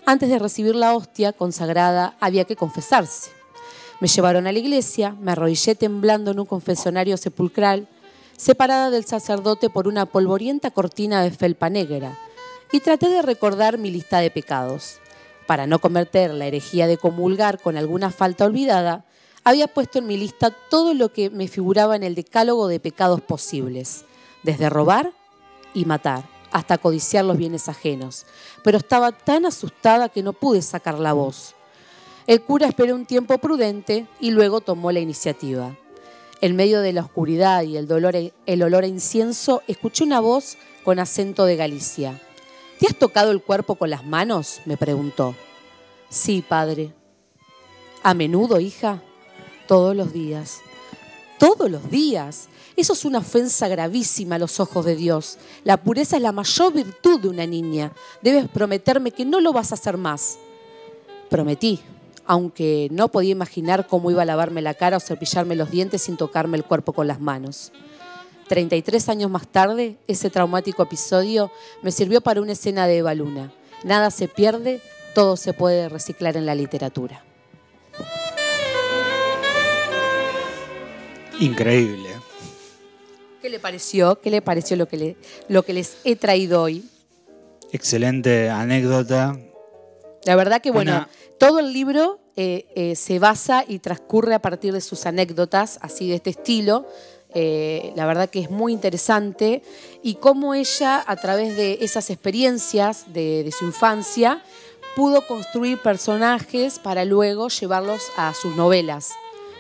[0.04, 3.35] Antes de recibir la hostia consagrada, había que confesarse.
[3.98, 7.88] Me llevaron a la iglesia, me arrodillé temblando en un confesionario sepulcral,
[8.36, 12.18] separada del sacerdote por una polvorienta cortina de felpa negra,
[12.72, 14.98] y traté de recordar mi lista de pecados.
[15.46, 19.06] Para no cometer la herejía de comulgar con alguna falta olvidada,
[19.44, 23.22] había puesto en mi lista todo lo que me figuraba en el decálogo de pecados
[23.22, 24.04] posibles,
[24.42, 25.12] desde robar
[25.72, 28.26] y matar, hasta codiciar los bienes ajenos.
[28.62, 31.55] Pero estaba tan asustada que no pude sacar la voz.
[32.26, 35.76] El cura esperó un tiempo prudente y luego tomó la iniciativa.
[36.40, 40.56] En medio de la oscuridad y el, dolor, el olor a incienso, escuché una voz
[40.84, 42.20] con acento de Galicia.
[42.80, 44.60] ¿Te has tocado el cuerpo con las manos?
[44.64, 45.36] me preguntó.
[46.08, 46.92] Sí, padre.
[48.02, 49.02] ¿A menudo, hija?
[49.68, 50.58] Todos los días.
[51.38, 52.48] Todos los días.
[52.76, 55.38] Eso es una ofensa gravísima a los ojos de Dios.
[55.64, 57.92] La pureza es la mayor virtud de una niña.
[58.20, 60.38] Debes prometerme que no lo vas a hacer más.
[61.30, 61.80] Prometí,
[62.26, 66.16] aunque no podía imaginar cómo iba a lavarme la cara o cepillarme los dientes sin
[66.16, 67.72] tocarme el cuerpo con las manos.
[68.48, 71.50] 33 años más tarde, ese traumático episodio
[71.82, 73.52] me sirvió para una escena de Eva Luna.
[73.84, 74.80] Nada se pierde,
[75.14, 77.24] todo se puede reciclar en la literatura.
[81.40, 82.08] Increíble.
[83.42, 84.20] ¿Qué le pareció?
[84.20, 85.16] ¿Qué le pareció lo que, le-
[85.48, 86.88] lo que les he traído hoy?
[87.72, 89.36] Excelente anécdota.
[90.24, 91.08] La verdad que, bueno, Una-
[91.38, 96.08] todo el libro eh, eh, se basa y transcurre a partir de sus anécdotas, así
[96.08, 96.86] de este estilo.
[97.34, 99.62] Eh, la verdad que es muy interesante
[100.02, 104.42] y cómo ella, a través de esas experiencias de, de su infancia,
[104.94, 109.10] pudo construir personajes para luego llevarlos a sus novelas.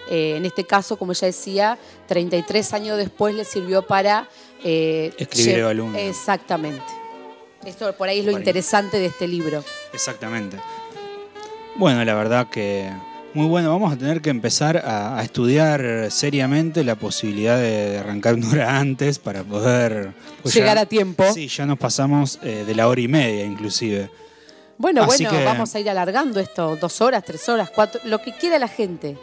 [0.08, 4.28] Eh, en este caso, como ella decía, 33 años después le sirvió para...
[4.64, 5.54] eh, Escribir.
[5.96, 6.84] Exactamente.
[7.64, 8.42] Esto por ahí es lo Por ahí.
[8.42, 9.62] interesante de este libro.
[9.92, 10.56] Exactamente.
[11.78, 12.90] Bueno, la verdad que
[13.34, 13.70] muy bueno.
[13.70, 18.48] Vamos a tener que empezar a, a estudiar seriamente la posibilidad de, de arrancar una
[18.50, 20.12] hora antes para poder
[20.42, 21.24] pues Llegar a tiempo.
[21.34, 24.10] Sí, ya nos pasamos eh, de la hora y media inclusive.
[24.78, 28.20] Bueno, Así bueno, que- vamos a ir alargando esto, dos horas, tres horas, cuatro, lo
[28.20, 29.16] que quiera la gente.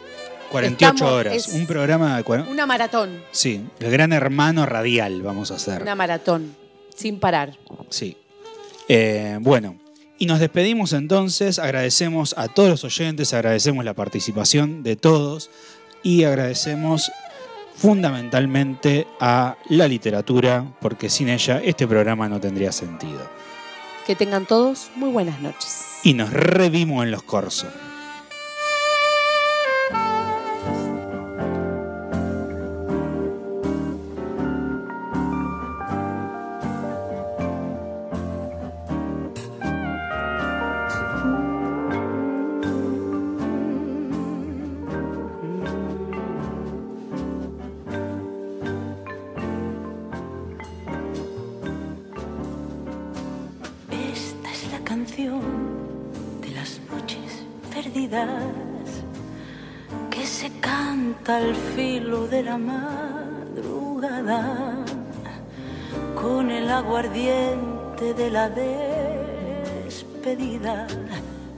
[0.50, 1.48] 48 Estamos- horas.
[1.48, 2.42] Un programa de...
[2.50, 5.82] Una maratón, Sí, el gran hermano radial vamos a hacer.
[5.82, 6.54] una maratón,
[6.94, 7.56] sin parar.
[7.90, 8.16] Sí.
[8.88, 9.76] Eh, bueno,
[10.18, 15.50] y nos despedimos entonces, agradecemos a todos los oyentes, agradecemos la participación de todos
[16.02, 17.10] y agradecemos
[17.76, 23.28] fundamentalmente a la literatura, porque sin ella este programa no tendría sentido.
[24.06, 25.98] Que tengan todos muy buenas noches.
[26.04, 27.72] Y nos revimos en los corsos.
[61.44, 64.40] Al filo de la madrugada
[66.14, 68.48] con el aguardiente de la
[69.84, 70.86] despedida.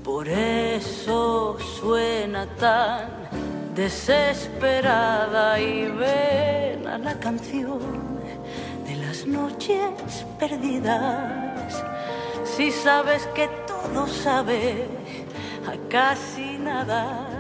[0.02, 3.08] Por eso suena tan
[3.76, 7.78] desesperada y ven la canción
[8.86, 11.84] de las noches perdidas.
[12.44, 14.88] Si sabes que todo sabe
[15.70, 17.35] a casi nada,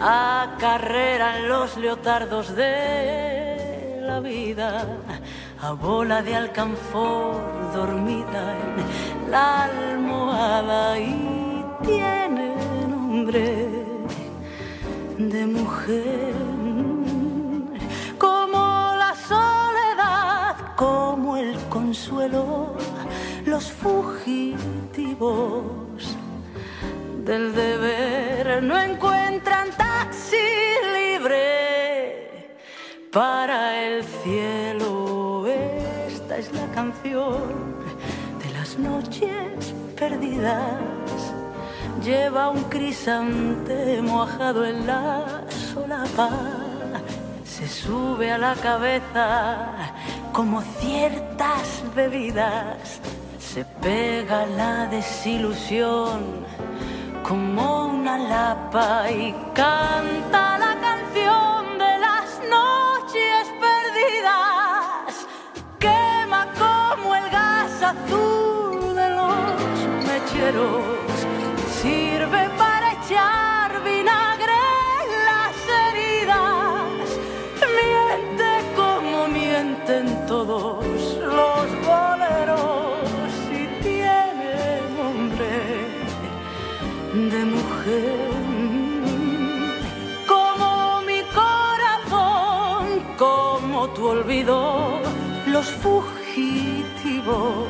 [0.00, 4.86] acarreran los leotardos de la vida,
[5.60, 12.54] a bola de alcanfor dormida en la almohada y tiene
[12.88, 13.68] nombre
[15.18, 16.34] de mujer.
[18.18, 18.58] Como
[19.02, 22.74] la soledad, como el consuelo,
[23.44, 24.66] los fugitivos
[27.26, 30.36] del deber no encuentran taxi
[30.94, 32.54] libre
[33.10, 35.44] para el cielo.
[36.06, 37.42] Esta es la canción
[38.40, 40.80] de las noches perdidas.
[42.04, 45.42] Lleva un crisante mojado en la
[45.72, 46.30] solapa.
[47.44, 49.92] Se sube a la cabeza
[50.32, 53.00] como ciertas bebidas.
[53.40, 56.46] Se pega la desilusión
[57.26, 65.26] como una lapa y canta la canción de las noches perdidas.
[65.80, 70.95] Quema como el gas azul de los mecheros.
[95.66, 97.66] Los fugitivos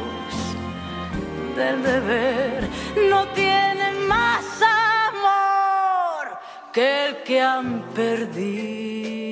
[1.57, 2.69] del deber
[3.11, 6.39] no tienen más amor
[6.73, 9.26] que el que han perdido.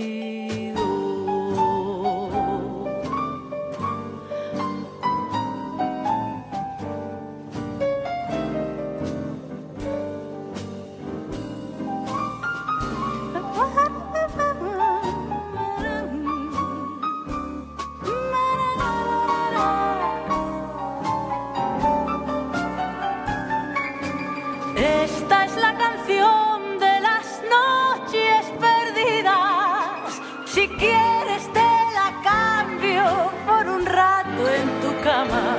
[35.04, 35.56] Cama.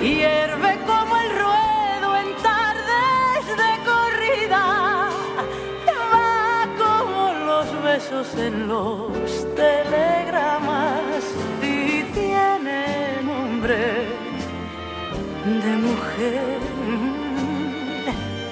[0.00, 4.64] Hierve como el ruedo en tardes de corrida.
[6.12, 9.10] Va como los besos en los
[9.54, 11.22] telegramas
[11.62, 12.82] y tiene
[13.22, 13.82] nombre
[15.62, 16.58] de mujer.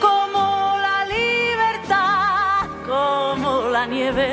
[0.00, 0.44] Como
[0.86, 4.32] la libertad, como la nieve,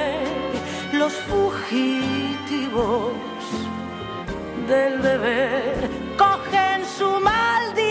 [0.93, 3.30] los fugitivos
[4.67, 7.90] del deber cogen su maldita